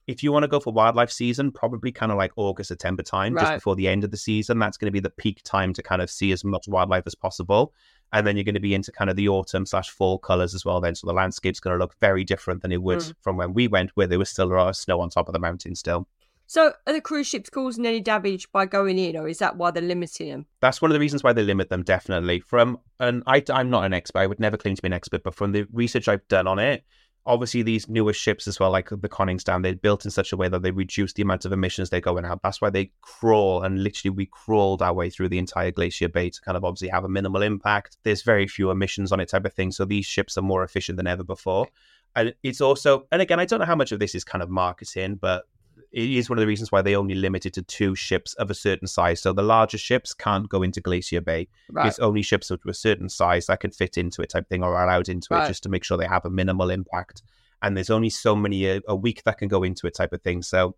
if 0.09 0.23
you 0.23 0.33
want 0.33 0.43
to 0.43 0.49
go 0.49 0.59
for 0.59 0.73
wildlife 0.73 1.11
season, 1.11 1.53
probably 1.53 1.93
kind 1.93 2.11
of 2.11 2.17
like 2.17 2.33
August, 2.37 2.69
September 2.69 3.03
time, 3.03 3.35
right. 3.35 3.43
just 3.43 3.55
before 3.57 3.77
the 3.77 3.87
end 3.87 4.05
of 4.05 4.11
the 4.11 4.17
season. 4.17 4.59
That's 4.59 4.79
going 4.79 4.87
to 4.87 4.93
be 4.93 5.01
the 5.01 5.11
peak 5.11 5.43
time 5.45 5.75
to 5.75 5.83
kind 5.83 6.01
of 6.01 6.11
see 6.11 6.33
as 6.33 6.45
much 6.45 6.67
wildlife 6.67 7.05
as 7.07 7.15
possible. 7.15 7.75
And 8.15 8.27
then 8.27 8.35
you're 8.35 8.45
going 8.45 8.55
to 8.55 8.61
be 8.61 8.75
into 8.75 8.91
kind 8.91 9.11
of 9.11 9.17
the 9.17 9.29
autumn 9.29 9.67
slash 9.67 9.91
fall 9.91 10.19
colors 10.19 10.55
as 10.55 10.65
well. 10.65 10.81
Then, 10.81 10.95
so 10.95 11.07
the 11.07 11.13
landscape's 11.13 11.61
going 11.61 11.75
to 11.77 11.79
look 11.79 11.95
very 12.01 12.25
different 12.25 12.63
than 12.63 12.73
it 12.73 12.83
would 12.83 13.01
mm. 13.01 13.15
from 13.21 13.37
when 13.37 13.53
we 13.53 13.69
went, 13.69 13.91
where 13.95 14.07
there 14.07 14.19
was 14.19 14.31
still 14.31 14.51
a 14.51 14.55
lot 14.55 14.69
of 14.71 14.77
snow 14.77 14.99
on 15.03 15.11
top 15.11 15.29
of 15.29 15.35
the 15.35 15.39
mountain 15.39 15.75
still. 15.75 16.09
So, 16.47 16.73
are 16.87 16.95
the 16.95 17.03
cruise 17.03 17.27
ships 17.27 17.51
causing 17.51 17.85
any 17.85 18.01
damage 18.01 18.51
by 18.51 18.65
going 18.65 18.99
in, 18.99 19.19
or 19.19 19.29
is 19.29 19.37
that 19.41 19.59
why 19.59 19.71
they're 19.71 19.83
limiting 19.83 20.31
them? 20.31 20.47
That's 20.61 20.81
one 20.81 20.91
of 20.91 20.95
the 20.95 21.01
reasons 21.01 21.23
why 21.23 21.35
they 21.35 21.43
limit 21.43 21.69
them, 21.69 21.83
definitely. 21.83 22.41
From 22.41 22.79
and 22.99 23.23
I, 23.27 23.45
I'm 23.51 23.69
not 23.69 23.85
an 23.85 23.93
expert. 23.93 24.21
I 24.21 24.27
would 24.27 24.41
never 24.41 24.57
claim 24.57 24.75
to 24.75 24.81
be 24.81 24.87
an 24.87 24.95
expert, 24.95 25.23
but 25.23 25.35
from 25.35 25.53
the 25.53 25.67
research 25.71 26.09
I've 26.09 26.27
done 26.29 26.47
on 26.47 26.59
it, 26.59 26.85
obviously 27.29 27.63
these 27.63 27.89
newer 27.89 28.15
ships 28.15 28.49
as 28.49 28.59
well, 28.59 28.71
like 28.71 28.89
the 28.89 29.09
Koningsdam, 29.09 29.63
they're 29.63 29.75
built 29.75 30.07
in 30.07 30.11
such 30.11 30.33
a 30.33 30.37
way 30.37 30.49
that 30.49 30.63
they 30.63 30.71
reduce 30.71 31.13
the 31.13 31.23
amount 31.23 31.45
of 31.45 31.53
emissions 31.53 31.91
they 31.91 32.01
go 32.01 32.17
in 32.17 32.25
out. 32.25 32.41
That's 32.43 32.61
why 32.61 32.71
they 32.71 32.91
crawl, 33.03 33.63
and 33.63 33.85
literally 33.85 34.17
we 34.17 34.27
crawled 34.27 34.81
our 34.81 34.95
way 34.95 35.11
through 35.11 35.29
the 35.29 35.39
entire 35.39 35.71
Glacier 35.71 36.09
Bay 36.09 36.31
to 36.31 36.41
kind 36.41 36.57
of 36.57 36.65
obviously 36.65 36.89
have 36.89 37.05
a 37.05 37.09
minimal 37.09 37.43
impact. 37.43 37.99
There's 38.03 38.23
very 38.23 38.49
few 38.49 38.71
emissions 38.71 39.13
on 39.13 39.21
it, 39.21 39.29
type 39.29 39.45
of 39.45 39.53
thing. 39.53 39.71
So 39.71 39.85
these 39.85 40.07
ships 40.07 40.39
are 40.39 40.43
more 40.43 40.65
efficient 40.65 40.97
than 40.97 41.07
ever 41.07 41.23
before. 41.23 41.69
And 42.17 42.35
it's 42.43 42.63
also, 42.63 43.07
and 43.13 43.21
again, 43.21 43.39
I 43.39 43.45
don't 43.45 43.61
know 43.61 43.67
how 43.67 43.77
much 43.77 43.93
of 43.93 44.01
this 44.01 44.15
is 44.15 44.25
kind 44.25 44.43
of 44.43 44.49
marketing, 44.49 45.17
but 45.21 45.45
it 45.93 46.11
is 46.11 46.29
one 46.29 46.39
of 46.39 46.41
the 46.41 46.47
reasons 46.47 46.71
why 46.71 46.83
they 46.83 46.97
only 46.97 47.15
limit 47.15 47.47
it 47.47 47.55
to 47.55 47.63
two 47.63 47.95
ships 47.95 48.35
of 48.35 48.51
a 48.51 48.55
certain 48.55 48.87
size. 48.87 49.21
So 49.21 49.33
the 49.33 49.43
larger 49.43 49.79
ships 49.79 50.15
can't 50.15 50.49
go 50.49 50.63
into 50.63 50.81
Glacier 50.81 51.21
Bay. 51.21 51.49
Right. 51.71 51.87
It's 51.87 51.99
only 51.99 52.23
ships 52.23 52.51
of 52.51 52.61
a 52.67 52.75
certain 52.75 53.09
size 53.09 53.47
that 53.47 53.61
can 53.61 53.71
fit 53.71 53.97
into 53.97 54.23
it, 54.23 54.31
type 54.31 54.49
thing, 54.49 54.63
or 54.63 54.81
allowed 54.81 55.09
into 55.09 55.29
right. 55.31 55.45
it, 55.45 55.49
just 55.49 55.63
to 55.65 55.69
make 55.69 55.85
sure 55.85 55.97
they 55.97 56.07
have 56.07 56.25
a 56.25 56.31
minimal 56.31 56.71
impact. 56.71 57.23
And 57.63 57.77
there's 57.77 57.91
only 57.91 58.11
so 58.11 58.37
many 58.37 58.67
a, 58.67 58.81
a, 58.87 58.95
week 58.95 59.23
that 59.25 59.39
can 59.39 59.49
go 59.49 59.63
into 59.63 59.87
it, 59.87 59.95
type 59.95 60.13
of 60.13 60.23
thing. 60.23 60.43
So, 60.43 60.77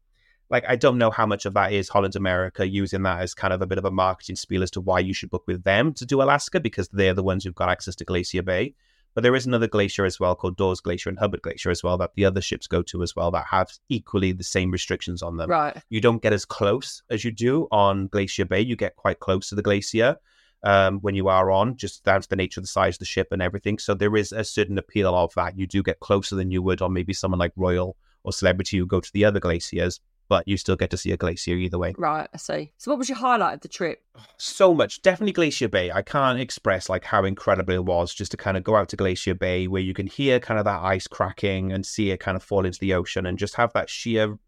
like, 0.49 0.65
I 0.67 0.77
don't 0.77 0.99
know 0.99 1.11
how 1.11 1.27
much 1.27 1.45
of 1.45 1.55
that 1.55 1.73
is 1.73 1.89
Holland 1.89 2.17
America 2.17 2.67
using 2.67 3.03
that 3.03 3.21
as 3.21 3.35
kind 3.35 3.53
of 3.53 3.61
a 3.61 3.67
bit 3.67 3.79
of 3.79 3.85
a 3.85 3.91
marketing 3.91 4.37
spiel 4.37 4.63
as 4.63 4.71
to 4.73 4.81
why 4.81 5.01
you 5.01 5.13
should 5.13 5.31
book 5.31 5.45
with 5.47 5.63
them 5.65 5.93
to 5.95 6.07
do 6.07 6.23
Alaska 6.23 6.59
because 6.59 6.89
they're 6.89 7.15
the 7.15 7.23
ones 7.23 7.45
who've 7.45 7.55
got 7.55 7.69
access 7.69 7.95
to 7.97 8.05
Glacier 8.05 8.43
Bay. 8.43 8.75
But 9.15 9.23
there 9.23 9.35
is 9.35 9.47
another 9.47 9.67
glacier 9.67 10.05
as 10.05 10.21
well 10.21 10.37
called 10.37 10.57
Dawes 10.57 10.81
Glacier 10.81 11.09
and 11.09 11.19
Hubbard 11.19 11.43
Glacier 11.43 11.71
as 11.71 11.83
well 11.83 11.99
that 11.99 12.15
the 12.15 12.25
other 12.25 12.41
ships 12.41 12.67
go 12.67 12.83
to 12.83 13.03
as 13.03 13.17
well 13.17 13.31
that 13.33 13.47
have 13.51 13.71
equally 13.89 14.33
the 14.33 14.45
same 14.45 14.71
restrictions 14.71 15.23
on 15.23 15.37
them. 15.37 15.51
Right. 15.51 15.77
You 15.89 16.01
don't 16.01 16.23
get 16.23 16.33
as 16.33 16.45
close 16.45 17.03
as 17.11 17.25
you 17.25 17.33
do 17.33 17.67
on 17.73 18.07
Glacier 18.07 18.45
Bay. 18.45 18.61
You 18.61 18.77
get 18.77 18.97
quite 18.97 19.19
close 19.19 19.49
to 19.49 19.57
the 19.57 19.63
glacier 19.63 20.17
um, 20.63 21.01
when 21.01 21.15
you 21.15 21.29
are 21.29 21.51
on, 21.51 21.77
just 21.77 22.05
down 22.05 22.21
to 22.21 22.29
the 22.29 22.37
nature 22.37 22.61
of 22.61 22.65
the 22.65 22.69
size 22.69 22.97
of 22.97 23.01
the 23.01 23.05
ship 23.05 23.29
and 23.33 23.43
everything. 23.43 23.79
So 23.79 23.95
there 23.95 24.17
is 24.17 24.33
a 24.33 24.45
certain 24.45 24.79
appeal 24.79 25.15
of 25.15 25.35
that. 25.35 25.59
You 25.59 25.67
do 25.67 25.83
get 25.83 26.01
closer 26.01 26.37
than 26.37 26.51
you 26.51 26.63
would 26.63 26.83
on 26.83 26.93
maybe 26.93 27.13
someone 27.13 27.41
like 27.41 27.53
Royal 27.57 27.97
or 28.23 28.33
Celebrity 28.33 28.79
who 28.79 28.87
go 28.87 29.01
to 29.01 29.13
the 29.13 29.25
other 29.25 29.41
glaciers 29.41 30.01
but 30.31 30.47
you 30.47 30.57
still 30.57 30.77
get 30.77 30.91
to 30.91 30.97
see 30.97 31.11
a 31.11 31.17
glacier 31.17 31.55
either 31.55 31.77
way. 31.77 31.93
Right, 31.99 32.29
I 32.33 32.37
see. 32.37 32.73
So, 32.79 32.93
what 32.93 32.99
was 32.99 33.09
your 33.09 33.19
highlight 33.19 33.55
of 33.55 33.61
the 33.63 33.69
trip? 33.69 34.01
So 34.39 34.73
much, 34.73 35.03
definitely 35.03 35.33
Glacier 35.33 35.69
Bay. 35.69 35.91
I 35.91 36.03
can't 36.03 36.39
express 36.39 36.89
like 36.89 37.05
how 37.05 37.25
incredible 37.25 37.75
it 37.75 37.85
was 37.85 38.15
just 38.15 38.31
to 38.31 38.37
kind 38.37 38.57
of 38.57 38.63
go 38.63 38.77
out 38.77 38.89
to 38.91 38.97
Glacier 38.97 39.35
Bay, 39.35 39.67
where 39.67 39.83
you 39.83 39.93
can 39.93 40.07
hear 40.07 40.39
kind 40.39 40.61
of 40.61 40.65
that 40.67 40.83
ice 40.83 41.09
cracking 41.09 41.73
and 41.73 41.85
see 41.85 42.13
it 42.13 42.21
kind 42.21 42.37
of 42.37 42.45
fall 42.45 42.65
into 42.65 42.79
the 42.79 42.95
ocean, 42.95 43.27
and 43.27 43.39
just 43.39 43.57
have 43.57 43.73
that 43.73 43.91
sheer 43.91 44.39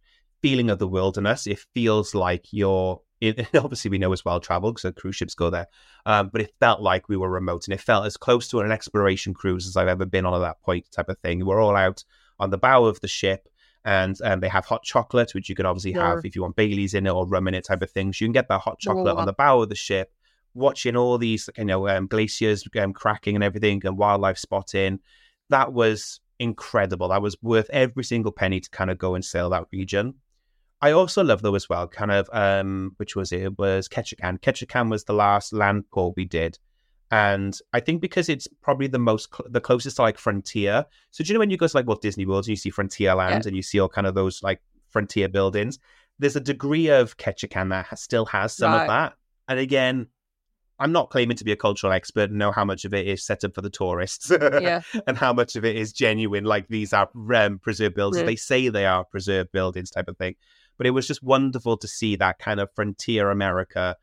feeling 0.40 0.70
of 0.70 0.78
the 0.78 0.86
wilderness. 0.86 1.46
It 1.46 1.58
feels 1.74 2.14
like 2.14 2.46
you're. 2.52 3.02
It, 3.22 3.54
obviously, 3.54 3.88
we 3.88 3.98
know 3.98 4.12
it's 4.12 4.24
well 4.24 4.40
traveled 4.40 4.74
because 4.74 4.92
cruise 4.96 5.14
ships 5.14 5.36
go 5.36 5.48
there, 5.48 5.68
um, 6.06 6.30
but 6.32 6.40
it 6.40 6.52
felt 6.58 6.80
like 6.80 7.08
we 7.08 7.16
were 7.16 7.30
remote, 7.30 7.68
and 7.68 7.72
it 7.72 7.80
felt 7.80 8.04
as 8.04 8.16
close 8.16 8.48
to 8.48 8.58
an 8.58 8.72
exploration 8.72 9.32
cruise 9.32 9.68
as 9.68 9.76
I've 9.76 9.86
ever 9.86 10.04
been 10.04 10.26
on 10.26 10.34
at 10.34 10.40
that 10.40 10.60
point, 10.60 10.90
type 10.90 11.08
of 11.08 11.18
thing. 11.20 11.46
We're 11.46 11.62
all 11.62 11.76
out 11.76 12.02
on 12.40 12.50
the 12.50 12.58
bow 12.58 12.84
of 12.84 13.00
the 13.00 13.06
ship 13.06 13.46
and 13.84 14.16
um, 14.22 14.40
they 14.40 14.48
have 14.48 14.64
hot 14.64 14.82
chocolate, 14.82 15.34
which 15.34 15.48
you 15.48 15.54
can 15.54 15.66
obviously 15.66 15.92
yeah. 15.92 16.14
have 16.14 16.24
if 16.24 16.36
you 16.36 16.42
want 16.42 16.56
Bailey's 16.56 16.94
in 16.94 17.06
it 17.06 17.10
or 17.10 17.26
rum 17.26 17.48
in 17.48 17.54
it 17.54 17.66
type 17.66 17.82
of 17.82 17.90
things. 17.90 18.20
You 18.20 18.26
can 18.26 18.32
get 18.32 18.48
that 18.48 18.60
hot 18.60 18.78
chocolate 18.78 19.16
on 19.16 19.26
the 19.26 19.32
bow 19.32 19.62
of 19.62 19.68
the 19.68 19.74
ship, 19.74 20.12
watching 20.54 20.96
all 20.96 21.18
these 21.18 21.48
you 21.56 21.64
know 21.64 21.88
um, 21.88 22.06
glaciers 22.06 22.64
um, 22.78 22.92
cracking 22.92 23.34
and 23.34 23.44
everything, 23.44 23.82
and 23.84 23.98
wildlife 23.98 24.38
spotting. 24.38 25.00
That 25.48 25.72
was 25.72 26.20
incredible. 26.38 27.08
That 27.08 27.22
was 27.22 27.36
worth 27.42 27.70
every 27.70 28.04
single 28.04 28.32
penny 28.32 28.60
to 28.60 28.70
kind 28.70 28.90
of 28.90 28.98
go 28.98 29.14
and 29.14 29.24
sail 29.24 29.50
that 29.50 29.66
region. 29.72 30.14
I 30.80 30.92
also 30.92 31.22
love 31.22 31.42
though 31.42 31.54
as 31.54 31.68
well, 31.68 31.86
kind 31.86 32.10
of 32.10 32.28
um, 32.32 32.92
which 32.96 33.14
was 33.14 33.32
it? 33.32 33.42
it 33.42 33.58
was 33.58 33.88
Ketchikan. 33.88 34.40
Ketchikan 34.40 34.90
was 34.90 35.04
the 35.04 35.12
last 35.12 35.52
land 35.52 35.84
port 35.90 36.14
we 36.16 36.24
did 36.24 36.58
and 37.12 37.58
I 37.74 37.80
think 37.80 38.00
because 38.00 38.30
it's 38.30 38.48
probably 38.62 38.86
the 38.86 38.98
most 38.98 39.28
cl- 39.36 39.46
the 39.50 39.60
closest 39.60 39.96
to 39.96 40.02
like 40.02 40.16
frontier. 40.16 40.86
So 41.10 41.22
do 41.22 41.28
you 41.28 41.34
know 41.34 41.40
when 41.40 41.50
you 41.50 41.58
go 41.58 41.68
to 41.68 41.76
like 41.76 41.86
Walt 41.86 42.00
Disney 42.00 42.24
World 42.24 42.44
and 42.46 42.48
you 42.48 42.56
see 42.56 42.72
Frontierland 42.72 43.30
yeah. 43.30 43.42
and 43.44 43.54
you 43.54 43.62
see 43.62 43.78
all 43.78 43.88
kind 43.90 44.06
of 44.06 44.14
those 44.14 44.42
like 44.42 44.62
frontier 44.88 45.28
buildings? 45.28 45.78
There's 46.18 46.36
a 46.36 46.40
degree 46.40 46.88
of 46.88 47.18
Ketchikan 47.18 47.68
that 47.68 47.86
has, 47.86 48.00
still 48.00 48.24
has 48.26 48.54
some 48.56 48.72
right. 48.72 48.82
of 48.82 48.88
that. 48.88 49.12
And 49.46 49.58
again, 49.60 50.06
I'm 50.78 50.92
not 50.92 51.10
claiming 51.10 51.36
to 51.36 51.44
be 51.44 51.52
a 51.52 51.56
cultural 51.56 51.92
expert 51.92 52.30
and 52.30 52.38
know 52.38 52.50
how 52.50 52.64
much 52.64 52.86
of 52.86 52.94
it 52.94 53.06
is 53.06 53.22
set 53.22 53.44
up 53.44 53.54
for 53.54 53.60
the 53.60 53.68
tourists 53.68 54.30
yeah. 54.30 54.80
and 55.06 55.18
how 55.18 55.34
much 55.34 55.54
of 55.54 55.66
it 55.66 55.76
is 55.76 55.92
genuine. 55.92 56.44
Like 56.44 56.68
these 56.68 56.94
are 56.94 57.10
um, 57.34 57.58
preserved 57.58 57.94
buildings. 57.94 58.22
Yeah. 58.22 58.26
They 58.26 58.36
say 58.36 58.68
they 58.70 58.86
are 58.86 59.04
preserved 59.04 59.52
buildings 59.52 59.90
type 59.90 60.08
of 60.08 60.16
thing. 60.16 60.34
But 60.78 60.86
it 60.86 60.90
was 60.92 61.06
just 61.06 61.22
wonderful 61.22 61.76
to 61.76 61.86
see 61.86 62.16
that 62.16 62.38
kind 62.38 62.58
of 62.58 62.70
frontier 62.74 63.30
America 63.30 63.96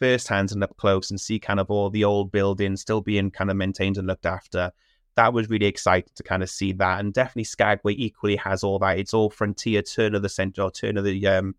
firsthand 0.00 0.50
and 0.50 0.64
up 0.64 0.76
close 0.76 1.10
and 1.10 1.20
see 1.20 1.38
kind 1.38 1.60
of 1.60 1.70
all 1.70 1.90
the 1.90 2.04
old 2.04 2.32
buildings 2.32 2.80
still 2.80 3.00
being 3.00 3.30
kind 3.30 3.50
of 3.50 3.56
maintained 3.56 3.98
and 3.98 4.06
looked 4.06 4.26
after. 4.26 4.72
That 5.16 5.32
was 5.32 5.50
really 5.50 5.66
exciting 5.66 6.12
to 6.16 6.22
kind 6.22 6.42
of 6.42 6.50
see 6.50 6.72
that. 6.72 7.00
And 7.00 7.12
definitely 7.12 7.44
Skagway 7.44 7.94
equally 7.96 8.36
has 8.36 8.64
all 8.64 8.78
that. 8.78 8.98
It's 8.98 9.14
all 9.14 9.30
frontier, 9.30 9.82
turn 9.82 10.14
of 10.14 10.22
the 10.22 10.28
century, 10.28 10.64
or 10.64 10.70
turn 10.70 10.96
of 10.96 11.04
the 11.04 11.26
um, 11.26 11.54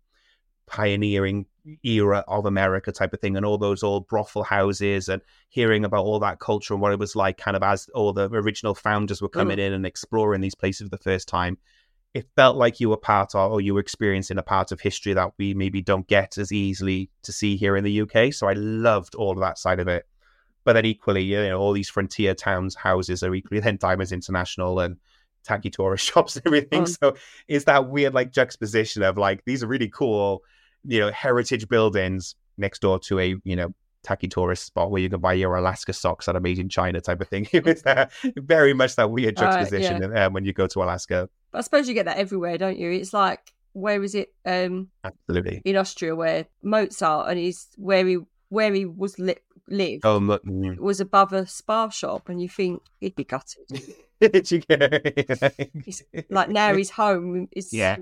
pioneering 0.66 1.46
era 1.84 2.24
of 2.26 2.44
America 2.44 2.90
type 2.90 3.12
of 3.12 3.20
thing, 3.20 3.36
and 3.36 3.46
all 3.46 3.58
those 3.58 3.84
old 3.84 4.08
brothel 4.08 4.42
houses, 4.42 5.08
and 5.08 5.22
hearing 5.48 5.84
about 5.84 6.04
all 6.04 6.18
that 6.18 6.40
culture 6.40 6.74
and 6.74 6.80
what 6.80 6.92
it 6.92 6.98
was 6.98 7.14
like, 7.14 7.38
kind 7.38 7.56
of 7.56 7.62
as 7.62 7.88
all 7.94 8.12
the 8.12 8.28
original 8.30 8.74
founders 8.74 9.22
were 9.22 9.28
coming 9.28 9.58
mm. 9.58 9.66
in 9.66 9.72
and 9.72 9.86
exploring 9.86 10.40
these 10.40 10.56
places 10.56 10.88
for 10.88 10.96
the 10.96 11.02
first 11.02 11.28
time 11.28 11.58
it 12.14 12.26
felt 12.36 12.56
like 12.56 12.78
you 12.78 12.90
were 12.90 12.96
part 12.96 13.34
of 13.34 13.52
or 13.52 13.60
you 13.60 13.74
were 13.74 13.80
experiencing 13.80 14.38
a 14.38 14.42
part 14.42 14.70
of 14.70 14.80
history 14.80 15.14
that 15.14 15.32
we 15.38 15.54
maybe 15.54 15.80
don't 15.80 16.06
get 16.06 16.36
as 16.36 16.52
easily 16.52 17.08
to 17.22 17.32
see 17.32 17.56
here 17.56 17.76
in 17.76 17.84
the 17.84 18.02
UK. 18.02 18.34
So 18.34 18.46
I 18.48 18.52
loved 18.52 19.14
all 19.14 19.32
of 19.32 19.40
that 19.40 19.58
side 19.58 19.80
of 19.80 19.88
it. 19.88 20.06
But 20.64 20.74
then 20.74 20.84
equally, 20.84 21.22
you 21.22 21.36
know, 21.36 21.58
all 21.58 21.72
these 21.72 21.88
frontier 21.88 22.34
towns 22.34 22.74
houses 22.74 23.22
are 23.22 23.34
equally 23.34 23.60
then 23.60 23.78
Diamonds 23.78 24.12
International 24.12 24.78
and 24.80 24.96
tacky 25.42 25.70
tourist 25.70 26.04
shops 26.12 26.36
and 26.36 26.46
everything. 26.46 26.84
Mm. 26.84 26.98
So 27.00 27.16
it's 27.48 27.64
that 27.64 27.88
weird 27.88 28.14
like 28.14 28.30
juxtaposition 28.30 29.02
of 29.02 29.16
like 29.16 29.44
these 29.46 29.62
are 29.62 29.68
really 29.68 29.88
cool, 29.88 30.42
you 30.84 31.00
know, 31.00 31.10
heritage 31.10 31.66
buildings 31.68 32.34
next 32.58 32.80
door 32.80 32.98
to 33.00 33.18
a, 33.20 33.36
you 33.42 33.56
know, 33.56 33.74
tacky 34.02 34.28
tourist 34.28 34.66
spot 34.66 34.90
where 34.90 35.00
you 35.00 35.08
can 35.08 35.20
buy 35.20 35.32
your 35.32 35.54
Alaska 35.54 35.92
socks 35.92 36.26
that 36.26 36.36
are 36.36 36.40
made 36.40 36.58
in 36.58 36.68
China 36.68 37.00
type 37.00 37.20
of 37.20 37.28
thing. 37.28 37.48
it 37.52 37.64
was 37.64 37.82
that, 37.82 38.12
very 38.36 38.74
much 38.74 38.96
that 38.96 39.10
weird 39.10 39.36
juxtaposition 39.36 40.04
uh, 40.04 40.08
yeah. 40.10 40.26
um, 40.26 40.32
when 40.34 40.44
you 40.44 40.52
go 40.52 40.66
to 40.66 40.82
Alaska. 40.82 41.28
But 41.52 41.58
I 41.58 41.62
suppose 41.62 41.86
you 41.86 41.94
get 41.94 42.06
that 42.06 42.16
everywhere, 42.16 42.58
don't 42.58 42.78
you? 42.78 42.90
It's 42.90 43.12
like 43.12 43.52
where 43.72 44.02
is 44.02 44.14
it? 44.14 44.32
Um, 44.44 44.88
Absolutely 45.04 45.62
in 45.64 45.76
Austria, 45.76 46.16
where 46.16 46.46
Mozart 46.62 47.28
and 47.28 47.38
he's 47.38 47.68
where 47.76 48.06
he 48.06 48.18
where 48.48 48.72
he 48.72 48.84
was 48.84 49.18
li- 49.18 49.36
lived 49.68 50.04
oh, 50.04 50.20
mm. 50.20 50.78
was 50.78 51.00
above 51.00 51.32
a 51.32 51.46
spa 51.46 51.88
shop, 51.88 52.28
and 52.28 52.42
you 52.42 52.48
think 52.48 52.82
he'd 53.00 53.14
be 53.14 53.24
gutted. 53.24 53.62
like 56.30 56.48
now 56.48 56.74
he's 56.74 56.90
home. 56.90 57.48
Is 57.52 57.72
yeah. 57.72 57.96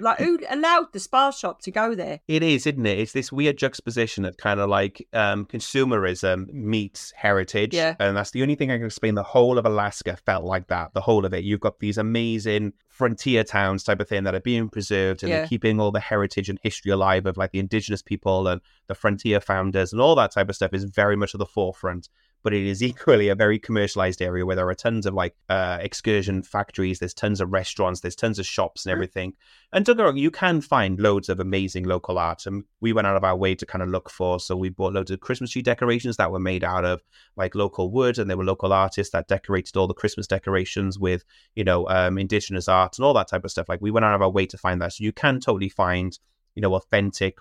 Like, 0.00 0.18
who 0.18 0.40
allowed 0.50 0.92
the 0.92 0.98
spa 0.98 1.30
shop 1.30 1.62
to 1.62 1.70
go 1.70 1.94
there? 1.94 2.20
It 2.26 2.42
is, 2.42 2.66
isn't 2.66 2.84
it? 2.84 2.98
It's 2.98 3.12
this 3.12 3.30
weird 3.30 3.58
juxtaposition 3.58 4.24
of 4.24 4.36
kind 4.36 4.58
of 4.58 4.68
like 4.68 5.06
um, 5.12 5.46
consumerism 5.46 6.52
meets 6.52 7.12
heritage. 7.12 7.74
Yeah. 7.74 7.94
And 8.00 8.16
that's 8.16 8.32
the 8.32 8.42
only 8.42 8.56
thing 8.56 8.70
I 8.70 8.76
can 8.76 8.86
explain. 8.86 9.14
The 9.14 9.22
whole 9.22 9.56
of 9.56 9.66
Alaska 9.66 10.16
felt 10.16 10.44
like 10.44 10.66
that. 10.68 10.94
The 10.94 11.00
whole 11.00 11.24
of 11.24 11.32
it. 11.32 11.44
You've 11.44 11.60
got 11.60 11.78
these 11.78 11.96
amazing 11.96 12.72
frontier 12.88 13.44
towns 13.44 13.84
type 13.84 14.00
of 14.00 14.08
thing 14.08 14.24
that 14.24 14.34
are 14.34 14.40
being 14.40 14.68
preserved 14.68 15.22
and 15.22 15.30
yeah. 15.30 15.38
they're 15.38 15.48
keeping 15.48 15.80
all 15.80 15.90
the 15.90 16.00
heritage 16.00 16.48
and 16.48 16.58
history 16.62 16.92
alive 16.92 17.26
of 17.26 17.36
like 17.36 17.50
the 17.50 17.58
indigenous 17.58 18.02
people 18.02 18.46
and 18.46 18.60
the 18.86 18.94
frontier 18.94 19.40
founders 19.40 19.92
and 19.92 20.00
all 20.00 20.14
that 20.14 20.30
type 20.30 20.48
of 20.48 20.54
stuff 20.54 20.72
is 20.72 20.84
very 20.84 21.16
much 21.16 21.34
at 21.34 21.38
the 21.38 21.46
forefront 21.46 22.08
but 22.44 22.52
it 22.52 22.66
is 22.66 22.82
equally 22.82 23.30
a 23.30 23.34
very 23.34 23.58
commercialized 23.58 24.20
area 24.20 24.44
where 24.44 24.54
there 24.54 24.68
are 24.68 24.74
tons 24.74 25.06
of 25.06 25.14
like 25.14 25.34
uh, 25.48 25.78
excursion 25.80 26.42
factories, 26.42 26.98
there's 26.98 27.14
tons 27.14 27.40
of 27.40 27.50
restaurants, 27.50 28.00
there's 28.00 28.14
tons 28.14 28.38
of 28.38 28.44
shops 28.44 28.84
and 28.84 28.92
everything. 28.92 29.32
And 29.72 29.82
don't 29.82 29.96
get 29.96 30.02
wrong, 30.02 30.18
you 30.18 30.30
can 30.30 30.60
find 30.60 31.00
loads 31.00 31.30
of 31.30 31.40
amazing 31.40 31.84
local 31.84 32.18
art. 32.18 32.44
And 32.44 32.64
we 32.82 32.92
went 32.92 33.06
out 33.06 33.16
of 33.16 33.24
our 33.24 33.34
way 33.34 33.54
to 33.54 33.64
kind 33.64 33.82
of 33.82 33.88
look 33.88 34.10
for. 34.10 34.38
So 34.38 34.56
we 34.56 34.68
bought 34.68 34.92
loads 34.92 35.10
of 35.10 35.20
Christmas 35.20 35.52
tree 35.52 35.62
decorations 35.62 36.18
that 36.18 36.30
were 36.30 36.38
made 36.38 36.62
out 36.62 36.84
of 36.84 37.02
like 37.34 37.54
local 37.54 37.90
wood, 37.90 38.18
and 38.18 38.28
there 38.28 38.36
were 38.36 38.44
local 38.44 38.74
artists 38.74 39.12
that 39.14 39.26
decorated 39.26 39.74
all 39.78 39.86
the 39.86 39.94
Christmas 39.94 40.26
decorations 40.26 40.98
with, 40.98 41.24
you 41.56 41.64
know, 41.64 41.88
um, 41.88 42.18
indigenous 42.18 42.68
art 42.68 42.98
and 42.98 43.06
all 43.06 43.14
that 43.14 43.28
type 43.28 43.44
of 43.44 43.52
stuff. 43.52 43.70
Like 43.70 43.80
we 43.80 43.90
went 43.90 44.04
out 44.04 44.14
of 44.14 44.22
our 44.22 44.30
way 44.30 44.44
to 44.44 44.58
find 44.58 44.82
that. 44.82 44.92
So 44.92 45.02
you 45.02 45.12
can 45.12 45.40
totally 45.40 45.70
find, 45.70 46.18
you 46.54 46.60
know, 46.60 46.74
authentic 46.74 47.38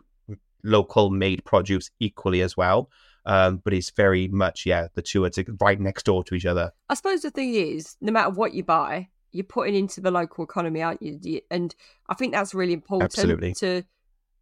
local 0.63 1.09
made 1.09 1.43
produce 1.43 1.91
equally 1.99 2.41
as 2.41 2.55
well. 2.55 2.89
Um, 3.25 3.61
but 3.63 3.73
it's 3.73 3.89
very 3.89 4.27
much, 4.27 4.65
yeah, 4.65 4.87
the 4.93 5.01
two 5.01 5.23
are 5.23 5.31
right 5.61 5.79
next 5.79 6.03
door 6.03 6.23
to 6.25 6.35
each 6.35 6.45
other. 6.45 6.71
I 6.89 6.93
suppose 6.93 7.21
the 7.21 7.31
thing 7.31 7.53
is, 7.53 7.95
no 8.01 8.11
matter 8.11 8.29
what 8.29 8.53
you 8.53 8.63
buy, 8.63 9.07
you're 9.31 9.43
putting 9.43 9.75
into 9.75 10.01
the 10.01 10.11
local 10.11 10.43
economy, 10.43 10.81
aren't 10.81 11.01
you? 11.01 11.41
And 11.49 11.73
I 12.09 12.15
think 12.15 12.33
that's 12.33 12.53
really 12.53 12.73
important. 12.73 13.13
Absolutely. 13.13 13.53
To, 13.55 13.83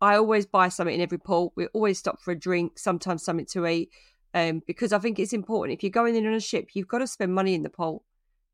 I 0.02 0.16
always 0.16 0.46
buy 0.46 0.70
something 0.70 0.96
in 0.96 1.02
every 1.02 1.20
port. 1.20 1.54
We 1.56 1.68
always 1.68 2.00
stop 2.00 2.22
for 2.22 2.32
a 2.32 2.40
drink, 2.40 2.80
sometimes 2.80 3.24
something 3.24 3.46
to 3.48 3.68
eat, 3.68 3.92
um, 4.34 4.64
because 4.66 4.94
I 4.94 5.00
think 5.00 5.20
it's 5.20 5.34
important. 5.34 5.78
If 5.78 5.84
you're 5.84 5.92
going 5.92 6.16
in 6.16 6.26
on 6.26 6.34
a 6.34 6.40
ship, 6.40 6.72
you've 6.74 6.88
got 6.88 7.00
to 7.00 7.08
spend 7.08 7.34
money 7.34 7.54
in 7.54 7.64
the 7.64 7.70
port. 7.70 8.04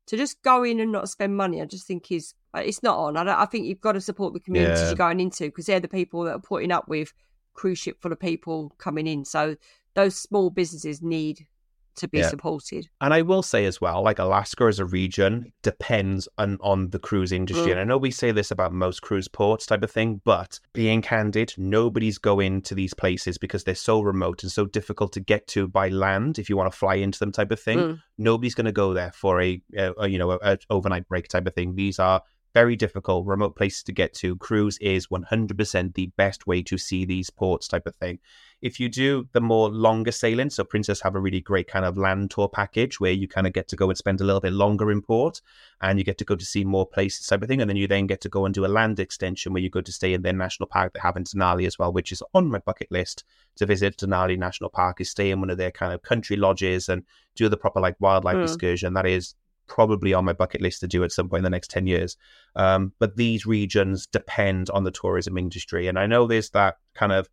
To 0.08 0.16
just 0.16 0.40
go 0.42 0.62
in 0.62 0.80
and 0.80 0.92
not 0.92 1.08
spend 1.10 1.36
money, 1.36 1.60
I 1.60 1.66
just 1.66 1.86
think 1.86 2.10
is 2.10 2.34
Uh, 2.54 2.62
it's 2.64 2.82
not 2.82 2.98
on. 2.98 3.16
I, 3.16 3.42
I 3.42 3.46
think 3.46 3.66
you've 3.66 3.80
got 3.80 3.92
to 3.92 4.00
support 4.00 4.32
the 4.32 4.40
communities 4.40 4.80
yeah. 4.80 4.86
you're 4.86 4.96
going 4.96 5.20
into 5.20 5.44
because 5.44 5.66
they're 5.66 5.80
the 5.80 5.88
people 5.88 6.24
that 6.24 6.34
are 6.34 6.40
putting 6.40 6.72
up 6.72 6.88
with 6.88 7.12
cruise 7.52 7.78
ship 7.78 8.00
full 8.00 8.12
of 8.12 8.18
people 8.18 8.72
coming 8.78 9.06
in. 9.06 9.24
So 9.24 9.56
those 9.98 10.14
small 10.14 10.48
businesses 10.48 11.02
need 11.02 11.44
to 11.96 12.06
be 12.06 12.18
yeah. 12.18 12.28
supported. 12.28 12.88
And 13.00 13.12
I 13.12 13.22
will 13.22 13.42
say 13.42 13.64
as 13.64 13.80
well, 13.80 14.00
like 14.00 14.20
Alaska 14.20 14.66
as 14.66 14.78
a 14.78 14.84
region 14.84 15.52
depends 15.64 16.28
on, 16.38 16.56
on 16.60 16.90
the 16.90 17.00
cruise 17.00 17.32
industry. 17.32 17.66
Mm. 17.66 17.72
And 17.72 17.80
I 17.80 17.84
know 17.84 17.98
we 17.98 18.12
say 18.12 18.30
this 18.30 18.52
about 18.52 18.72
most 18.72 19.02
cruise 19.02 19.26
ports 19.26 19.66
type 19.66 19.82
of 19.82 19.90
thing, 19.90 20.20
but 20.24 20.60
being 20.72 21.02
candid, 21.02 21.52
nobody's 21.58 22.16
going 22.16 22.62
to 22.62 22.76
these 22.76 22.94
places 22.94 23.38
because 23.38 23.64
they're 23.64 23.74
so 23.74 24.00
remote 24.00 24.44
and 24.44 24.52
so 24.52 24.66
difficult 24.66 25.12
to 25.14 25.20
get 25.20 25.48
to 25.48 25.66
by 25.66 25.88
land 25.88 26.38
if 26.38 26.48
you 26.48 26.56
want 26.56 26.70
to 26.70 26.78
fly 26.78 26.94
into 26.94 27.18
them 27.18 27.32
type 27.32 27.50
of 27.50 27.58
thing. 27.58 27.78
Mm. 27.78 28.02
Nobody's 28.18 28.54
going 28.54 28.66
to 28.66 28.72
go 28.72 28.94
there 28.94 29.10
for 29.10 29.42
a, 29.42 29.60
a, 29.76 29.92
a 29.98 30.08
you 30.08 30.18
know, 30.18 30.30
a, 30.30 30.38
a 30.42 30.58
overnight 30.70 31.08
break 31.08 31.26
type 31.26 31.48
of 31.48 31.54
thing. 31.54 31.74
These 31.74 31.98
are 31.98 32.22
very 32.54 32.76
difficult, 32.76 33.26
remote 33.26 33.56
places 33.56 33.82
to 33.84 33.92
get 33.92 34.14
to. 34.14 34.36
Cruise 34.36 34.78
is 34.78 35.08
100% 35.08 35.94
the 35.94 36.06
best 36.16 36.46
way 36.46 36.62
to 36.62 36.78
see 36.78 37.04
these 37.04 37.30
ports 37.30 37.68
type 37.68 37.86
of 37.86 37.94
thing. 37.96 38.18
If 38.60 38.80
you 38.80 38.88
do 38.88 39.28
the 39.32 39.40
more 39.40 39.68
longer 39.68 40.10
sailing, 40.10 40.50
so 40.50 40.64
Princess 40.64 41.00
have 41.02 41.14
a 41.14 41.20
really 41.20 41.40
great 41.40 41.68
kind 41.68 41.84
of 41.84 41.96
land 41.96 42.32
tour 42.32 42.48
package 42.48 42.98
where 42.98 43.12
you 43.12 43.28
kind 43.28 43.46
of 43.46 43.52
get 43.52 43.68
to 43.68 43.76
go 43.76 43.88
and 43.88 43.96
spend 43.96 44.20
a 44.20 44.24
little 44.24 44.40
bit 44.40 44.52
longer 44.52 44.90
in 44.90 45.00
port 45.00 45.40
and 45.80 45.98
you 45.98 46.04
get 46.04 46.18
to 46.18 46.24
go 46.24 46.34
to 46.34 46.44
see 46.44 46.64
more 46.64 46.84
places 46.86 47.26
type 47.26 47.42
of 47.42 47.48
thing. 47.48 47.60
And 47.60 47.70
then 47.70 47.76
you 47.76 47.86
then 47.86 48.08
get 48.08 48.20
to 48.22 48.28
go 48.28 48.46
and 48.46 48.54
do 48.54 48.66
a 48.66 48.66
land 48.66 48.98
extension 48.98 49.52
where 49.52 49.62
you 49.62 49.70
go 49.70 49.80
to 49.80 49.92
stay 49.92 50.12
in 50.12 50.22
their 50.22 50.32
national 50.32 50.66
park 50.66 50.94
they 50.94 51.00
have 51.00 51.16
in 51.16 51.24
Denali 51.24 51.66
as 51.66 51.78
well, 51.78 51.92
which 51.92 52.10
is 52.10 52.22
on 52.34 52.50
my 52.50 52.58
bucket 52.58 52.90
list 52.90 53.22
to 53.56 53.66
visit 53.66 53.96
Denali 53.98 54.36
National 54.36 54.70
Park 54.70 55.00
is 55.00 55.10
stay 55.10 55.30
in 55.30 55.40
one 55.40 55.50
of 55.50 55.58
their 55.58 55.70
kind 55.70 55.92
of 55.92 56.02
country 56.02 56.36
lodges 56.36 56.88
and 56.88 57.04
do 57.36 57.48
the 57.48 57.56
proper 57.56 57.80
like 57.80 57.96
wildlife 58.00 58.36
mm. 58.36 58.42
excursion. 58.42 58.94
That 58.94 59.06
is 59.06 59.34
probably 59.68 60.14
on 60.14 60.24
my 60.24 60.32
bucket 60.32 60.60
list 60.60 60.80
to 60.80 60.88
do 60.88 61.04
at 61.04 61.12
some 61.12 61.28
point 61.28 61.40
in 61.40 61.44
the 61.44 61.50
next 61.50 61.70
10 61.70 61.86
years. 61.86 62.16
Um, 62.56 62.92
but 62.98 63.16
these 63.16 63.46
regions 63.46 64.06
depend 64.06 64.70
on 64.70 64.84
the 64.84 64.90
tourism 64.90 65.38
industry. 65.38 65.86
And 65.86 65.98
I 65.98 66.06
know 66.06 66.26
there's 66.26 66.50
that 66.50 66.76
kind 66.94 67.12
of 67.12 67.28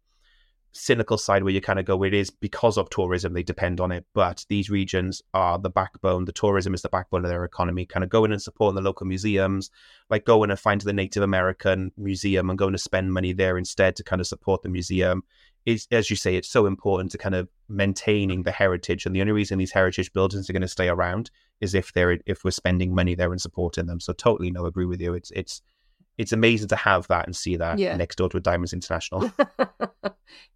cynical 0.76 1.18
side 1.18 1.44
where 1.44 1.54
you 1.54 1.62
kind 1.62 1.80
of 1.80 1.86
go, 1.86 2.04
it 2.04 2.14
is 2.14 2.30
because 2.30 2.78
of 2.78 2.90
tourism, 2.90 3.34
they 3.34 3.44
depend 3.44 3.80
on 3.80 3.92
it. 3.92 4.06
But 4.14 4.46
these 4.50 4.70
regions 4.70 5.22
are 5.34 5.58
the 5.58 5.70
backbone. 5.70 6.26
The 6.26 6.34
tourism 6.34 6.74
is 6.74 6.82
the 6.82 6.90
backbone 6.90 7.24
of 7.24 7.30
their 7.30 7.46
economy. 7.46 7.86
Kind 7.86 8.04
of 8.04 8.10
going 8.10 8.32
and 8.32 8.42
supporting 8.42 8.76
the 8.76 8.82
local 8.82 9.08
museums, 9.08 9.72
like 10.10 10.26
going 10.26 10.50
and 10.50 10.60
find 10.60 10.82
the 10.82 10.94
Native 10.94 11.24
American 11.24 11.92
museum 11.98 12.50
and 12.50 12.60
going 12.60 12.74
to 12.74 12.78
spend 12.78 13.14
money 13.14 13.32
there 13.32 13.58
instead 13.58 13.96
to 13.96 14.04
kind 14.04 14.20
of 14.20 14.28
support 14.28 14.62
the 14.62 14.70
museum. 14.70 15.24
Is 15.66 15.88
as 15.92 16.10
you 16.10 16.16
say, 16.16 16.36
it's 16.36 16.52
so 16.52 16.68
important 16.68 17.12
to 17.14 17.18
kind 17.18 17.34
of 17.34 17.48
maintaining 17.70 18.44
the 18.44 18.52
heritage. 18.52 19.06
And 19.06 19.16
the 19.16 19.22
only 19.22 19.34
reason 19.34 19.58
these 19.58 19.72
heritage 19.72 20.14
buildings 20.14 20.50
are 20.50 20.54
going 20.54 20.62
to 20.62 20.68
stay 20.68 20.90
around 20.90 21.32
is 21.62 21.74
if 21.74 21.93
they're 21.93 22.20
if 22.26 22.43
we're 22.43 22.51
spending 22.51 22.93
money 22.93 23.16
there 23.16 23.32
and 23.32 23.41
supporting 23.41 23.86
them. 23.86 23.99
So 23.99 24.14
totally 24.14 24.51
no, 24.51 24.66
agree 24.66 24.86
with 24.86 25.01
you. 25.01 25.14
It's 25.14 25.32
it's 25.32 25.62
it's 26.18 26.32
amazing 26.32 26.70
to 26.70 26.76
have 26.76 27.08
that 27.08 27.26
and 27.26 27.36
see 27.36 27.58
that 27.58 27.78
yeah. 27.78 27.95
next 27.97 28.18
door 28.18 28.30
to 28.30 28.38
a 28.38 28.41
Diamonds 28.41 28.74
International. 28.74 29.32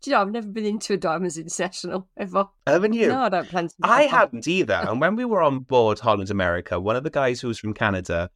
Do 0.02 0.10
you 0.10 0.14
know, 0.14 0.22
I've 0.22 0.32
never 0.32 0.47
been 0.47 0.66
into 0.66 0.93
a 0.93 0.97
Diamonds 0.97 1.38
International 1.38 2.08
ever. 2.18 2.47
Haven't 2.66 2.93
you? 2.93 3.08
No, 3.08 3.22
I 3.22 3.30
don't 3.30 3.47
plan 3.47 3.68
to. 3.68 3.74
I 3.84 4.04
hadn't 4.04 4.47
either. 4.47 4.74
and 4.74 5.02
when 5.02 5.16
we 5.16 5.26
were 5.26 5.41
on 5.41 5.60
board 5.60 6.00
Holland 6.00 6.32
America, 6.32 6.80
one 6.80 6.95
of 6.95 7.04
the 7.04 7.10
guys 7.10 7.41
who 7.41 7.50
was 7.50 7.60
from 7.60 7.74
Canada 7.74 8.30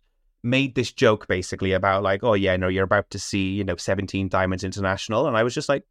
made 0.44 0.76
this 0.76 0.92
joke 0.92 1.28
basically 1.28 1.72
about 1.72 2.04
like, 2.04 2.24
oh 2.24 2.34
yeah, 2.34 2.56
no, 2.58 2.68
you're 2.68 2.84
about 2.84 3.10
to 3.12 3.20
see, 3.20 3.52
you 3.52 3.64
know, 3.64 3.78
17 3.78 4.28
Diamonds 4.28 4.64
International. 4.64 5.28
And 5.28 5.38
I 5.38 5.44
was 5.44 5.54
just 5.54 5.70
like, 5.70 5.86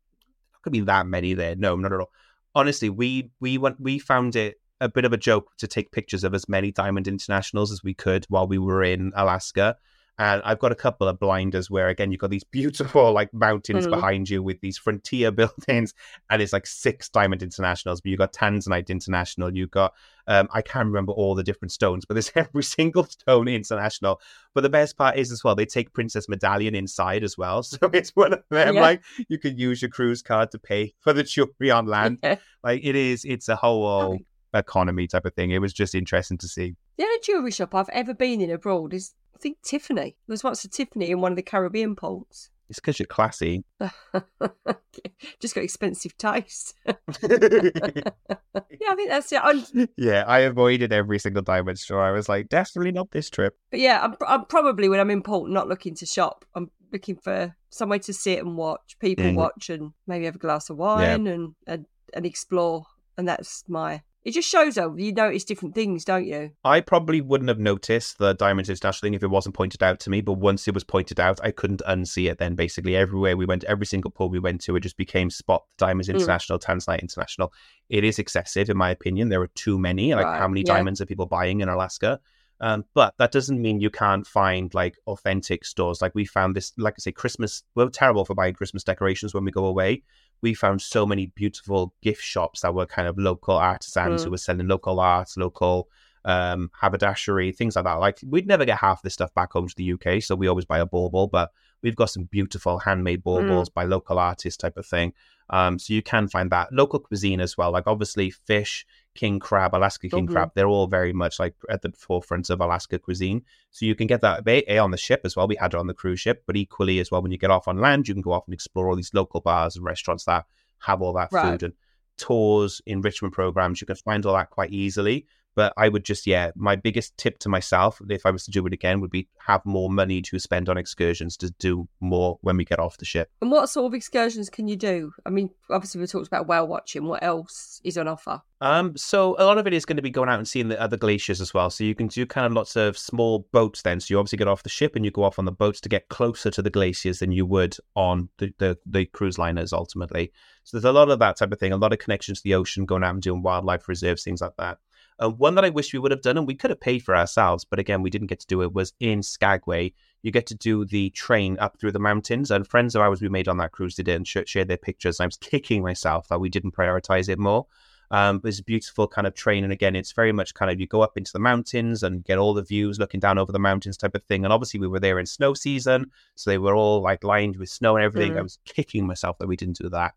could 0.63 0.73
be 0.73 0.81
that 0.81 1.07
many 1.07 1.35
there. 1.35 1.57
No, 1.57 1.75
not 1.77 1.93
at 1.93 2.01
all. 2.01 2.11
Honestly, 2.55 2.91
we 2.91 3.31
we 3.41 3.59
went 3.59 3.81
we 3.81 3.99
found 3.99 4.37
it 4.37 4.61
a 4.83 4.89
bit 4.89 5.05
of 5.05 5.13
a 5.13 5.17
joke 5.17 5.53
to 5.59 5.67
take 5.67 5.93
pictures 5.93 6.25
of 6.25 6.35
as 6.35 6.49
many 6.49 6.73
Diamond 6.73 7.07
Internationals 7.07 7.71
as 7.71 7.85
we 7.85 7.95
could 7.95 8.27
while 8.29 8.49
we 8.49 8.59
were 8.59 8.83
in 8.83 9.13
Alaska. 9.15 9.77
And 10.19 10.43
I've 10.45 10.59
got 10.59 10.73
a 10.73 10.77
couple 10.77 11.09
of 11.09 11.19
blinders 11.19 11.71
where, 11.71 11.89
again, 11.89 12.13
you've 12.13 12.21
got 12.21 12.31
these 12.31 12.45
beautiful 12.45 13.13
like 13.13 13.33
mountains 13.33 13.87
mm. 13.87 13.91
behind 13.91 14.29
you 14.29 14.43
with 14.43 14.61
these 14.61 14.77
frontier 14.77 15.31
buildings, 15.33 15.95
and 16.29 16.43
it's 16.43 16.53
like 16.53 16.67
six 16.67 17.09
Diamond 17.09 17.43
Internationals. 17.43 18.01
But 18.01 18.11
you've 18.11 18.19
got 18.19 18.35
Tanzanite 18.35 18.91
International, 18.91 19.57
you've 19.57 19.71
got 19.71 19.95
um, 20.27 20.49
I 20.53 20.63
can't 20.63 20.87
remember 20.87 21.13
all 21.13 21.35
the 21.35 21.43
different 21.43 21.73
stones, 21.73 22.05
but 22.05 22.15
there's 22.15 22.31
every 22.37 22.63
single 22.63 23.05
stone 23.05 23.49
international. 23.49 24.21
But 24.55 24.63
the 24.63 24.69
best 24.69 24.97
part 24.99 25.17
is 25.17 25.33
as 25.33 25.43
well, 25.43 25.55
they 25.55 25.67
take 25.67 25.93
Princess 25.93 26.29
Medallion 26.29 26.75
inside 26.75 27.25
as 27.25 27.39
well. 27.39 27.63
So 27.73 27.79
it's 27.93 28.11
one 28.11 28.35
of 28.35 28.45
them. 28.51 28.75
Yeah. 28.75 28.83
Like 28.83 29.03
you 29.29 29.39
can 29.39 29.57
use 29.57 29.81
your 29.81 29.89
cruise 29.89 30.21
card 30.21 30.51
to 30.51 30.59
pay 30.59 30.95
for 31.01 31.13
the 31.13 31.23
jewelry 31.23 31.71
on 31.71 31.87
land. 31.87 32.19
Yeah. 32.23 32.37
Like 32.63 32.85
it 32.85 32.95
is, 32.95 33.25
it's 33.25 33.49
a 33.49 33.57
whole 33.57 34.19
economy 34.55 35.07
type 35.07 35.25
of 35.25 35.35
thing. 35.35 35.51
It 35.51 35.61
was 35.61 35.73
just 35.73 35.95
interesting 35.95 36.39
to 36.39 36.49
see. 36.49 36.77
The 36.97 37.05
only 37.05 37.19
jewelry 37.23 37.51
shop 37.51 37.75
I've 37.75 37.89
ever 37.91 38.15
been 38.15 38.41
in 38.41 38.51
abroad 38.51 38.95
is, 38.95 39.15
I 39.35 39.39
think, 39.39 39.59
Tiffany. 39.63 40.17
There 40.27 40.33
was 40.33 40.45
once 40.45 40.65
a 40.65 40.69
Tiffany 40.69 41.11
in 41.11 41.21
one 41.21 41.33
of 41.33 41.37
the 41.37 41.43
Caribbean 41.43 41.97
ports. 41.97 42.51
It's 42.69 42.81
because 42.81 42.99
you're 42.99 43.07
classy. 43.07 43.65
Just 45.41 45.55
got 45.55 45.65
expensive 45.65 46.17
taste. 46.17 46.75
yeah, 46.87 46.95
I 47.23 48.95
think 48.95 49.11
that's 49.11 49.31
it. 49.31 49.41
I'm... 49.43 49.89
Yeah, 49.99 50.25
I 50.27 50.41
avoided 50.41 50.91
every 50.91 51.19
single 51.19 51.43
diamond 51.43 51.79
store. 51.79 52.03
I 52.03 52.13
was 52.13 52.31
like, 52.31 52.49
definitely 52.49 52.93
not 52.93 53.11
this 53.11 53.29
trip. 53.29 53.59
But 53.71 53.81
yeah, 53.81 54.01
I'm, 54.03 54.17
I'm 54.27 54.47
probably 54.47 54.89
when 54.89 55.01
I'm 55.01 55.11
in 55.11 55.23
port 55.23 55.51
not 55.51 55.69
looking 55.69 55.95
to 55.97 56.07
shop. 56.07 56.47
I'm 56.55 56.71
looking 56.93 57.17
for 57.17 57.55
somewhere 57.69 57.99
to 57.99 58.13
sit 58.15 58.39
and 58.39 58.57
watch, 58.57 58.97
people 59.01 59.27
mm. 59.27 59.35
watch, 59.35 59.69
and 59.69 59.93
maybe 60.07 60.25
have 60.25 60.37
a 60.37 60.39
glass 60.39 60.71
of 60.71 60.79
wine 60.79 61.27
yeah. 61.27 61.33
and, 61.33 61.55
and 61.67 61.87
and 62.15 62.27
explore. 62.27 62.87
And 63.19 63.29
that's 63.29 63.65
my 63.69 64.03
it 64.25 64.33
just 64.33 64.49
shows 64.49 64.77
though 64.77 64.97
you 64.97 65.13
notice 65.13 65.45
different 65.45 65.75
things, 65.75 66.05
don't 66.05 66.27
you? 66.27 66.53
I 66.65 66.81
probably 66.81 67.21
wouldn't 67.21 67.49
have 67.49 67.59
noticed 67.59 68.19
the 68.19 68.35
Diamonds 68.35 68.71
International 68.71 69.07
thing 69.07 69.15
if 69.15 69.23
it 69.23 69.31
wasn't 69.31 69.55
pointed 69.55 69.83
out 69.83 70.01
to 70.01 70.11
me, 70.11 70.21
but 70.21 70.35
once 70.35 70.69
it 70.69 70.75
was 70.75 70.85
pointed 70.85 71.19
out, 71.19 71.41
I 71.43 71.51
couldn't 71.51 71.83
unsee 71.89 72.31
it 72.31 72.39
then 72.39 72.55
basically 72.55 72.97
everywhere 72.97 73.37
we 73.37 73.47
went, 73.47 73.65
every 73.65 73.87
single 73.87 74.11
pub 74.11 74.31
we 74.31 74.39
went 74.39 74.61
to, 74.63 74.77
it 74.77 74.81
just 74.81 74.97
became 74.97 75.31
spot 75.31 75.65
Diamonds 75.79 76.09
mm. 76.09 76.15
International, 76.15 76.59
mm. 76.59 76.65
Tanzanite 76.65 77.03
International. 77.03 77.53
It 77.89 78.05
is 78.05 78.19
excessive 78.19 78.71
in 78.71 78.77
my 78.77 78.91
opinion. 78.91 79.29
There 79.29 79.43
are 79.43 79.51
too 79.55 79.79
many. 79.79 80.15
Like 80.15 80.25
right. 80.25 80.39
how 80.39 80.49
many 80.49 80.61
yeah. 80.61 80.75
diamonds 80.75 81.01
are 81.01 81.07
people 81.07 81.27
buying 81.27 81.61
in 81.61 81.69
Alaska? 81.69 82.21
Um, 82.63 82.85
but 82.95 83.15
that 83.19 83.33
doesn't 83.33 83.61
mean 83.61 83.81
you 83.81 83.91
can't 83.91 84.25
find 84.25 84.73
like 84.73 84.97
authentic 85.09 85.65
stores. 85.65 86.01
Like 86.01 86.15
we 86.15 86.25
found 86.25 86.55
this, 86.55 86.73
like 86.79 86.95
I 86.97 87.01
say, 87.01 87.11
Christmas. 87.11 87.65
We're 87.75 87.89
terrible 87.89 88.25
for 88.25 88.37
buying 88.37 88.55
Christmas 88.55 88.85
decorations 88.85 89.35
when 89.35 89.45
we 89.45 89.51
go 89.51 89.65
away. 89.65 90.05
We 90.43 90.55
found 90.55 90.83
so 90.83 91.07
many 91.07 91.27
beautiful 91.27 91.95
gift 92.03 92.23
shops 92.23 92.61
that 92.61 92.75
were 92.75 92.87
kind 92.87 93.09
of 93.09 93.19
local 93.19 93.57
artisans 93.57 94.23
mm. 94.23 94.25
who 94.25 94.31
were 94.33 94.39
selling 94.39 94.69
local 94.69 95.01
art, 95.01 95.31
local 95.37 95.89
um, 96.25 96.71
haberdashery, 96.81 97.53
things 97.53 97.77
like 97.77 97.85
that. 97.85 97.95
Like 97.95 98.21
we'd 98.27 98.47
never 98.47 98.65
get 98.65 98.79
half 98.79 99.03
this 99.03 99.15
stuff 99.15 99.35
back 99.35 99.53
home 99.53 99.69
to 99.69 99.75
the 99.77 99.93
UK, 99.93 100.23
so 100.23 100.35
we 100.35 100.49
always 100.49 100.65
buy 100.65 100.79
a 100.79 100.87
bauble. 100.87 101.29
But 101.29 101.51
we've 101.83 101.97
got 101.97 102.11
some 102.11 102.25
beautiful 102.25 102.79
handmade 102.79 103.23
baubles 103.23 103.69
mm. 103.69 103.75
by 103.75 103.85
local 103.85 104.19
artists, 104.19 104.57
type 104.57 104.77
of 104.77 104.87
thing. 104.87 105.13
Um, 105.51 105.79
so 105.79 105.93
you 105.93 106.03
can 106.03 106.29
find 106.29 106.51
that 106.51 106.73
local 106.73 107.01
cuisine 107.01 107.41
as 107.41 107.59
well. 107.59 107.73
Like 107.73 107.87
obviously 107.87 108.31
fish 108.31 108.87
king 109.15 109.39
crab, 109.39 109.75
Alaska 109.75 110.09
king 110.09 110.25
mm-hmm. 110.25 110.35
crab, 110.35 110.53
they're 110.55 110.67
all 110.67 110.87
very 110.87 111.13
much 111.13 111.39
like 111.39 111.55
at 111.69 111.83
the 111.83 111.93
forefront 111.93 112.49
of 112.49 112.61
Alaska 112.61 112.99
cuisine. 112.99 113.43
So 113.71 113.85
you 113.85 113.95
can 113.95 114.07
get 114.07 114.23
that 114.23 114.47
a, 114.47 114.79
on 114.79 114.93
the 114.93 114.97
ship 114.97 115.21
as 115.25 115.37
well. 115.37 115.47
We 115.47 115.57
had 115.57 115.75
it 115.75 115.79
on 115.79 115.89
the 115.89 115.95
cruise 115.95 116.21
ship, 116.21 116.45
but 116.47 116.57
equally 116.57 117.01
as 117.01 117.11
well, 117.11 117.21
when 117.21 117.33
you 117.33 117.39
get 117.39 117.51
off 117.51 117.69
on 117.69 117.79
land, 117.79 118.09
you 118.09 118.15
can 118.15 118.23
go 118.23 118.33
off 118.33 118.47
and 118.47 118.55
explore 118.55 118.89
all 118.89 118.97
these 118.97 119.13
local 119.13 119.41
bars 119.41 119.77
and 119.77 119.85
restaurants 119.85 120.25
that 120.25 120.47
have 120.79 121.03
all 121.03 121.13
that 121.15 121.29
right. 121.33 121.51
food 121.51 121.63
and 121.63 121.75
tours, 122.17 122.81
enrichment 122.87 123.35
programs. 123.35 123.81
You 123.81 123.87
can 123.87 123.97
find 123.97 124.25
all 124.25 124.35
that 124.35 124.51
quite 124.51 124.71
easily. 124.71 125.27
But 125.55 125.73
I 125.77 125.89
would 125.89 126.05
just, 126.05 126.27
yeah, 126.27 126.51
my 126.57 126.77
biggest 126.77 127.17
tip 127.19 127.39
to 127.41 127.49
myself, 127.49 128.01
if 128.09 128.25
I 128.25 128.31
was 128.31 128.45
to 128.45 128.51
do 128.51 128.67
it 128.67 128.73
again, 128.73 129.01
would 129.01 129.11
be 129.11 129.29
have 129.47 129.65
more 129.67 129.91
money 129.91 130.23
to 130.23 130.39
spend 130.39 130.69
on 130.69 130.79
excursions 130.79 131.37
to 131.39 131.51
do 131.59 131.89
more 132.01 132.39
when 132.41 132.57
we 132.57 132.65
get 132.65 132.79
off 132.79 132.97
the 132.97 133.05
ship. 133.05 133.31
And 133.41 133.51
what 133.51 133.69
sort 133.69 133.87
of 133.87 133.95
excursions 133.95 134.49
can 134.49 134.67
you 134.69 134.77
do? 134.77 135.13
I 135.27 135.31
mean, 135.31 135.51
obviously 135.71 136.01
we 136.01 136.07
talked 136.07 136.27
about 136.27 136.47
whale 136.47 136.67
watching. 136.67 137.05
What 137.05 137.23
else 137.23 137.81
is 137.85 137.99
on 137.99 138.09
offer? 138.09 138.41
Um, 138.63 138.97
so 138.97 139.35
a 139.39 139.45
lot 139.45 139.59
of 139.59 139.67
it 139.67 139.73
is 139.73 139.85
going 139.85 139.97
to 139.97 140.03
be 140.03 140.11
going 140.11 140.29
out 140.29 140.39
and 140.39 140.47
seeing 140.47 140.69
the 140.69 140.81
other 140.81 140.97
glaciers 140.97 141.41
as 141.41 141.53
well. 141.53 141.69
So 141.69 141.83
you 141.83 141.97
can 141.97 142.07
do 142.07 142.25
kind 142.25 142.47
of 142.47 142.53
lots 142.53 142.77
of 142.77 142.97
small 142.97 143.49
boats 143.53 143.83
then. 143.83 143.99
So 143.99 144.15
you 144.15 144.19
obviously 144.19 144.39
get 144.39 144.47
off 144.47 144.63
the 144.63 144.69
ship 144.69 144.95
and 144.95 145.05
you 145.05 145.11
go 145.11 145.25
off 145.25 145.39
on 145.39 145.45
the 145.45 145.53
boats 145.53 145.81
to 145.81 145.89
get 145.89 146.09
closer 146.09 146.51
to 146.53 146.63
the 146.63 146.71
glaciers 146.71 147.19
than 147.19 147.33
you 147.33 147.45
would 147.45 147.77
on 147.97 148.29
the, 148.39 148.55
the, 148.59 148.79
the 148.87 149.07
cruise 149.07 149.37
liners 149.37 149.73
ultimately. 149.73 150.33
So 150.63 150.77
there's 150.77 150.85
a 150.85 150.93
lot 150.93 151.11
of 151.11 151.19
that 151.19 151.37
type 151.37 151.51
of 151.51 151.59
thing, 151.59 151.73
a 151.73 151.77
lot 151.77 151.93
of 151.93 151.99
connections 151.99 152.39
to 152.39 152.45
the 152.45 152.55
ocean, 152.55 152.87
going 152.87 153.03
out 153.03 153.15
and 153.15 153.23
doing 153.23 153.43
wildlife 153.43 153.89
reserves, 153.89 154.23
things 154.23 154.41
like 154.41 154.57
that. 154.59 154.79
Uh, 155.21 155.31
one 155.31 155.55
that 155.55 155.65
I 155.65 155.71
wish 155.71 155.93
we 155.93 155.99
would 155.99 156.11
have 156.11 156.23
done, 156.23 156.39
and 156.39 156.47
we 156.47 156.55
could 156.55 156.71
have 156.71 156.81
paid 156.81 157.03
for 157.03 157.17
ourselves, 157.17 157.65
but 157.65 157.79
again, 157.79 158.03
we 158.03 158.11
didn't 158.11 158.27
get 158.29 158.41
to 158.41 158.47
do 158.47 158.63
it, 158.63 158.73
was 158.73 158.93
in 159.01 159.23
Skagway. 159.23 159.93
You 160.23 160.31
get 160.31 160.47
to 160.47 160.55
do 160.55 160.85
the 160.85 161.11
train 161.11 161.59
up 161.59 161.79
through 161.79 161.93
the 161.93 161.99
mountains, 161.99 162.51
and 162.51 162.67
friends 162.67 162.95
of 162.95 163.03
ours 163.03 163.21
we 163.21 163.29
made 163.29 163.49
on 163.49 163.59
that 163.59 163.73
cruise 163.73 163.95
did 163.95 164.09
it 164.09 164.15
and 164.15 164.27
sh- 164.27 164.39
shared 164.47 164.69
their 164.69 164.77
pictures. 164.77 165.19
And 165.19 165.25
I 165.25 165.27
was 165.27 165.37
kicking 165.37 165.83
myself 165.83 166.29
that 166.29 166.41
we 166.41 166.49
didn't 166.49 166.75
prioritize 166.75 167.29
it 167.29 167.39
more. 167.39 167.67
Um, 168.11 168.43
it's 168.45 168.59
a 168.59 168.65
beautiful 168.65 169.09
kind 169.09 169.27
of 169.27 169.35
train, 169.35 169.65
and 169.65 169.73
again, 169.73 169.97
it's 169.97 170.13
very 170.13 170.33
much 170.33 170.53
kind 170.53 170.71
of 170.71 170.79
you 170.79 170.87
go 170.87 171.01
up 171.01 171.17
into 171.17 171.33
the 171.33 171.39
mountains 171.39 172.03
and 172.03 172.23
get 172.25 172.39
all 172.39 172.53
the 172.53 172.63
views 172.63 172.99
looking 172.99 173.21
down 173.21 173.39
over 173.39 173.53
the 173.53 173.59
mountains 173.59 173.97
type 173.97 174.15
of 174.15 174.23
thing. 174.25 174.45
And 174.45 174.53
obviously, 174.53 174.81
we 174.81 174.87
were 174.87 175.01
there 175.01 175.19
in 175.19 175.25
snow 175.25 175.55
season, 175.55 176.11
so 176.35 176.51
they 176.51 176.59
were 176.59 176.77
all 176.77 177.01
like 177.01 177.25
lined 177.25 177.57
with 177.57 177.71
snow 177.71 177.97
and 177.97 178.05
everything. 178.05 178.35
Mm. 178.35 178.39
I 178.39 178.43
was 178.43 178.59
kicking 178.67 179.07
myself 179.07 179.39
that 179.39 179.49
we 179.49 179.57
didn't 179.57 179.79
do 179.79 179.89
that. 179.89 180.13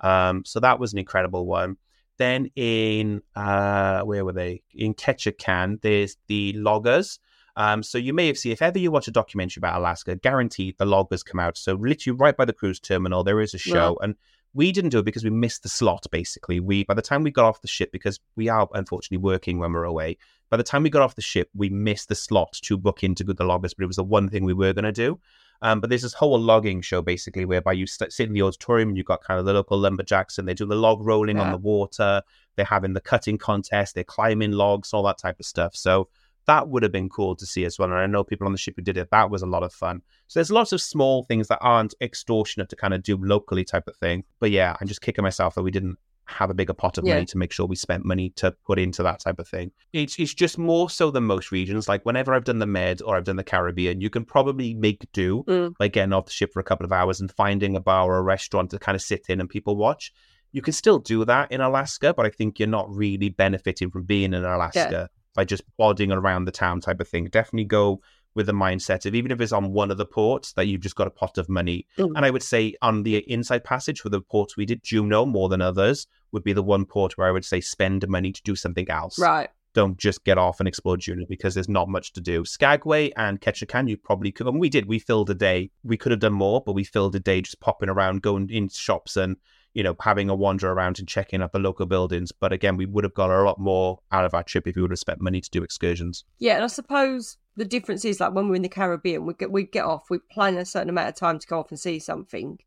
Um, 0.00 0.44
so 0.44 0.60
that 0.60 0.78
was 0.78 0.92
an 0.92 1.00
incredible 1.00 1.44
one. 1.44 1.76
Then 2.20 2.50
in 2.54 3.22
uh, 3.34 4.02
where 4.02 4.26
were 4.26 4.34
they? 4.34 4.60
In 4.74 4.92
Ketchikan, 4.92 5.80
there's 5.80 6.18
the 6.26 6.52
loggers. 6.52 7.18
Um, 7.56 7.82
so 7.82 7.96
you 7.96 8.12
may 8.12 8.26
have 8.26 8.36
seen 8.36 8.52
if 8.52 8.60
ever 8.60 8.78
you 8.78 8.90
watch 8.90 9.08
a 9.08 9.10
documentary 9.10 9.58
about 9.62 9.78
Alaska, 9.78 10.16
guaranteed 10.16 10.76
the 10.76 10.84
loggers 10.84 11.22
come 11.22 11.40
out. 11.40 11.56
So 11.56 11.72
literally 11.72 12.18
right 12.18 12.36
by 12.36 12.44
the 12.44 12.52
cruise 12.52 12.78
terminal, 12.78 13.24
there 13.24 13.40
is 13.40 13.54
a 13.54 13.58
show, 13.58 13.98
and 14.02 14.16
we 14.52 14.70
didn't 14.70 14.90
do 14.90 14.98
it 14.98 15.06
because 15.06 15.24
we 15.24 15.30
missed 15.30 15.62
the 15.62 15.70
slot. 15.70 16.04
Basically, 16.10 16.60
we 16.60 16.84
by 16.84 16.92
the 16.92 17.00
time 17.00 17.22
we 17.22 17.30
got 17.30 17.46
off 17.46 17.62
the 17.62 17.68
ship 17.68 17.90
because 17.90 18.20
we 18.36 18.50
are 18.50 18.68
unfortunately 18.74 19.16
working 19.16 19.58
when 19.58 19.72
we're 19.72 19.84
away. 19.84 20.18
By 20.50 20.58
the 20.58 20.62
time 20.62 20.82
we 20.82 20.90
got 20.90 21.00
off 21.00 21.14
the 21.14 21.22
ship, 21.22 21.48
we 21.54 21.70
missed 21.70 22.10
the 22.10 22.14
slot 22.14 22.52
to 22.64 22.76
book 22.76 23.02
into 23.02 23.24
good 23.24 23.38
the 23.38 23.44
loggers, 23.44 23.72
but 23.72 23.84
it 23.84 23.86
was 23.86 23.96
the 23.96 24.04
one 24.04 24.28
thing 24.28 24.44
we 24.44 24.52
were 24.52 24.74
going 24.74 24.84
to 24.84 24.92
do. 24.92 25.18
Um, 25.62 25.80
but 25.80 25.90
there's 25.90 26.02
this 26.02 26.14
whole 26.14 26.38
logging 26.38 26.80
show 26.80 27.02
basically 27.02 27.44
whereby 27.44 27.72
you 27.72 27.86
sit 27.86 28.18
in 28.18 28.32
the 28.32 28.42
auditorium 28.42 28.90
and 28.90 28.96
you've 28.96 29.06
got 29.06 29.22
kind 29.22 29.38
of 29.38 29.46
the 29.46 29.52
local 29.52 29.78
lumberjacks 29.78 30.38
and 30.38 30.48
they 30.48 30.54
do 30.54 30.66
the 30.66 30.74
log 30.74 31.04
rolling 31.04 31.36
yeah. 31.36 31.44
on 31.44 31.52
the 31.52 31.58
water. 31.58 32.22
They're 32.56 32.64
having 32.64 32.94
the 32.94 33.00
cutting 33.00 33.38
contest. 33.38 33.94
They're 33.94 34.04
climbing 34.04 34.52
logs, 34.52 34.92
all 34.92 35.02
that 35.04 35.18
type 35.18 35.38
of 35.38 35.46
stuff. 35.46 35.76
So 35.76 36.08
that 36.46 36.68
would 36.68 36.82
have 36.82 36.92
been 36.92 37.08
cool 37.08 37.36
to 37.36 37.46
see 37.46 37.64
as 37.64 37.78
well. 37.78 37.90
And 37.90 37.98
I 37.98 38.06
know 38.06 38.24
people 38.24 38.46
on 38.46 38.52
the 38.52 38.58
ship 38.58 38.74
who 38.76 38.82
did 38.82 38.96
it. 38.96 39.10
That 39.10 39.30
was 39.30 39.42
a 39.42 39.46
lot 39.46 39.62
of 39.62 39.72
fun. 39.72 40.02
So 40.26 40.40
there's 40.40 40.50
lots 40.50 40.72
of 40.72 40.80
small 40.80 41.24
things 41.24 41.48
that 41.48 41.58
aren't 41.60 41.94
extortionate 42.00 42.70
to 42.70 42.76
kind 42.76 42.94
of 42.94 43.02
do 43.02 43.16
locally 43.16 43.64
type 43.64 43.86
of 43.86 43.96
thing. 43.96 44.24
But 44.38 44.50
yeah, 44.50 44.76
I'm 44.80 44.88
just 44.88 45.02
kicking 45.02 45.22
myself 45.22 45.54
that 45.54 45.62
we 45.62 45.70
didn't 45.70 45.98
have 46.30 46.50
a 46.50 46.54
bigger 46.54 46.72
pot 46.72 46.98
of 46.98 47.06
yeah. 47.06 47.14
money 47.14 47.26
to 47.26 47.38
make 47.38 47.52
sure 47.52 47.66
we 47.66 47.76
spent 47.76 48.04
money 48.04 48.30
to 48.36 48.52
put 48.64 48.78
into 48.78 49.02
that 49.02 49.20
type 49.20 49.38
of 49.38 49.48
thing. 49.48 49.72
It's 49.92 50.18
it's 50.18 50.34
just 50.34 50.58
more 50.58 50.88
so 50.88 51.10
than 51.10 51.24
most 51.24 51.50
regions. 51.50 51.88
Like 51.88 52.04
whenever 52.04 52.32
I've 52.34 52.44
done 52.44 52.58
the 52.58 52.66
Med 52.66 53.02
or 53.02 53.16
I've 53.16 53.24
done 53.24 53.36
the 53.36 53.44
Caribbean, 53.44 54.00
you 54.00 54.10
can 54.10 54.24
probably 54.24 54.74
make 54.74 55.06
do 55.12 55.44
mm. 55.46 55.74
like 55.80 55.92
getting 55.92 56.12
off 56.12 56.26
the 56.26 56.32
ship 56.32 56.52
for 56.52 56.60
a 56.60 56.64
couple 56.64 56.86
of 56.86 56.92
hours 56.92 57.20
and 57.20 57.30
finding 57.32 57.76
a 57.76 57.80
bar 57.80 58.06
or 58.06 58.18
a 58.18 58.22
restaurant 58.22 58.70
to 58.70 58.78
kind 58.78 58.96
of 58.96 59.02
sit 59.02 59.26
in 59.28 59.40
and 59.40 59.48
people 59.48 59.76
watch. 59.76 60.12
You 60.52 60.62
can 60.62 60.72
still 60.72 60.98
do 60.98 61.24
that 61.26 61.52
in 61.52 61.60
Alaska, 61.60 62.12
but 62.12 62.26
I 62.26 62.30
think 62.30 62.58
you're 62.58 62.68
not 62.68 62.90
really 62.90 63.28
benefiting 63.28 63.90
from 63.90 64.04
being 64.04 64.34
in 64.34 64.44
Alaska. 64.44 64.88
Yeah 64.90 65.06
by 65.34 65.44
just 65.44 65.62
plodding 65.76 66.10
around 66.10 66.44
the 66.44 66.50
town 66.50 66.80
type 66.80 67.00
of 67.00 67.08
thing. 67.08 67.24
Definitely 67.26 67.64
go 67.64 68.00
with 68.34 68.46
the 68.46 68.52
mindset 68.52 69.06
of 69.06 69.14
even 69.14 69.30
if 69.30 69.40
it's 69.40 69.52
on 69.52 69.72
one 69.72 69.90
of 69.90 69.98
the 69.98 70.06
ports 70.06 70.52
that 70.52 70.66
you've 70.66 70.80
just 70.80 70.96
got 70.96 71.06
a 71.06 71.10
pot 71.10 71.38
of 71.38 71.48
money. 71.48 71.86
Mm. 71.98 72.12
And 72.16 72.24
I 72.24 72.30
would 72.30 72.42
say 72.42 72.74
on 72.82 73.02
the 73.02 73.18
inside 73.30 73.64
passage 73.64 74.00
for 74.00 74.08
the 74.08 74.20
ports 74.20 74.56
we 74.56 74.66
did, 74.66 74.82
Juneau 74.82 75.26
more 75.26 75.48
than 75.48 75.60
others 75.60 76.06
would 76.32 76.44
be 76.44 76.52
the 76.52 76.62
one 76.62 76.84
port 76.84 77.16
where 77.16 77.26
I 77.26 77.32
would 77.32 77.44
say 77.44 77.60
spend 77.60 78.06
money 78.08 78.32
to 78.32 78.42
do 78.42 78.54
something 78.54 78.88
else. 78.90 79.18
Right. 79.18 79.50
Don't 79.72 79.96
just 79.98 80.24
get 80.24 80.36
off 80.36 80.58
and 80.58 80.68
explore 80.68 80.96
Juneau 80.96 81.26
because 81.28 81.54
there's 81.54 81.68
not 81.68 81.88
much 81.88 82.12
to 82.14 82.20
do. 82.20 82.44
Skagway 82.44 83.12
and 83.16 83.40
Ketchikan, 83.40 83.88
you 83.88 83.96
probably 83.96 84.32
could. 84.32 84.48
And 84.48 84.58
we 84.58 84.68
did. 84.68 84.86
We 84.86 84.98
filled 84.98 85.30
a 85.30 85.34
day. 85.34 85.70
We 85.84 85.96
could 85.96 86.10
have 86.10 86.20
done 86.20 86.32
more, 86.32 86.60
but 86.64 86.72
we 86.72 86.82
filled 86.82 87.14
a 87.14 87.20
day 87.20 87.40
just 87.40 87.60
popping 87.60 87.88
around, 87.88 88.22
going 88.22 88.50
in 88.50 88.68
shops 88.68 89.16
and 89.16 89.36
you 89.74 89.82
know, 89.82 89.94
having 90.00 90.28
a 90.28 90.34
wander 90.34 90.70
around 90.70 90.98
and 90.98 91.06
checking 91.06 91.42
out 91.42 91.52
the 91.52 91.58
local 91.58 91.86
buildings. 91.86 92.32
But 92.32 92.52
again, 92.52 92.76
we 92.76 92.86
would 92.86 93.04
have 93.04 93.14
got 93.14 93.30
a 93.30 93.42
lot 93.42 93.58
more 93.58 94.00
out 94.10 94.24
of 94.24 94.34
our 94.34 94.42
trip 94.42 94.66
if 94.66 94.76
we 94.76 94.82
would 94.82 94.90
have 94.90 94.98
spent 94.98 95.20
money 95.20 95.40
to 95.40 95.50
do 95.50 95.62
excursions. 95.62 96.24
Yeah, 96.38 96.56
and 96.56 96.64
I 96.64 96.68
suppose 96.68 97.36
the 97.60 97.66
difference 97.66 98.06
is 98.06 98.20
like 98.20 98.32
when 98.32 98.48
we're 98.48 98.54
in 98.54 98.62
the 98.62 98.70
Caribbean, 98.70 99.26
we 99.26 99.34
get 99.34 99.52
we 99.52 99.64
get 99.64 99.84
off, 99.84 100.08
we 100.08 100.18
plan 100.18 100.56
a 100.56 100.64
certain 100.64 100.88
amount 100.88 101.10
of 101.10 101.14
time 101.14 101.38
to 101.38 101.46
go 101.46 101.60
off 101.60 101.70
and 101.70 101.78
see 101.78 101.98
something, 101.98 102.58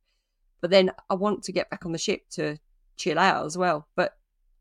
but 0.61 0.69
then 0.69 0.91
I 1.09 1.15
want 1.15 1.41
to 1.45 1.51
get 1.51 1.71
back 1.71 1.83
on 1.83 1.93
the 1.93 1.97
ship 1.97 2.29
to 2.33 2.59
chill 2.95 3.17
out 3.17 3.43
as 3.43 3.57
well. 3.57 3.87
But 3.95 4.13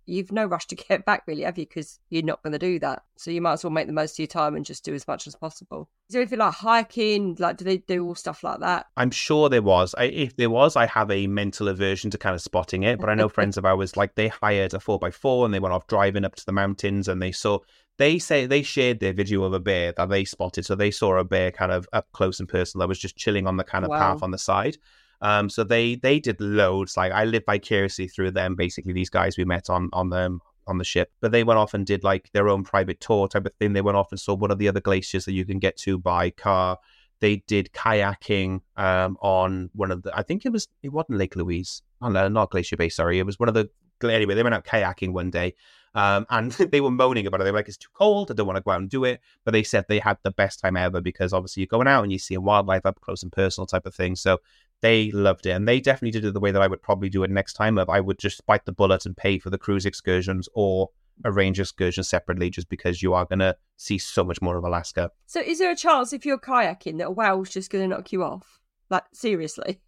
you've 0.07 0.33
no 0.33 0.45
rush 0.45 0.67
to 0.67 0.77
get 0.77 1.05
back, 1.05 1.23
really, 1.27 1.43
have 1.43 1.59
you? 1.59 1.67
Because 1.67 1.99
you're 2.11 2.23
not 2.23 2.43
going 2.43 2.53
to 2.53 2.59
do 2.59 2.79
that. 2.81 3.03
So 3.17 3.31
you 3.31 3.41
might 3.41 3.55
as 3.55 3.65
well 3.65 3.71
make 3.71 3.87
the 3.87 3.93
most 3.93 4.15
of 4.15 4.19
your 4.19 4.27
time 4.27 4.55
and 4.55 4.65
just 4.65 4.85
do 4.85 4.95
as 4.95 5.07
much 5.07 5.27
as 5.27 5.35
possible. 5.35 5.89
Is 6.09 6.15
there 6.15 6.23
anything 6.23 6.41
like 6.41 6.55
hiking? 6.55 7.37
Like, 7.39 7.57
do 7.57 7.65
they 7.65 7.79
do 7.79 8.05
all 8.07 8.15
stuff 8.15 8.43
like 8.43 8.61
that? 8.61 8.87
I'm 8.97 9.11
sure 9.11 9.49
there 9.49 9.63
was. 9.63 9.95
I, 9.97 10.05
if 10.05 10.37
there 10.37 10.51
was, 10.51 10.77
I 10.77 10.87
have 10.87 11.11
a 11.11 11.27
mental 11.27 11.69
aversion 11.69 12.11
to 12.11 12.19
kind 12.19 12.35
of 12.35 12.43
spotting 12.43 12.83
it. 12.83 12.99
But 12.99 13.09
I 13.09 13.15
know 13.15 13.29
friends 13.29 13.57
of 13.57 13.65
ours, 13.65 13.97
like, 13.97 14.15
they 14.15 14.29
hired 14.29 14.75
a 14.75 14.79
4x4 14.79 15.45
and 15.45 15.55
they 15.55 15.61
went 15.61 15.75
off 15.75 15.87
driving 15.87 16.25
up 16.25 16.35
to 16.37 16.47
the 16.47 16.53
mountains 16.53 17.09
and 17.09 17.23
they 17.23 17.33
saw. 17.33 17.59
They 17.99 18.19
say 18.19 18.47
they 18.47 18.63
shared 18.63 19.01
their 19.01 19.13
video 19.13 19.45
of 19.45 19.53
a 19.53 19.61
bear 19.61 19.93
that 19.93 20.09
they 20.09 20.25
spotted. 20.25 20.65
So 20.65 20.75
they 20.75 20.91
saw 20.91 21.19
a 21.19 21.25
bear 21.25 21.51
kind 21.51 21.71
of 21.71 21.87
up 21.93 22.11
close 22.13 22.41
and 22.41 22.49
personal 22.49 22.81
that 22.83 22.89
was 22.89 22.99
just 22.99 23.17
chilling 23.17 23.47
on 23.47 23.59
the 23.59 23.65
kind 23.65 23.85
of 23.85 23.91
wow. 23.91 23.99
path 23.99 24.23
on 24.23 24.31
the 24.31 24.39
side. 24.39 24.79
Um, 25.23 25.49
so 25.49 25.65
they 25.65 25.95
they 25.95 26.19
did 26.19 26.41
loads. 26.41 26.97
Like 26.97 27.13
I 27.13 27.25
lived 27.25 27.47
vicariously 27.47 28.09
through 28.09 28.33
them. 28.33 28.57
Basically, 28.57 28.93
these 28.93 29.09
guys 29.09 29.39
we 29.39 29.45
met 29.45 29.71
on 29.71 29.89
on 29.93 30.11
them 30.11 30.41
on 30.67 30.79
the 30.79 30.85
ship, 30.85 31.11
but 31.21 31.33
they 31.33 31.45
went 31.45 31.59
off 31.59 31.75
and 31.75 31.87
did 31.87 32.05
like 32.05 32.31
their 32.33 32.49
own 32.49 32.65
private 32.65 33.01
tour 33.01 33.29
type 33.29 33.47
of 33.47 33.55
thing. 33.55 33.73
They 33.73 33.81
went 33.81 33.97
off 33.97 34.11
and 34.11 34.21
saw 34.21 34.35
one 34.35 34.51
of 34.51 34.59
the 34.59 34.69
other 34.69 34.81
glaciers 34.81 35.25
that 35.25 35.33
you 35.33 35.45
can 35.45 35.59
get 35.59 35.77
to 35.79 35.99
by 35.99 36.31
car. 36.31 36.79
They 37.21 37.37
did 37.47 37.71
kayaking 37.73 38.63
um, 38.77 39.17
on 39.21 39.71
one 39.75 39.93
of 39.93 40.03
the. 40.03 40.17
I 40.17 40.23
think 40.23 40.45
it 40.45 40.51
was 40.51 40.67
it 40.83 40.91
wasn't 40.91 41.19
Lake 41.19 41.37
Louise. 41.37 41.83
Oh, 42.01 42.09
no, 42.09 42.27
not 42.27 42.51
Glacier 42.51 42.77
Bay. 42.77 42.89
Sorry, 42.89 43.21
it 43.21 43.27
was 43.27 43.39
one 43.39 43.49
of 43.49 43.55
the. 43.55 43.71
Anyway, 44.03 44.35
they 44.35 44.43
went 44.43 44.57
out 44.57 44.65
kayaking 44.65 45.13
one 45.13 45.31
day. 45.31 45.55
Um, 45.95 46.27
and 46.31 46.53
they 46.73 46.81
were 46.81 46.91
moaning 46.91 47.27
about 47.27 47.41
it. 47.41 47.45
They 47.45 47.51
were 47.51 47.59
like, 47.59 47.69
it's 47.69 47.77
too 47.77 47.89
cold. 47.93 48.31
I 48.31 48.35
don't 48.35 48.47
want 48.47 48.57
to 48.57 48.63
go 48.63 48.71
out 48.71 48.81
and 48.81 48.91
do 48.91 49.05
it. 49.05 49.21
But 49.45 49.53
they 49.53 49.63
said 49.63 49.85
they 49.89 49.99
had 49.99 50.19
the 50.23 50.31
best 50.31 50.61
time 50.61 50.77
ever 50.77 51.01
because 51.01 51.33
obviously 51.33 51.63
you're 51.63 51.69
going 51.69 51.89
out 51.89 52.03
and 52.03 52.13
you 52.13 52.19
see 52.19 52.37
wildlife 52.37 52.87
up 52.87 53.01
close 53.01 53.23
and 53.23 53.33
personal 53.33 53.67
type 53.67 53.87
of 53.87 53.95
thing. 53.95 54.17
So 54.17 54.39
they 54.83 55.13
loved 55.13 55.47
it, 55.47 55.51
and 55.51 55.67
they 55.67 55.81
definitely 55.81 56.11
did 56.11 56.25
it 56.25 56.35
the 56.35 56.41
way 56.41 56.51
that 56.51 56.61
I 56.61 56.67
would 56.67 56.83
probably 56.83 57.09
do 57.09 57.23
it 57.23 57.31
next 57.31 57.55
time. 57.55 57.79
Of 57.79 57.89
I 57.89 58.01
would 58.01 58.19
just 58.19 58.45
bite 58.47 58.67
the 58.67 58.73
bullet 58.73 59.07
and 59.07 59.17
pay 59.17 59.39
for 59.39 59.49
the 59.49 59.57
cruise 59.57 59.87
excursions 59.87 60.49
or 60.55 60.91
arrange 61.25 61.61
excursions 61.61 62.09
separately, 62.09 62.51
just 62.51 62.69
because 62.69 63.01
you 63.01 63.15
are 63.15 63.25
going 63.25 63.39
to 63.39 63.57
see 63.77 63.97
so 63.97 64.25
much 64.25 64.43
more 64.43 64.57
of 64.57 64.65
Alaska. 64.65 65.11
So, 65.27 65.41
is 65.41 65.61
there 65.61 65.71
a 65.71 65.77
chance 65.77 66.13
if 66.13 66.27
you're 66.27 66.39
kayaking 66.39 66.99
that 66.99 67.07
a 67.07 67.11
whale's 67.11 67.51
just 67.51 67.71
going 67.71 67.89
to 67.89 67.97
knock 67.97 68.13
you 68.13 68.25
off? 68.25 68.59
Like 68.91 69.05
seriously, 69.13 69.81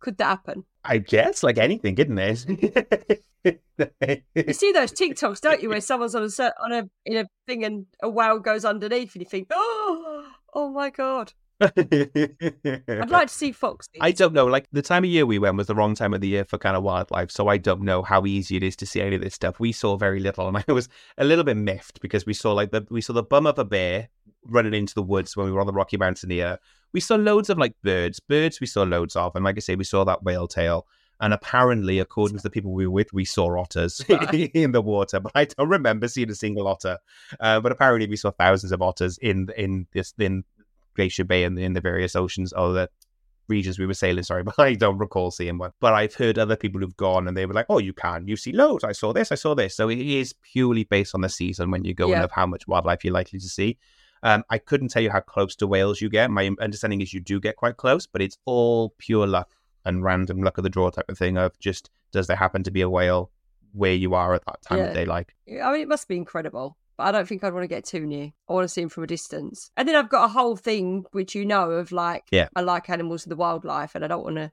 could 0.00 0.18
that 0.18 0.26
happen? 0.26 0.64
I 0.84 0.98
guess, 0.98 1.42
like 1.42 1.58
anything, 1.58 1.96
isn't 1.98 2.18
it? 2.18 3.24
you 3.44 4.52
see 4.52 4.72
those 4.72 4.92
TikToks, 5.00 5.40
don't 5.40 5.62
you, 5.62 5.68
where 5.68 5.80
someone's 5.80 6.14
on 6.14 6.22
a 6.22 6.52
on 6.62 6.72
a 6.72 6.88
in 7.04 7.16
a 7.18 7.26
thing 7.46 7.64
and 7.64 7.86
a 8.02 8.08
whale 8.08 8.38
goes 8.38 8.64
underneath, 8.64 9.14
and 9.14 9.22
you 9.22 9.28
think, 9.28 9.48
oh, 9.50 10.26
oh 10.54 10.70
my 10.70 10.90
god. 10.90 11.32
I'd 11.60 13.10
like 13.10 13.28
to 13.28 13.34
see 13.34 13.50
foxes. 13.50 13.90
I 14.00 14.12
don't 14.12 14.32
know. 14.32 14.46
Like 14.46 14.68
the 14.70 14.82
time 14.82 15.02
of 15.02 15.10
year 15.10 15.26
we 15.26 15.40
went 15.40 15.56
was 15.56 15.66
the 15.66 15.74
wrong 15.74 15.96
time 15.96 16.14
of 16.14 16.20
the 16.20 16.28
year 16.28 16.44
for 16.44 16.56
kind 16.56 16.76
of 16.76 16.84
wildlife, 16.84 17.32
so 17.32 17.48
I 17.48 17.58
don't 17.58 17.82
know 17.82 18.02
how 18.02 18.26
easy 18.26 18.56
it 18.56 18.62
is 18.62 18.76
to 18.76 18.86
see 18.86 19.00
any 19.00 19.16
of 19.16 19.22
this 19.22 19.34
stuff. 19.34 19.58
We 19.58 19.72
saw 19.72 19.96
very 19.96 20.20
little, 20.20 20.46
and 20.46 20.56
I 20.68 20.72
was 20.72 20.88
a 21.16 21.24
little 21.24 21.44
bit 21.44 21.56
miffed 21.56 22.00
because 22.00 22.26
we 22.26 22.34
saw 22.34 22.52
like 22.52 22.70
the 22.70 22.86
we 22.90 23.00
saw 23.00 23.12
the 23.12 23.24
bum 23.24 23.46
of 23.46 23.58
a 23.58 23.64
bear 23.64 24.08
running 24.44 24.74
into 24.74 24.94
the 24.94 25.02
woods 25.02 25.36
when 25.36 25.46
we 25.46 25.52
were 25.52 25.60
on 25.60 25.66
the 25.66 25.72
Rocky 25.72 25.96
Mountaineer. 25.96 26.58
We 26.92 27.00
saw 27.00 27.16
loads 27.16 27.50
of 27.50 27.58
like 27.58 27.74
birds. 27.82 28.20
Birds 28.20 28.60
we 28.60 28.66
saw 28.66 28.82
loads 28.82 29.16
of, 29.16 29.34
and 29.36 29.44
like 29.44 29.56
I 29.56 29.60
say, 29.60 29.74
we 29.74 29.84
saw 29.84 30.04
that 30.04 30.22
whale 30.22 30.48
tail. 30.48 30.86
And 31.20 31.34
apparently, 31.34 31.98
according 31.98 32.36
to 32.36 32.42
the 32.42 32.50
people 32.50 32.72
we 32.72 32.86
were 32.86 32.92
with, 32.92 33.12
we 33.12 33.24
saw 33.24 33.58
otters 33.58 34.00
in 34.08 34.72
the 34.72 34.80
water, 34.80 35.18
but 35.18 35.32
I 35.34 35.46
don't 35.46 35.68
remember 35.68 36.06
seeing 36.06 36.30
a 36.30 36.34
single 36.34 36.68
otter. 36.68 36.98
Uh, 37.40 37.60
but 37.60 37.72
apparently, 37.72 38.08
we 38.08 38.16
saw 38.16 38.30
thousands 38.30 38.72
of 38.72 38.82
otters 38.82 39.18
in 39.18 39.48
in 39.56 39.86
this 39.92 40.14
in 40.18 40.44
Glacier 40.94 41.24
Bay 41.24 41.44
and 41.44 41.58
in 41.58 41.72
the 41.72 41.80
various 41.80 42.14
oceans 42.14 42.52
or 42.52 42.72
the 42.72 42.88
regions 43.48 43.78
we 43.78 43.86
were 43.86 43.94
sailing. 43.94 44.22
Sorry, 44.22 44.42
but 44.44 44.58
I 44.58 44.74
don't 44.74 44.98
recall 44.98 45.30
seeing 45.30 45.58
one. 45.58 45.72
But 45.80 45.94
I've 45.94 46.14
heard 46.14 46.38
other 46.38 46.56
people 46.56 46.80
who've 46.80 46.96
gone 46.96 47.26
and 47.26 47.36
they 47.36 47.46
were 47.46 47.54
like, 47.54 47.66
"Oh, 47.68 47.78
you 47.78 47.92
can. 47.92 48.28
You 48.28 48.36
see 48.36 48.52
loads. 48.52 48.84
I 48.84 48.92
saw 48.92 49.12
this. 49.12 49.32
I 49.32 49.36
saw 49.36 49.54
this." 49.54 49.74
So 49.74 49.88
it 49.88 49.98
is 49.98 50.34
purely 50.52 50.84
based 50.84 51.14
on 51.14 51.22
the 51.22 51.28
season 51.28 51.70
when 51.70 51.84
you 51.84 51.94
go 51.94 52.08
yeah. 52.08 52.16
and 52.16 52.24
of 52.24 52.30
how 52.30 52.46
much 52.46 52.68
wildlife 52.68 53.04
you're 53.04 53.14
likely 53.14 53.40
to 53.40 53.48
see. 53.48 53.78
Um, 54.22 54.44
I 54.50 54.58
couldn't 54.58 54.88
tell 54.88 55.02
you 55.02 55.10
how 55.10 55.20
close 55.20 55.54
to 55.56 55.66
whales 55.66 56.00
you 56.00 56.08
get. 56.08 56.30
My 56.30 56.50
understanding 56.60 57.00
is 57.00 57.12
you 57.12 57.20
do 57.20 57.40
get 57.40 57.56
quite 57.56 57.76
close, 57.76 58.06
but 58.06 58.22
it's 58.22 58.38
all 58.44 58.94
pure 58.98 59.26
luck 59.26 59.50
and 59.84 60.02
random 60.02 60.42
luck 60.42 60.58
of 60.58 60.64
the 60.64 60.70
draw 60.70 60.90
type 60.90 61.08
of 61.08 61.18
thing. 61.18 61.36
Of 61.36 61.58
just 61.58 61.90
does 62.12 62.26
there 62.26 62.36
happen 62.36 62.62
to 62.64 62.70
be 62.70 62.80
a 62.80 62.90
whale 62.90 63.30
where 63.72 63.94
you 63.94 64.14
are 64.14 64.34
at 64.34 64.44
that 64.46 64.62
time 64.62 64.78
yeah. 64.78 64.84
of 64.84 64.94
day? 64.94 65.04
Like, 65.04 65.34
I 65.48 65.72
mean, 65.72 65.82
it 65.82 65.88
must 65.88 66.08
be 66.08 66.16
incredible 66.16 66.76
but 66.98 67.04
I 67.06 67.12
don't 67.12 67.28
think 67.28 67.44
I'd 67.44 67.54
want 67.54 67.62
to 67.62 67.68
get 67.68 67.84
too 67.84 68.04
near. 68.04 68.32
I 68.48 68.52
want 68.52 68.64
to 68.64 68.68
see 68.68 68.80
them 68.82 68.90
from 68.90 69.04
a 69.04 69.06
distance. 69.06 69.70
And 69.76 69.88
then 69.88 69.94
I've 69.94 70.10
got 70.10 70.24
a 70.24 70.32
whole 70.32 70.56
thing 70.56 71.04
which 71.12 71.34
you 71.34 71.46
know 71.46 71.70
of 71.70 71.92
like 71.92 72.24
yeah. 72.32 72.48
I 72.56 72.60
like 72.60 72.90
animals 72.90 73.24
and 73.24 73.30
the 73.30 73.36
wildlife 73.36 73.94
and 73.94 74.04
I 74.04 74.08
don't 74.08 74.24
want 74.24 74.36
to 74.36 74.50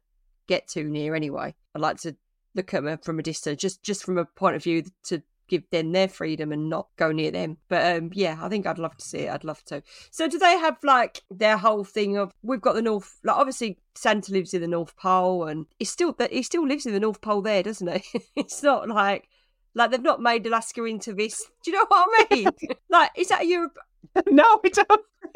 get 0.48 0.68
too 0.68 0.88
near 0.88 1.16
anyway. 1.16 1.56
I'd 1.74 1.82
like 1.82 1.98
to 2.02 2.16
look 2.54 2.74
at 2.74 2.84
them 2.84 3.00
from 3.00 3.18
a 3.18 3.24
distance, 3.24 3.60
just 3.60 3.82
just 3.82 4.04
from 4.04 4.20
a 4.20 4.26
point 4.26 4.56
of 4.56 4.64
view 4.64 4.84
to 5.06 5.24
give 5.48 5.70
them 5.70 5.92
their 5.92 6.08
freedom 6.08 6.52
and 6.52 6.70
not 6.70 6.88
go 6.98 7.12
near 7.12 7.32
them. 7.32 7.58
But 7.68 7.98
um, 7.98 8.12
yeah, 8.14 8.38
I 8.42 8.50
think 8.50 8.66
I'd 8.66 8.80
love 8.80 8.96
to 8.98 9.06
see 9.06 9.20
it. 9.20 9.32
I'd 9.32 9.44
love 9.44 9.64
to. 9.66 9.84
So 10.12 10.28
do 10.28 10.38
they 10.38 10.58
have 10.58 10.78
like 10.84 11.22
their 11.30 11.58
whole 11.58 11.84
thing 11.84 12.18
of 12.18 12.34
we've 12.44 12.62
got 12.62 12.74
the 12.74 12.82
North 12.82 13.20
like 13.24 13.38
obviously 13.38 13.78
Santa 13.96 14.32
lives 14.32 14.54
in 14.54 14.62
the 14.62 14.68
North 14.68 14.96
Pole 14.98 15.46
and 15.48 15.66
he 15.80 15.86
still 15.86 16.14
that 16.14 16.32
he 16.32 16.44
still 16.44 16.68
lives 16.68 16.86
in 16.86 16.94
the 16.94 17.00
North 17.00 17.22
Pole 17.22 17.42
there, 17.42 17.64
doesn't 17.64 17.88
he? 17.88 18.22
it's 18.36 18.64
not 18.64 18.88
like 18.90 19.28
like 19.76 19.92
they've 19.92 20.02
not 20.02 20.22
made 20.22 20.48
Alaska 20.48 20.84
into 20.86 21.14
this. 21.14 21.44
Do 21.64 21.72
you 21.72 21.78
know 21.78 21.86
what 21.88 22.08
I 22.10 22.36
mean? 22.36 22.50
like, 22.90 23.12
is 23.16 23.28
that 23.28 23.44
a 23.44 23.46
Europe? 23.46 23.78
no, 24.28 24.44
I 24.64 24.70
don't. 24.70 25.02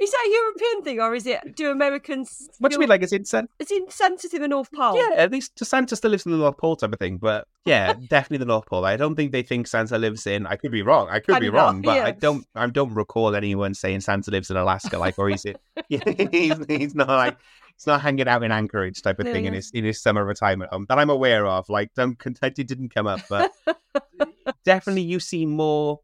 is 0.00 0.10
that 0.10 0.26
a 0.26 0.30
European 0.30 0.82
thing, 0.82 1.00
or 1.00 1.14
is 1.14 1.26
it? 1.26 1.56
Do 1.56 1.70
Americans? 1.70 2.48
What 2.58 2.70
do 2.70 2.76
you 2.76 2.80
mean? 2.80 2.88
Like, 2.88 3.02
it's? 3.02 3.12
It's 3.12 3.70
in 3.70 3.90
Santa's 3.90 4.32
in 4.32 4.42
the 4.42 4.48
North 4.48 4.70
Pole. 4.72 4.96
Yeah, 4.96 5.16
at 5.16 5.30
least 5.30 5.64
Santa 5.64 5.96
still 5.96 6.10
lives 6.10 6.26
in 6.26 6.32
the 6.32 6.38
North 6.38 6.56
Pole 6.56 6.76
type 6.76 6.92
of 6.92 6.98
thing. 6.98 7.18
But 7.18 7.46
yeah, 7.64 7.92
definitely 8.08 8.38
the 8.38 8.46
North 8.46 8.66
Pole. 8.66 8.84
I 8.84 8.96
don't 8.96 9.16
think 9.16 9.32
they 9.32 9.42
think 9.42 9.66
Santa 9.66 9.98
lives 9.98 10.26
in. 10.26 10.46
I 10.46 10.56
could 10.56 10.72
be 10.72 10.82
wrong. 10.82 11.08
I 11.10 11.20
could 11.20 11.36
I 11.36 11.40
be 11.40 11.48
wrong, 11.48 11.82
but 11.82 11.96
yeah. 11.96 12.06
I 12.06 12.12
don't. 12.12 12.46
I 12.54 12.66
don't 12.66 12.94
recall 12.94 13.34
anyone 13.34 13.74
saying 13.74 14.00
Santa 14.00 14.30
lives 14.30 14.50
in 14.50 14.56
Alaska. 14.56 14.98
Like, 14.98 15.18
or 15.18 15.30
is 15.30 15.44
it? 15.44 15.60
Yeah, 15.88 16.00
he's, 16.30 16.66
he's 16.66 16.94
not 16.94 17.08
like 17.08 17.38
He's 17.78 17.86
not 17.86 18.00
hanging 18.00 18.26
out 18.26 18.42
in 18.42 18.50
Anchorage 18.50 19.02
type 19.02 19.20
of 19.20 19.26
thing 19.26 19.44
yeah. 19.44 19.48
in 19.48 19.54
his 19.54 19.70
in 19.70 19.84
his 19.84 20.02
summer 20.02 20.24
retirement 20.24 20.72
home 20.72 20.86
that 20.88 20.98
I'm 20.98 21.10
aware 21.10 21.46
of. 21.46 21.68
Like, 21.68 21.94
don't 21.94 22.18
content 22.18 22.58
it 22.58 22.66
didn't 22.66 22.92
come 22.92 23.06
up, 23.06 23.20
but 23.30 23.52
definitely 24.64 25.02
you 25.02 25.20
see 25.20 25.46
more. 25.46 26.00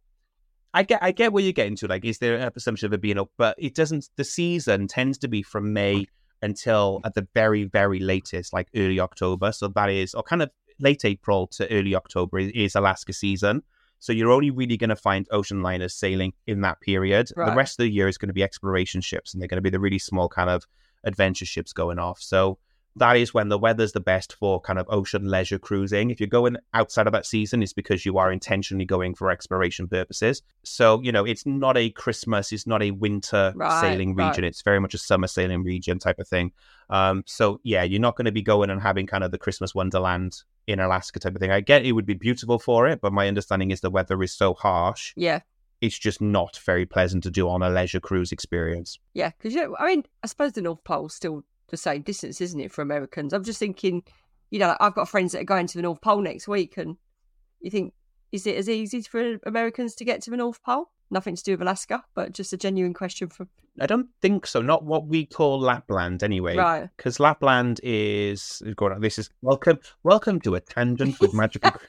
I 0.75 0.83
get 0.83 1.03
I 1.03 1.13
get 1.13 1.33
where 1.33 1.43
you're 1.43 1.53
getting 1.53 1.77
to. 1.77 1.87
Like, 1.87 2.05
is 2.05 2.19
there 2.19 2.37
an 2.37 2.51
assumption 2.55 2.87
of 2.87 2.93
it 2.93 3.01
being 3.01 3.19
up? 3.19 3.31
But 3.39 3.55
it 3.59 3.75
doesn't. 3.75 4.11
The 4.17 4.25
season 4.25 4.89
tends 4.89 5.17
to 5.19 5.29
be 5.29 5.43
from 5.43 5.73
May 5.73 6.07
until 6.43 7.01
at 7.05 7.15
the 7.15 7.27
very 7.33 7.65
very 7.65 8.01
latest, 8.01 8.53
like 8.53 8.69
early 8.77 9.01
October. 9.01 9.53
So 9.53 9.69
that 9.69 9.89
is, 9.89 10.15
or 10.15 10.23
kind 10.23 10.43
of 10.43 10.51
late 10.81 11.05
April 11.05 11.47
to 11.47 11.71
early 11.73 11.95
October 11.95 12.41
is 12.41 12.75
Alaska 12.75 13.13
season. 13.13 13.63
So 14.01 14.13
you're 14.13 14.33
only 14.33 14.51
really 14.51 14.77
going 14.77 14.91
to 14.91 14.97
find 14.97 15.27
ocean 15.31 15.63
liners 15.63 15.95
sailing 15.95 16.35
in 16.47 16.61
that 16.61 16.81
period. 16.81 17.31
Right. 17.37 17.49
The 17.49 17.57
rest 17.57 17.81
of 17.81 17.85
the 17.85 17.91
year 17.91 18.09
is 18.09 18.19
going 18.19 18.29
to 18.29 18.35
be 18.35 18.43
exploration 18.43 19.01
ships, 19.01 19.33
and 19.33 19.41
they're 19.41 19.49
going 19.49 19.57
to 19.57 19.63
be 19.63 19.71
the 19.71 19.81
really 19.81 20.01
small 20.01 20.29
kind 20.29 20.51
of 20.51 20.67
adventure 21.05 21.47
ships 21.47 21.73
going 21.73 21.99
off. 21.99 22.21
So 22.21 22.59
that 22.97 23.17
is 23.17 23.35
when 23.35 23.49
the 23.49 23.59
weather's 23.59 23.93
the 23.93 24.01
best 24.01 24.35
for 24.35 24.61
kind 24.61 24.79
of 24.79 24.87
ocean 24.89 25.29
leisure 25.29 25.59
cruising. 25.59 26.11
If 26.11 26.21
you're 26.21 26.29
going 26.29 26.57
outside 26.73 27.07
of 27.07 27.13
that 27.13 27.27
season, 27.27 27.63
it's 27.63 27.73
because 27.73 28.07
you 28.07 28.19
are 28.19 28.31
intentionally 28.31 28.85
going 28.85 29.15
for 29.15 29.31
exploration 29.31 29.89
purposes. 29.89 30.43
So, 30.63 31.01
you 31.03 31.11
know, 31.11 31.25
it's 31.25 31.45
not 31.45 31.77
a 31.77 31.91
Christmas, 31.91 32.53
it's 32.53 32.67
not 32.67 32.83
a 32.83 32.93
winter 32.93 33.53
right, 33.57 33.81
sailing 33.81 34.15
region. 34.15 34.43
Right. 34.43 34.45
It's 34.45 34.63
very 34.63 34.81
much 34.81 34.95
a 34.95 34.99
summer 34.99 35.27
sailing 35.27 35.65
region 35.65 35.99
type 35.99 36.19
of 36.21 36.29
thing. 36.29 36.53
Um, 36.89 37.25
so, 37.27 37.61
yeah, 37.65 37.83
you're 37.83 38.01
not 38.01 38.17
going 38.17 38.27
to 38.27 38.33
be 38.33 38.43
going 38.43 38.71
and 38.71 38.81
having 38.81 39.07
kind 39.07 39.25
of 39.25 39.31
the 39.31 39.39
Christmas 39.39 39.75
wonderland 39.75 40.43
in 40.67 40.79
Alaska 40.79 41.19
type 41.19 41.35
of 41.35 41.41
thing. 41.41 41.51
I 41.51 41.61
get 41.61 41.85
it 41.85 41.93
would 41.93 42.07
be 42.07 42.15
beautiful 42.15 42.59
for 42.59 42.87
it, 42.87 43.01
but 43.01 43.13
my 43.13 43.27
understanding 43.29 43.71
is 43.71 43.81
the 43.81 43.91
weather 43.91 44.23
is 44.23 44.33
so 44.33 44.55
harsh. 44.55 45.13
Yeah. 45.17 45.41
It's 45.81 45.99
just 45.99 46.21
not 46.21 46.59
very 46.65 46.87
pleasant 46.87 47.25
to 47.25 47.31
do 47.31 47.49
on 47.49 47.63
a 47.63 47.69
leisure 47.69 48.01
cruise 48.01 48.33
experience. 48.33 48.99
Yeah, 49.13 49.33
because 49.37 49.55
you 49.55 49.63
know, 49.63 49.77
I 49.79 49.87
mean, 49.89 50.05
I 50.23 50.29
suppose 50.29 50.53
the 50.53 50.63
North 50.63 50.83
Pole 50.85 51.09
still 51.11 51.45
the 51.69 51.77
same 51.77 52.03
distance, 52.03 52.41
isn't 52.41 52.61
it, 52.61 52.73
for 52.73 52.83
Americans? 52.83 53.33
I'm 53.33 53.45
just 53.45 53.59
thinking, 53.59 54.03
you 54.51 54.59
know, 54.59 54.77
I've 54.81 54.95
got 54.95 55.09
friends 55.09 55.33
that 55.33 55.43
are 55.43 55.45
going 55.45 55.67
to 55.67 55.79
the 55.79 55.83
North 55.83 56.01
Pole 56.01 56.21
next 56.21 56.49
week, 56.49 56.77
and 56.77 56.97
you 57.61 57.71
think, 57.71 57.93
is 58.33 58.47
it 58.47 58.57
as 58.57 58.69
easy 58.69 59.01
for 59.03 59.39
Americans 59.47 59.95
to 59.97 60.05
get 60.05 60.21
to 60.23 60.31
the 60.31 60.37
North 60.37 60.63
Pole? 60.63 60.91
Nothing 61.11 61.37
to 61.37 61.43
do 61.43 61.53
with 61.53 61.63
Alaska, 61.63 62.03
but 62.15 62.33
just 62.33 62.53
a 62.53 62.57
genuine 62.57 62.95
question 62.95 63.29
for. 63.29 63.47
I 63.81 63.87
don't 63.87 64.09
think 64.21 64.47
so. 64.47 64.61
Not 64.63 64.85
what 64.85 65.07
we 65.07 65.27
call 65.27 65.61
Lapland, 65.61 66.23
anyway. 66.23 66.57
Right. 66.57 66.89
Because 66.97 67.21
Lapland 67.21 67.81
is 67.83 68.63
going. 68.77 68.93
On, 68.93 69.01
this 69.01 69.19
is 69.19 69.31
welcome. 69.43 69.79
Welcome 70.03 70.41
to 70.41 70.55
a 70.55 70.61
tangent 70.61 71.21
with 71.21 71.35
magical. 71.35 71.71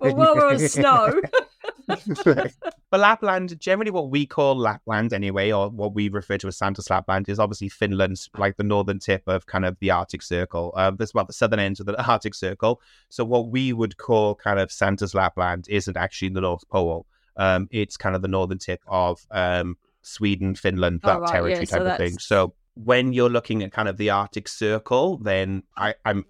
well, 0.00 0.14
while 0.14 0.36
we're 0.36 0.48
on 0.48 0.58
snow. 0.60 1.20
but 1.86 3.00
Lapland, 3.00 3.58
generally 3.60 3.90
what 3.90 4.10
we 4.10 4.26
call 4.26 4.56
Lapland 4.56 5.12
anyway, 5.12 5.50
or 5.50 5.68
what 5.70 5.94
we 5.94 6.08
refer 6.08 6.38
to 6.38 6.48
as 6.48 6.56
Santa's 6.56 6.90
Lapland, 6.90 7.28
is 7.28 7.38
obviously 7.38 7.68
Finland's 7.68 8.28
like 8.36 8.56
the 8.56 8.62
northern 8.62 8.98
tip 8.98 9.22
of 9.26 9.46
kind 9.46 9.64
of 9.64 9.78
the 9.80 9.90
Arctic 9.90 10.22
Circle. 10.22 10.72
Uh, 10.76 10.90
this 10.90 11.14
well, 11.14 11.24
the 11.24 11.32
southern 11.32 11.58
end 11.58 11.80
of 11.80 11.86
the 11.86 12.02
Arctic 12.08 12.34
Circle. 12.34 12.80
So 13.08 13.24
what 13.24 13.48
we 13.48 13.72
would 13.72 13.96
call 13.96 14.34
kind 14.34 14.58
of 14.58 14.70
Santa's 14.70 15.14
Lapland 15.14 15.66
isn't 15.68 15.96
actually 15.96 16.30
the 16.30 16.40
North 16.40 16.68
Pole. 16.68 17.06
Um, 17.36 17.68
it's 17.70 17.96
kind 17.96 18.14
of 18.14 18.22
the 18.22 18.28
northern 18.28 18.58
tip 18.58 18.80
of 18.86 19.26
um, 19.30 19.76
Sweden, 20.02 20.54
Finland, 20.54 21.00
that 21.02 21.16
oh, 21.16 21.20
right, 21.20 21.30
territory 21.30 21.52
yeah, 21.52 21.58
type 21.60 21.68
so 21.68 21.86
of 21.86 21.96
thing. 21.96 22.18
So 22.18 22.54
when 22.74 23.12
you're 23.12 23.30
looking 23.30 23.62
at 23.62 23.72
kind 23.72 23.88
of 23.88 23.96
the 23.96 24.10
Arctic 24.10 24.48
Circle, 24.48 25.18
then 25.18 25.62
I, 25.76 25.94
I'm 26.04 26.24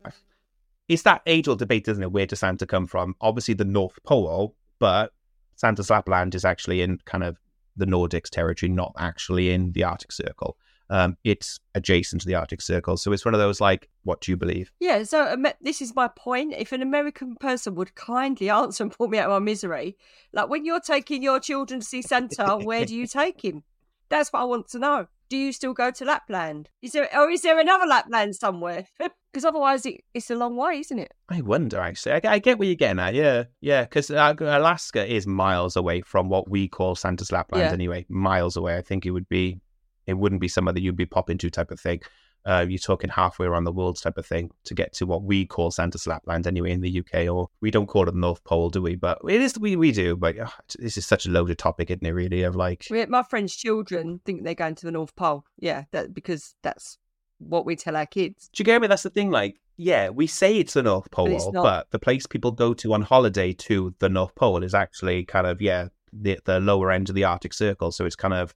it's 0.89 1.03
that 1.03 1.23
age 1.27 1.49
old 1.49 1.59
debate, 1.59 1.89
isn't 1.89 2.03
it? 2.03 2.13
Where 2.13 2.27
does 2.27 2.41
Santa 2.41 2.67
come 2.67 2.87
from? 2.87 3.15
Obviously, 3.21 3.55
the 3.55 3.65
North 3.65 3.99
Pole, 4.05 4.55
but 4.79 5.13
Santa's 5.57 5.91
Lapland 5.91 6.35
is 6.35 6.45
actually 6.45 6.83
in 6.83 6.99
kind 7.05 7.25
of 7.25 7.39
the 7.77 7.87
Nordics 7.87 8.31
territory, 8.31 8.71
not 8.71 8.93
actually 8.99 9.51
in 9.51 9.73
the 9.73 9.85
Arctic 9.85 10.13
Circle. 10.13 10.57
Um, 10.91 11.17
it's 11.25 11.59
adjacent 11.75 12.23
to 12.23 12.29
the 12.29 12.35
Arctic 12.35 12.61
Circle. 12.61 12.99
So 12.99 13.11
it's 13.13 13.25
one 13.25 13.35
of 13.35 13.41
those 13.41 13.61
like, 13.61 13.89
what 14.05 14.21
do 14.21 14.31
you 14.31 14.37
believe? 14.37 14.71
Yeah. 14.81 15.03
So 15.05 15.33
um, 15.33 15.47
this 15.61 15.81
is 15.81 15.95
my 15.95 16.09
point. 16.09 16.55
If 16.57 16.73
an 16.73 16.83
American 16.83 17.37
person 17.37 17.75
would 17.77 17.95
kindly 17.95 18.51
answer 18.51 18.85
and 18.85 18.93
pull 18.93 19.09
me 19.09 19.19
out 19.19 19.31
of 19.31 19.33
my 19.33 19.39
misery, 19.39 19.97
like 20.33 20.49
when 20.49 20.65
you're 20.65 20.81
taking 20.81 21.23
your 21.23 21.41
children 21.41 21.81
to 21.81 21.87
see 21.87 22.03
Santa, 22.03 22.59
where 22.59 22.85
do 22.85 22.95
you 22.95 23.07
take 23.07 23.43
him? 23.43 23.65
That's 24.11 24.33
what 24.33 24.43
I 24.43 24.45
want 24.45 24.69
to 24.69 24.79
know 24.79 25.09
do 25.29 25.37
you 25.37 25.53
still 25.53 25.73
go 25.73 25.91
to 25.91 26.05
Lapland? 26.05 26.71
Is 26.83 26.93
there, 26.93 27.09
or 27.19 27.31
is 27.31 27.43
there 27.43 27.59
another 27.59 27.87
Lapland 27.87 28.37
somewhere? 28.37 28.87
Because 29.35 29.45
otherwise, 29.45 29.85
it, 29.85 30.03
it's 30.15 30.31
a 30.31 30.37
long 30.37 30.57
way, 30.57 30.79
isn't 30.79 30.99
it? 30.99 31.13
I 31.29 31.41
wonder. 31.41 31.81
Actually, 31.81 32.13
I, 32.13 32.35
I 32.35 32.39
get 32.39 32.59
where 32.59 32.69
you're 32.69 32.77
getting 32.77 33.01
at. 33.01 33.15
Yeah, 33.15 33.45
yeah. 33.61 33.83
Because 33.83 34.11
Alaska 34.11 35.05
is 35.05 35.27
miles 35.27 35.75
away 35.75 36.03
from 36.03 36.29
what 36.29 36.49
we 36.49 36.69
call 36.69 36.95
Santa's 36.95 37.33
Lapland. 37.33 37.65
Yeah. 37.65 37.73
Anyway, 37.73 38.07
miles 38.09 38.57
away. 38.57 38.77
I 38.77 38.83
think 38.83 39.07
it 39.07 39.11
would 39.11 39.29
be. 39.29 39.61
It 40.07 40.15
wouldn't 40.15 40.41
be 40.41 40.49
somewhere 40.49 40.75
that 40.75 40.83
you'd 40.83 40.97
be 40.97 41.07
popping 41.07 41.39
to, 41.39 41.51
type 41.51 41.71
of 41.71 41.81
thing 41.81 42.01
uh, 42.47 42.67
you're 42.69 42.79
talking 42.79 43.11
halfway 43.11 43.47
around 43.47 43.65
the 43.65 43.73
world 43.73 44.01
type 44.01 44.19
of 44.19 44.27
thing 44.27 44.51
to 44.65 44.75
get 44.75 44.93
to 44.93 45.07
what 45.07 45.23
we 45.23 45.47
call 45.47 45.71
Santa's 45.71 46.07
Lapland 46.07 46.47
anyway 46.47 46.73
in 46.73 46.81
the 46.81 47.01
UK, 47.01 47.29
or 47.29 47.49
we 47.61 47.71
don't 47.71 47.87
call 47.87 48.07
it 48.07 48.13
the 48.13 48.19
North 48.19 48.45
Pole, 48.45 48.71
do 48.71 48.83
we? 48.83 48.97
But 48.97 49.19
it 49.27 49.41
is 49.41 49.59
we 49.59 49.77
we 49.77 49.93
do. 49.93 50.17
But 50.17 50.37
oh, 50.39 50.53
this 50.79 50.97
is 50.97 51.07
such 51.07 51.27
a 51.27 51.31
loaded 51.31 51.59
topic, 51.59 51.91
isn't 51.91 52.05
it? 52.05 52.13
Really, 52.13 52.43
of 52.43 52.55
like 52.55 52.87
my 53.09 53.23
friends' 53.23 53.57
children 53.57 54.21
think 54.25 54.45
they're 54.45 54.55
going 54.55 54.75
to 54.77 54.87
the 54.87 54.93
North 54.93 55.17
Pole. 55.17 55.45
Yeah, 55.59 55.85
that 55.93 56.13
because 56.13 56.55
that's 56.63 56.99
what 57.49 57.67
we 57.67 57.77
tell 57.77 57.97
our 57.97 58.07
kids. 58.07 58.49
Do 58.53 58.61
you 58.61 58.65
get 58.65 58.81
me? 58.81 58.89
That's 58.89 59.03
the 59.03 59.11
thing. 59.11 59.31
Like, 59.31 59.61
yeah, 59.77 60.09
we 60.09 60.27
say 60.27 60.59
it's 60.59 60.75
the 60.75 60.83
North 60.83 61.11
Pole, 61.11 61.53
but, 61.53 61.63
but 61.63 61.91
the 61.91 61.99
place 61.99 62.27
people 62.27 62.53
go 62.53 62.75
to 62.75 62.93
on 62.95 63.03
holiday 63.03 63.53
to 63.53 63.95
the 63.99 64.09
North 64.09 64.35
Pole 64.35 64.63
is 64.63 64.75
actually 64.75 65.25
kind 65.25 65.47
of 65.47 65.61
yeah 65.61 65.89
the 66.13 66.39
the 66.45 66.61
lower 66.61 66.91
end 66.91 67.09
of 67.09 67.15
the 67.15 67.25
Arctic 67.25 67.53
Circle. 67.53 67.93
So 67.93 68.05
it's 68.05 68.17
kind 68.17 68.35
of 68.35 68.55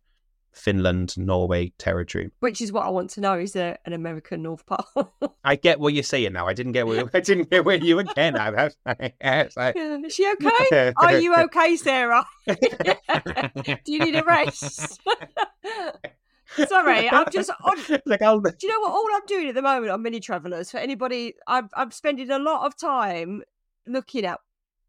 Finland, 0.53 1.17
Norway 1.17 1.73
territory. 1.79 2.31
Which 2.41 2.61
is 2.61 2.73
what 2.73 2.85
I 2.85 2.91
want 2.91 3.11
to 3.11 3.21
know: 3.21 3.39
is 3.39 3.53
there 3.53 3.79
an 3.85 3.93
American 3.93 4.43
North 4.43 4.65
Pole? 4.67 5.13
I 5.45 5.57
get 5.57 5.81
what 5.81 5.95
you're 5.95 6.03
saying 6.03 6.33
now. 6.33 6.47
I 6.47 6.55
didn't 6.55 6.73
get 6.73 6.87
where 6.87 7.09
I 7.15 7.21
didn't 7.21 7.51
get 7.51 7.65
where 7.65 7.77
you 7.77 7.97
were 7.97 8.05
getting 8.05 8.41
at. 8.41 8.75
Like... 9.57 9.77
Is 9.77 10.15
she 10.15 10.31
okay? 10.33 10.93
Are 10.97 11.19
you 11.19 11.35
okay, 11.35 11.77
Sarah? 11.77 12.25
Do 12.47 12.57
you 13.87 14.01
need 14.01 14.17
a 14.17 14.25
rest? 14.25 15.01
Sorry, 16.67 17.11
I'm 17.11 17.27
just 17.33 17.51
on. 17.65 18.01
Like 18.07 18.23
I'll... 18.23 18.41
Do 18.41 18.53
you 18.63 18.69
know 18.69 18.81
what? 18.81 18.93
All 18.93 19.09
I'm 19.15 19.27
doing 19.27 19.49
at 19.49 19.55
the 19.55 19.63
moment 19.63 19.91
on 19.91 20.03
Mini 20.03 20.21
Travelers 20.21 20.71
for 20.71 20.79
anybody, 20.79 21.35
I'm 21.47 21.69
I'm 21.75 21.91
spending 21.91 22.31
a 22.31 22.39
lot 22.39 22.67
of 22.67 22.77
time 22.77 23.43
looking 23.87 24.25
at 24.25 24.41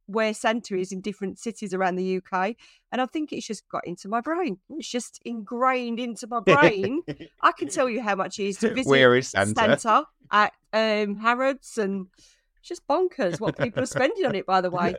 where 0.09 0.33
Santa 0.33 0.75
is 0.75 0.91
in 0.91 1.01
different 1.01 1.37
cities 1.37 1.71
around 1.71 1.95
the 1.95 2.17
UK. 2.17 2.55
And 2.91 2.99
I 2.99 3.05
think 3.05 3.31
it's 3.31 3.45
just 3.45 3.69
got 3.69 3.85
into 3.85 4.07
my 4.07 4.21
brain. 4.21 4.57
It's 4.71 4.89
just 4.89 5.19
ingrained 5.23 5.99
into 5.99 6.25
my 6.25 6.39
brain. 6.39 7.03
I 7.41 7.51
can 7.51 7.67
tell 7.67 7.87
you 7.87 8.01
how 8.01 8.15
much 8.15 8.39
it 8.39 8.47
is 8.47 8.57
to 8.57 8.69
visit 8.73 8.89
where 8.89 9.15
is 9.15 9.29
Santa? 9.29 9.53
Santa 9.53 10.07
at 10.31 10.53
um, 10.73 11.17
Harrods 11.17 11.77
and 11.77 12.07
just 12.69 12.87
bonkers 12.87 13.39
what 13.39 13.57
people 13.57 13.83
are 13.83 13.87
spending 13.87 14.25
on 14.25 14.35
it, 14.35 14.45
by 14.45 14.61
the 14.61 14.69
way. 14.69 14.95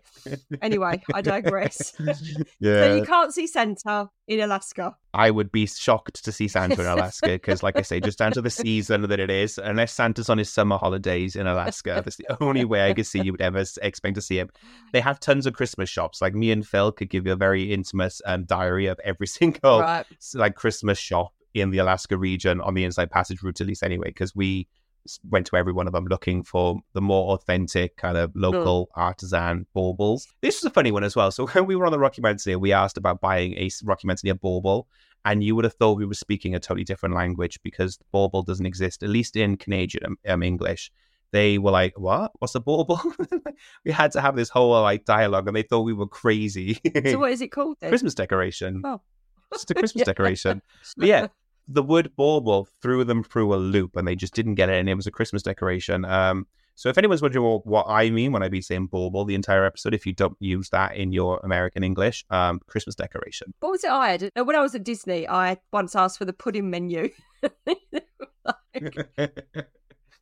Anyway, 0.60 1.00
I 1.14 1.22
digress. 1.22 1.94
yeah. 1.98 2.14
So 2.90 2.96
you 2.96 3.04
can't 3.04 3.32
see 3.32 3.46
Santa 3.46 4.10
in 4.26 4.40
Alaska. 4.40 4.96
I 5.14 5.30
would 5.30 5.50
be 5.50 5.66
shocked 5.66 6.24
to 6.24 6.32
see 6.32 6.48
Santa 6.48 6.80
in 6.80 6.86
Alaska 6.98 7.28
because, 7.28 7.62
like 7.62 7.76
I 7.76 7.82
say, 7.82 8.00
just 8.00 8.18
down 8.18 8.32
to 8.32 8.42
the 8.42 8.50
season 8.50 9.02
that 9.02 9.20
it 9.20 9.30
is, 9.30 9.58
unless 9.58 9.92
Santa's 9.92 10.28
on 10.28 10.38
his 10.38 10.50
summer 10.50 10.76
holidays 10.76 11.36
in 11.36 11.46
Alaska, 11.46 12.02
that's 12.04 12.16
the 12.16 12.42
only 12.42 12.64
way 12.64 12.88
I 12.88 12.94
could 12.94 13.06
see 13.06 13.22
you 13.22 13.32
would 13.32 13.40
ever 13.40 13.64
expect 13.82 14.14
to 14.16 14.20
see 14.20 14.38
him. 14.38 14.50
They 14.92 15.00
have 15.00 15.20
tons 15.20 15.46
of 15.46 15.54
Christmas 15.54 15.88
shops. 15.88 16.20
Like 16.20 16.34
me 16.34 16.50
and 16.50 16.66
Phil 16.66 16.92
could 16.92 17.08
give 17.08 17.26
you 17.26 17.32
a 17.32 17.36
very 17.36 17.72
intimate 17.72 18.14
um, 18.26 18.44
diary 18.44 18.86
of 18.86 19.00
every 19.04 19.26
single 19.38 19.80
right. 19.80 20.06
like 20.34 20.56
Christmas 20.56 20.98
shop 20.98 21.32
in 21.54 21.70
the 21.70 21.78
Alaska 21.78 22.16
region 22.16 22.60
on 22.60 22.74
the 22.74 22.84
Inside 22.84 23.10
Passage 23.10 23.42
route, 23.42 23.60
at 23.60 23.66
least 23.66 23.82
anyway, 23.82 24.08
because 24.08 24.34
we 24.34 24.68
went 25.28 25.46
to 25.46 25.56
every 25.56 25.72
one 25.72 25.86
of 25.86 25.92
them 25.92 26.06
looking 26.06 26.42
for 26.42 26.80
the 26.92 27.00
more 27.00 27.34
authentic 27.34 27.96
kind 27.96 28.16
of 28.16 28.32
local 28.34 28.86
mm. 28.86 29.00
artisan 29.00 29.66
baubles. 29.74 30.28
This 30.40 30.60
was 30.60 30.70
a 30.70 30.74
funny 30.74 30.92
one 30.92 31.04
as 31.04 31.16
well. 31.16 31.30
So 31.30 31.46
when 31.48 31.66
we 31.66 31.76
were 31.76 31.86
on 31.86 31.92
the 31.92 31.98
Rocky 31.98 32.20
Mountain, 32.20 32.60
we 32.60 32.72
asked 32.72 32.96
about 32.96 33.20
buying 33.20 33.54
a 33.54 33.70
Rocky 33.84 34.06
Mountain 34.06 34.36
bauble, 34.36 34.88
and 35.24 35.42
you 35.44 35.54
would 35.54 35.64
have 35.64 35.74
thought 35.74 35.98
we 35.98 36.06
were 36.06 36.14
speaking 36.14 36.54
a 36.54 36.60
totally 36.60 36.84
different 36.84 37.14
language 37.14 37.58
because 37.62 37.98
bauble 38.12 38.42
doesn't 38.42 38.66
exist, 38.66 39.02
at 39.02 39.08
least 39.08 39.36
in 39.36 39.56
Canadian 39.56 40.04
um, 40.04 40.18
um 40.28 40.42
English. 40.42 40.90
They 41.32 41.58
were 41.58 41.70
like, 41.70 41.98
"What? 41.98 42.32
What's 42.38 42.54
a 42.56 42.60
bauble?" 42.60 43.00
we 43.84 43.92
had 43.92 44.10
to 44.12 44.20
have 44.20 44.34
this 44.34 44.48
whole 44.48 44.72
like 44.82 45.04
dialogue, 45.04 45.46
and 45.46 45.56
they 45.56 45.62
thought 45.62 45.82
we 45.82 45.92
were 45.92 46.08
crazy. 46.08 46.80
so 47.04 47.18
what 47.18 47.30
is 47.30 47.40
it 47.40 47.52
called? 47.52 47.76
Then? 47.80 47.90
Christmas 47.90 48.14
decoration. 48.14 48.82
Oh, 48.84 49.00
it's 49.52 49.62
just 49.62 49.70
a 49.70 49.74
Christmas 49.74 50.00
yeah. 50.00 50.04
decoration. 50.06 50.62
But 50.96 51.06
yeah, 51.06 51.26
the 51.72 51.82
wood 51.82 52.12
bauble 52.16 52.68
threw 52.82 53.04
them 53.04 53.22
through 53.22 53.54
a 53.54 53.56
loop 53.56 53.96
and 53.96 54.06
they 54.06 54.16
just 54.16 54.34
didn't 54.34 54.56
get 54.56 54.68
it. 54.68 54.78
And 54.78 54.88
it 54.88 54.94
was 54.94 55.06
a 55.06 55.10
Christmas 55.10 55.42
decoration. 55.42 56.04
Um, 56.04 56.46
so 56.74 56.88
if 56.88 56.96
anyone's 56.96 57.20
wondering 57.20 57.44
what 57.64 57.86
I 57.88 58.10
mean 58.10 58.32
when 58.32 58.42
I 58.42 58.48
be 58.48 58.62
saying 58.62 58.86
bauble 58.86 59.24
the 59.24 59.34
entire 59.34 59.64
episode, 59.64 59.94
if 59.94 60.06
you 60.06 60.12
don't 60.12 60.36
use 60.40 60.70
that 60.70 60.96
in 60.96 61.12
your 61.12 61.38
American 61.44 61.84
English, 61.84 62.24
um, 62.30 62.60
Christmas 62.66 62.94
decoration. 62.94 63.52
What 63.60 63.72
was 63.72 63.84
it 63.84 63.90
I 63.90 64.10
had? 64.12 64.30
When 64.34 64.56
I 64.56 64.62
was 64.62 64.74
at 64.74 64.84
Disney, 64.84 65.28
I 65.28 65.58
once 65.72 65.94
asked 65.94 66.18
for 66.18 66.24
the 66.24 66.32
pudding 66.32 66.70
menu. 66.70 67.10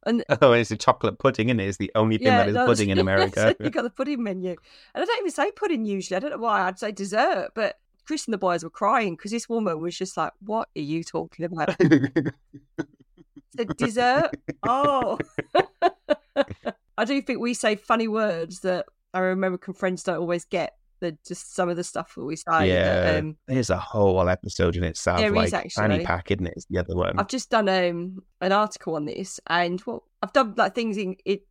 And 0.06 0.24
oh, 0.40 0.52
it's 0.52 0.70
a 0.70 0.76
chocolate 0.76 1.18
pudding, 1.18 1.50
and 1.50 1.60
it? 1.60 1.68
It's 1.68 1.76
the 1.76 1.90
only 1.94 2.16
thing 2.16 2.28
yeah, 2.28 2.44
that 2.44 2.48
is 2.48 2.56
pudding 2.56 2.88
in 2.88 2.98
America. 3.00 3.54
you 3.60 3.68
got 3.68 3.82
the 3.82 3.90
pudding 3.90 4.22
menu, 4.22 4.56
and 4.94 5.02
I 5.02 5.04
don't 5.04 5.18
even 5.18 5.30
say 5.30 5.50
pudding 5.50 5.84
usually. 5.84 6.16
I 6.16 6.20
don't 6.20 6.30
know 6.30 6.38
why. 6.38 6.62
I'd 6.62 6.78
say 6.78 6.92
dessert, 6.92 7.50
but 7.54 7.78
Chris 8.08 8.26
and 8.26 8.32
the 8.32 8.38
boys 8.38 8.64
were 8.64 8.70
crying 8.70 9.14
because 9.16 9.32
this 9.32 9.50
woman 9.50 9.82
was 9.82 9.94
just 9.96 10.16
like, 10.16 10.32
"What 10.40 10.70
are 10.74 10.80
you 10.80 11.04
talking 11.04 11.44
about?" 11.44 11.76
the 11.76 13.66
dessert. 13.76 14.30
Oh, 14.66 15.18
I 16.96 17.04
do 17.04 17.20
think 17.20 17.38
we 17.38 17.52
say 17.52 17.76
funny 17.76 18.08
words 18.08 18.60
that 18.60 18.86
our 19.12 19.30
American 19.30 19.74
friends 19.74 20.04
don't 20.04 20.16
always 20.16 20.46
get. 20.46 20.72
the 21.00 21.18
just 21.26 21.54
some 21.54 21.68
of 21.68 21.76
the 21.76 21.84
stuff 21.84 22.14
that 22.14 22.24
we 22.24 22.36
say. 22.36 22.68
Yeah, 22.68 23.00
that, 23.02 23.18
um, 23.18 23.36
there's 23.46 23.68
a 23.68 23.76
whole 23.76 24.26
episode 24.26 24.76
in 24.76 24.84
itself. 24.84 25.18
There 25.18 25.30
like 25.30 25.48
is 25.48 25.52
actually. 25.52 25.70
Fanny 25.88 26.04
Pack, 26.06 26.30
isn't 26.30 26.46
it? 26.46 26.54
Is 26.56 26.66
the 26.70 26.78
other 26.78 26.96
one. 26.96 27.18
I've 27.18 27.28
just 27.28 27.50
done 27.50 27.68
um, 27.68 28.22
an 28.40 28.52
article 28.52 28.96
on 28.96 29.04
this, 29.04 29.38
and 29.48 29.80
what 29.82 30.00
I've 30.22 30.32
done 30.32 30.54
like 30.56 30.74
things 30.74 30.96
in 30.96 31.16
it, 31.26 31.42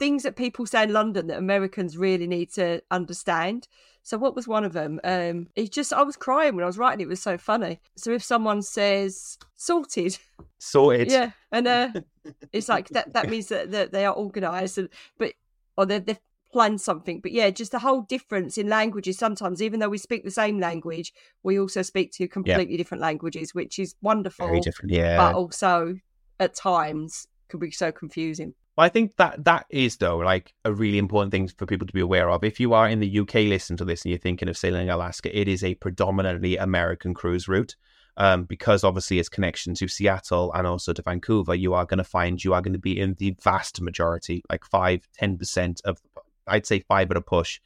things 0.00 0.22
that 0.24 0.34
people 0.34 0.66
say 0.66 0.82
in 0.82 0.92
London 0.92 1.28
that 1.28 1.38
Americans 1.38 1.96
really 1.96 2.26
need 2.26 2.50
to 2.54 2.82
understand. 2.90 3.68
So 4.02 4.16
what 4.16 4.34
was 4.34 4.48
one 4.48 4.64
of 4.64 4.72
them? 4.72 4.98
Um, 5.04 5.48
it 5.54 5.70
just 5.70 5.92
I 5.92 6.02
was 6.02 6.16
crying 6.16 6.56
when 6.56 6.64
I 6.64 6.66
was 6.66 6.78
writing. 6.78 7.02
It 7.02 7.08
was 7.08 7.22
so 7.22 7.38
funny. 7.38 7.80
So 7.96 8.10
if 8.10 8.24
someone 8.24 8.62
says 8.62 9.38
sorted, 9.54 10.18
sorted, 10.58 11.12
yeah, 11.12 11.32
and 11.52 11.68
uh, 11.68 11.90
it's 12.52 12.68
like 12.68 12.88
that. 12.88 13.12
That 13.12 13.28
means 13.28 13.48
that, 13.48 13.70
that 13.72 13.92
they 13.92 14.06
are 14.06 14.16
organised, 14.16 14.78
and 14.78 14.88
but 15.18 15.34
or 15.76 15.84
they've, 15.84 16.04
they've 16.04 16.18
planned 16.50 16.80
something. 16.80 17.20
But 17.20 17.32
yeah, 17.32 17.50
just 17.50 17.74
a 17.74 17.78
whole 17.78 18.00
difference 18.00 18.56
in 18.56 18.70
languages. 18.70 19.18
Sometimes, 19.18 19.60
even 19.60 19.80
though 19.80 19.90
we 19.90 19.98
speak 19.98 20.24
the 20.24 20.30
same 20.30 20.58
language, 20.58 21.12
we 21.42 21.60
also 21.60 21.82
speak 21.82 22.10
two 22.10 22.26
completely 22.26 22.78
different 22.78 23.02
languages, 23.02 23.54
which 23.54 23.78
is 23.78 23.94
wonderful. 24.00 24.46
Very 24.46 24.60
different, 24.60 24.92
yeah. 24.92 25.18
But 25.18 25.34
also 25.34 25.98
at 26.40 26.54
times 26.54 27.28
can 27.50 27.60
be 27.60 27.70
so 27.70 27.92
confusing. 27.92 28.54
I 28.80 28.88
think 28.88 29.16
that 29.16 29.44
that 29.44 29.66
is 29.70 29.96
though 29.96 30.18
like 30.18 30.54
a 30.64 30.72
really 30.72 30.98
important 30.98 31.32
thing 31.32 31.48
for 31.48 31.66
people 31.66 31.86
to 31.86 31.92
be 31.92 32.00
aware 32.00 32.30
of. 32.30 32.44
If 32.44 32.60
you 32.60 32.72
are 32.72 32.88
in 32.88 33.00
the 33.00 33.20
UK, 33.20 33.34
listen 33.34 33.76
to 33.78 33.84
this, 33.84 34.02
and 34.02 34.10
you're 34.10 34.18
thinking 34.18 34.48
of 34.48 34.56
sailing 34.56 34.90
Alaska, 34.90 35.36
it 35.38 35.48
is 35.48 35.62
a 35.62 35.74
predominantly 35.76 36.56
American 36.56 37.14
cruise 37.14 37.48
route. 37.48 37.76
Um, 38.16 38.44
because 38.44 38.84
obviously 38.84 39.18
its 39.18 39.30
connection 39.30 39.72
to 39.74 39.88
Seattle 39.88 40.52
and 40.52 40.66
also 40.66 40.92
to 40.92 41.00
Vancouver, 41.00 41.54
you 41.54 41.72
are 41.72 41.86
going 41.86 41.98
to 41.98 42.04
find 42.04 42.42
you 42.42 42.52
are 42.52 42.60
going 42.60 42.74
to 42.74 42.78
be 42.78 42.98
in 43.00 43.14
the 43.14 43.34
vast 43.42 43.80
majority, 43.80 44.42
like 44.50 44.64
five, 44.64 45.08
ten 45.16 45.38
percent 45.38 45.80
of, 45.84 46.02
I'd 46.46 46.66
say 46.66 46.80
five 46.80 47.10
at 47.10 47.16
a 47.16 47.22
push 47.22 47.60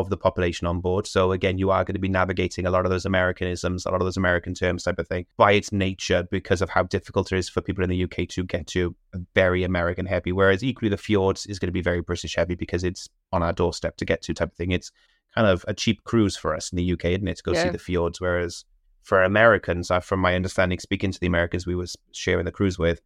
of 0.00 0.10
the 0.10 0.16
population 0.16 0.66
on 0.66 0.80
board. 0.80 1.06
So 1.06 1.32
again, 1.32 1.58
you 1.58 1.70
are 1.70 1.84
going 1.84 1.94
to 1.94 2.00
be 2.00 2.08
navigating 2.08 2.66
a 2.66 2.70
lot 2.70 2.84
of 2.84 2.90
those 2.90 3.06
Americanisms, 3.06 3.86
a 3.86 3.90
lot 3.90 4.00
of 4.00 4.06
those 4.06 4.16
American 4.16 4.54
terms 4.54 4.82
type 4.82 4.98
of 4.98 5.08
thing 5.08 5.26
by 5.36 5.52
its 5.52 5.72
nature 5.72 6.26
because 6.30 6.60
of 6.60 6.70
how 6.70 6.82
difficult 6.82 7.32
it 7.32 7.38
is 7.38 7.48
for 7.48 7.60
people 7.60 7.84
in 7.84 7.90
the 7.90 8.04
UK 8.04 8.28
to 8.28 8.44
get 8.44 8.66
to 8.68 8.94
very 9.34 9.62
American 9.62 10.06
heavy. 10.06 10.32
Whereas 10.32 10.62
equally 10.62 10.88
the 10.88 10.96
fjords 10.96 11.46
is 11.46 11.58
going 11.58 11.68
to 11.68 11.72
be 11.72 11.82
very 11.82 12.00
British 12.00 12.34
heavy 12.34 12.54
because 12.54 12.84
it's 12.84 13.08
on 13.32 13.42
our 13.42 13.52
doorstep 13.52 13.96
to 13.98 14.04
get 14.04 14.22
to 14.22 14.34
type 14.34 14.50
of 14.50 14.56
thing. 14.56 14.72
It's 14.72 14.90
kind 15.34 15.46
of 15.46 15.64
a 15.68 15.74
cheap 15.74 16.04
cruise 16.04 16.36
for 16.36 16.54
us 16.54 16.72
in 16.72 16.76
the 16.76 16.92
UK, 16.92 17.06
isn't 17.06 17.28
it, 17.28 17.36
to 17.38 17.42
go 17.42 17.52
yeah. 17.52 17.64
see 17.64 17.70
the 17.70 17.78
fjords. 17.78 18.20
Whereas 18.20 18.64
for 19.02 19.22
Americans, 19.22 19.90
uh, 19.90 20.00
from 20.00 20.20
my 20.20 20.34
understanding, 20.34 20.78
speaking 20.78 21.12
to 21.12 21.20
the 21.20 21.26
Americans 21.26 21.66
we 21.66 21.74
were 21.74 21.86
sharing 22.12 22.44
the 22.44 22.52
cruise 22.52 22.78
with, 22.78 23.00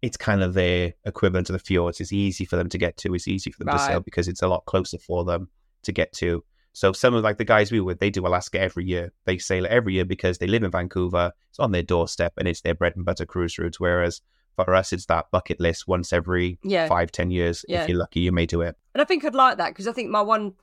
it's 0.00 0.16
kind 0.16 0.42
of 0.42 0.54
their 0.54 0.94
equivalent 1.04 1.46
to 1.46 1.52
the 1.52 1.58
fjords. 1.58 2.00
It's 2.00 2.12
easy 2.12 2.44
for 2.44 2.56
them 2.56 2.68
to 2.70 2.78
get 2.78 2.96
to. 2.98 3.14
It's 3.14 3.28
easy 3.28 3.52
for 3.52 3.58
them 3.58 3.68
right. 3.68 3.78
to 3.78 3.84
sail 3.84 4.00
because 4.00 4.26
it's 4.26 4.42
a 4.42 4.48
lot 4.48 4.64
closer 4.64 4.98
for 4.98 5.24
them 5.24 5.48
to 5.82 5.92
get 5.92 6.12
to. 6.14 6.44
So 6.72 6.92
some 6.92 7.14
of 7.14 7.22
like 7.22 7.36
the 7.36 7.44
guys 7.44 7.70
we 7.70 7.80
were 7.80 7.86
with, 7.86 8.00
they 8.00 8.10
do 8.10 8.26
Alaska 8.26 8.60
every 8.60 8.84
year. 8.84 9.12
They 9.24 9.38
sail 9.38 9.66
every 9.68 9.94
year 9.94 10.04
because 10.04 10.38
they 10.38 10.46
live 10.46 10.62
in 10.62 10.70
Vancouver. 10.70 11.32
It's 11.50 11.58
on 11.58 11.72
their 11.72 11.82
doorstep 11.82 12.32
and 12.38 12.48
it's 12.48 12.62
their 12.62 12.74
bread 12.74 12.96
and 12.96 13.04
butter 13.04 13.26
cruise 13.26 13.58
route. 13.58 13.78
Whereas 13.78 14.22
for 14.56 14.74
us, 14.74 14.92
it's 14.92 15.06
that 15.06 15.30
bucket 15.30 15.60
list 15.60 15.86
once 15.86 16.12
every 16.12 16.58
yeah. 16.62 16.88
five, 16.88 17.12
ten 17.12 17.30
years. 17.30 17.64
Yeah. 17.68 17.82
If 17.82 17.90
you're 17.90 17.98
lucky, 17.98 18.20
you 18.20 18.32
may 18.32 18.46
do 18.46 18.62
it. 18.62 18.76
And 18.94 19.02
I 19.02 19.04
think 19.04 19.24
I'd 19.24 19.34
like 19.34 19.58
that 19.58 19.70
because 19.70 19.86
I 19.86 19.92
think 19.92 20.10
my 20.10 20.22
one, 20.22 20.54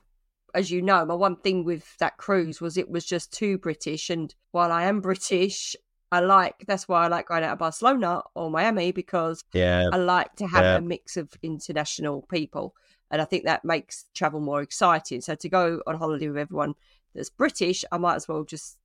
as 0.54 0.70
you 0.70 0.82
know, 0.82 1.04
my 1.06 1.14
one 1.14 1.36
thing 1.36 1.64
with 1.64 1.96
that 1.98 2.16
cruise 2.16 2.60
was 2.60 2.76
it 2.76 2.90
was 2.90 3.04
just 3.04 3.32
too 3.32 3.58
British. 3.58 4.10
And 4.10 4.34
while 4.50 4.72
I 4.72 4.84
am 4.84 5.00
British, 5.00 5.76
I 6.12 6.20
like 6.20 6.64
that's 6.66 6.88
why 6.88 7.04
I 7.04 7.08
like 7.08 7.28
going 7.28 7.44
out 7.44 7.52
of 7.52 7.58
Barcelona 7.60 8.22
or 8.34 8.50
Miami 8.50 8.90
because 8.90 9.44
yeah. 9.52 9.88
I 9.92 9.96
like 9.96 10.34
to 10.36 10.46
have 10.48 10.64
yeah. 10.64 10.76
a 10.76 10.80
mix 10.80 11.16
of 11.16 11.32
international 11.42 12.22
people 12.22 12.74
and 13.10 13.20
I 13.20 13.24
think 13.24 13.44
that 13.44 13.64
makes 13.64 14.06
travel 14.14 14.40
more 14.40 14.62
exciting. 14.62 15.20
So 15.20 15.34
to 15.34 15.48
go 15.48 15.82
on 15.86 15.96
holiday 15.96 16.28
with 16.28 16.38
everyone 16.38 16.74
that's 17.14 17.30
British, 17.30 17.84
I 17.90 17.98
might 17.98 18.14
as 18.14 18.28
well 18.28 18.44
just 18.44 18.78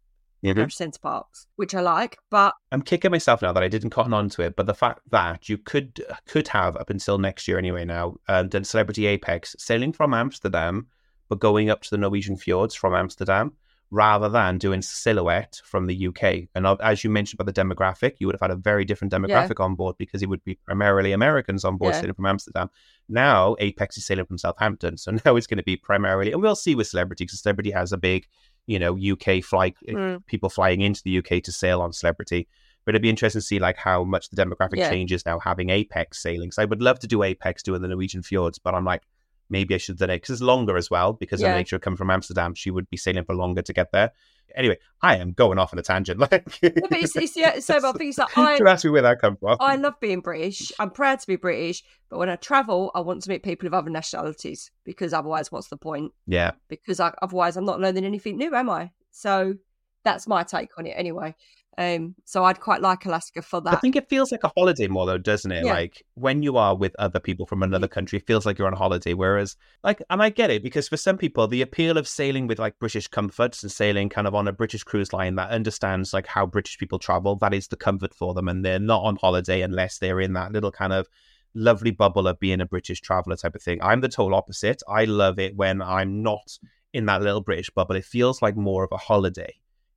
mm-hmm. 0.43 0.57
go 0.57 0.65
to 0.65 0.71
Center 0.71 0.99
Parcs, 0.99 1.47
which 1.55 1.75
I 1.75 1.81
like. 1.81 2.17
But 2.29 2.53
I'm 2.71 2.81
kicking 2.81 3.11
myself 3.11 3.41
now 3.41 3.53
that 3.53 3.63
I 3.63 3.67
didn't 3.67 3.91
cotton 3.91 4.13
on 4.13 4.29
to 4.29 4.41
it. 4.41 4.55
But 4.55 4.65
the 4.65 4.73
fact 4.73 5.01
that 5.11 5.47
you 5.49 5.57
could 5.57 6.03
could 6.27 6.47
have 6.49 6.75
up 6.75 6.89
until 6.89 7.17
next 7.17 7.47
year 7.47 7.57
anyway 7.57 7.85
now 7.85 8.15
um, 8.27 8.49
done 8.49 8.63
Celebrity 8.63 9.05
Apex 9.05 9.55
sailing 9.59 9.93
from 9.93 10.13
Amsterdam, 10.13 10.87
but 11.29 11.39
going 11.39 11.69
up 11.69 11.81
to 11.83 11.89
the 11.91 11.97
Norwegian 11.97 12.37
fjords 12.37 12.75
from 12.75 12.95
Amsterdam 12.95 13.53
rather 13.95 14.27
than 14.27 14.57
doing 14.57 14.81
silhouette 14.81 15.61
from 15.63 15.85
the 15.85 16.07
UK. 16.07 16.49
And 16.53 16.67
as 16.81 17.05
you 17.05 17.09
mentioned 17.09 17.39
about 17.39 17.53
the 17.53 17.61
demographic, 17.61 18.15
you 18.19 18.27
would 18.27 18.33
have 18.33 18.41
had 18.41 18.51
a 18.51 18.57
very 18.57 18.83
different 18.83 19.13
demographic 19.13 19.57
yeah. 19.57 19.63
on 19.63 19.75
board 19.75 19.95
because 19.97 20.21
it 20.21 20.27
would 20.27 20.43
be 20.43 20.55
primarily 20.65 21.13
Americans 21.13 21.63
on 21.63 21.77
board 21.77 21.93
yeah. 21.93 22.01
sailing 22.01 22.13
from 22.13 22.25
Amsterdam. 22.25 22.69
Now 23.07 23.55
Apex 23.57 23.97
is 23.97 24.05
sailing 24.05 24.25
from 24.25 24.37
Southampton, 24.37 24.97
so 24.97 25.11
now 25.25 25.37
it's 25.37 25.47
going 25.47 25.59
to 25.59 25.63
be 25.63 25.77
primarily, 25.77 26.33
and 26.33 26.41
we'll 26.41 26.57
see 26.57 26.75
with 26.75 26.87
Celebrity 26.87 27.23
because 27.23 27.39
Celebrity 27.39 27.71
has 27.71 27.93
a 27.93 27.97
big, 27.97 28.27
you 28.67 28.79
know, 28.79 28.97
UK 28.97 29.41
flight, 29.41 29.77
mm. 29.87 30.25
people 30.25 30.49
flying 30.49 30.81
into 30.81 31.01
the 31.05 31.19
UK 31.19 31.41
to 31.43 31.53
sail 31.53 31.81
on 31.81 31.93
Celebrity. 31.93 32.49
But 32.83 32.95
it'd 32.95 33.01
be 33.01 33.09
interesting 33.09 33.39
to 33.39 33.47
see 33.47 33.59
like 33.59 33.77
how 33.77 34.03
much 34.03 34.29
the 34.29 34.35
demographic 34.35 34.75
yeah. 34.75 34.89
changes 34.89 35.25
now 35.25 35.39
having 35.39 35.69
Apex 35.69 36.21
sailing. 36.21 36.51
So 36.51 36.61
I 36.61 36.65
would 36.65 36.81
love 36.81 36.99
to 36.99 37.07
do 37.07 37.23
Apex 37.23 37.63
doing 37.63 37.81
the 37.81 37.87
Norwegian 37.87 38.23
fjords, 38.23 38.59
but 38.59 38.75
I'm 38.75 38.83
like, 38.83 39.03
maybe 39.49 39.75
I 39.75 39.77
should 39.77 40.01
it 40.01 40.07
because 40.07 40.29
it's 40.29 40.41
longer 40.41 40.77
as 40.77 40.89
well. 40.89 41.13
Because 41.13 41.41
yeah. 41.41 41.47
of 41.47 41.53
the 41.53 41.57
nature 41.57 41.75
of 41.75 41.81
coming 41.81 41.97
from 41.97 42.09
Amsterdam, 42.09 42.53
she 42.55 42.71
would 42.71 42.89
be 42.89 42.97
sailing 42.97 43.23
for 43.23 43.35
longer 43.35 43.61
to 43.61 43.73
get 43.73 43.91
there. 43.91 44.11
Anyway, 44.55 44.77
I 45.01 45.17
am 45.17 45.33
going 45.33 45.59
off 45.59 45.73
on 45.73 45.79
a 45.79 45.81
tangent. 45.81 46.19
Like, 46.31 46.59
yeah, 46.61 46.69
but 46.73 46.91
it's, 46.93 47.15
it's 47.15 47.35
yeah. 47.35 47.59
So, 47.59 47.77
I 47.77 47.91
think 47.91 48.09
it's 48.09 48.17
like 48.17 48.37
I. 48.37 48.57
You 48.57 48.67
ask 48.67 48.85
me 48.85 48.91
where 48.91 49.01
that 49.01 49.19
come 49.19 49.35
from. 49.37 49.57
I 49.59 49.75
love 49.75 49.99
being 49.99 50.21
British. 50.21 50.71
I'm 50.79 50.91
proud 50.91 51.19
to 51.19 51.27
be 51.27 51.35
British, 51.35 51.83
but 52.09 52.19
when 52.19 52.29
I 52.29 52.35
travel, 52.35 52.91
I 52.95 53.01
want 53.01 53.21
to 53.23 53.29
meet 53.29 53.43
people 53.43 53.67
of 53.67 53.73
other 53.73 53.89
nationalities 53.89 54.71
because 54.83 55.13
otherwise, 55.13 55.51
what's 55.51 55.67
the 55.67 55.77
point? 55.77 56.13
Yeah. 56.25 56.51
Because 56.69 56.99
I, 56.99 57.13
otherwise, 57.21 57.57
I'm 57.57 57.65
not 57.65 57.79
learning 57.79 58.05
anything 58.05 58.37
new, 58.37 58.55
am 58.55 58.69
I? 58.69 58.91
So 59.11 59.55
that's 60.03 60.27
my 60.27 60.43
take 60.43 60.69
on 60.77 60.85
it, 60.85 60.91
anyway. 60.91 61.35
Um, 61.77 62.15
so 62.23 62.43
I'd 62.45 62.59
quite 62.59 62.81
like 62.81 63.05
Alaska 63.05 63.41
for 63.41 63.61
that. 63.61 63.73
I 63.73 63.77
think 63.77 63.95
it 63.95 64.09
feels 64.09 64.31
like 64.31 64.43
a 64.43 64.51
holiday 64.55 64.87
more 64.87 65.05
though, 65.05 65.17
doesn't 65.17 65.51
it? 65.51 65.65
Yeah. 65.65 65.73
Like 65.73 66.05
when 66.13 66.41
you 66.41 66.57
are 66.57 66.75
with 66.75 66.95
other 66.97 67.19
people 67.19 67.45
from 67.45 67.63
another 67.63 67.87
country, 67.87 68.19
it 68.19 68.27
feels 68.27 68.45
like 68.45 68.57
you're 68.57 68.67
on 68.67 68.73
a 68.73 68.77
holiday. 68.77 69.13
Whereas, 69.13 69.57
like, 69.83 70.01
and 70.09 70.21
I 70.21 70.29
get 70.29 70.51
it 70.51 70.63
because 70.63 70.87
for 70.87 70.97
some 70.97 71.17
people, 71.17 71.47
the 71.47 71.61
appeal 71.61 71.97
of 71.97 72.07
sailing 72.07 72.47
with 72.47 72.59
like 72.59 72.79
British 72.79 73.07
comforts 73.07 73.61
and 73.63 73.71
sailing 73.71 74.09
kind 74.09 74.27
of 74.27 74.35
on 74.35 74.47
a 74.47 74.53
British 74.53 74.83
cruise 74.83 75.11
line 75.11 75.35
that 75.35 75.49
understands 75.49 76.13
like 76.13 76.27
how 76.27 76.45
British 76.45 76.77
people 76.77 76.99
travel, 76.99 77.35
that 77.37 77.53
is 77.53 77.67
the 77.67 77.75
comfort 77.75 78.13
for 78.13 78.33
them, 78.33 78.47
and 78.47 78.63
they're 78.63 78.79
not 78.79 79.03
on 79.03 79.17
holiday 79.17 79.61
unless 79.61 79.99
they're 79.99 80.21
in 80.21 80.33
that 80.33 80.53
little 80.53 80.71
kind 80.71 80.93
of 80.93 81.07
lovely 81.55 81.91
bubble 81.91 82.27
of 82.27 82.39
being 82.39 82.61
a 82.61 82.65
British 82.65 83.01
traveler 83.01 83.35
type 83.35 83.55
of 83.55 83.61
thing. 83.61 83.79
I'm 83.81 84.01
the 84.01 84.09
total 84.09 84.35
opposite. 84.35 84.81
I 84.87 85.05
love 85.05 85.39
it 85.39 85.55
when 85.55 85.81
I'm 85.81 86.21
not 86.21 86.57
in 86.93 87.05
that 87.07 87.21
little 87.21 87.41
British 87.41 87.69
bubble. 87.69 87.95
It 87.95 88.05
feels 88.05 88.41
like 88.41 88.55
more 88.55 88.83
of 88.83 88.91
a 88.91 88.97
holiday 88.97 89.55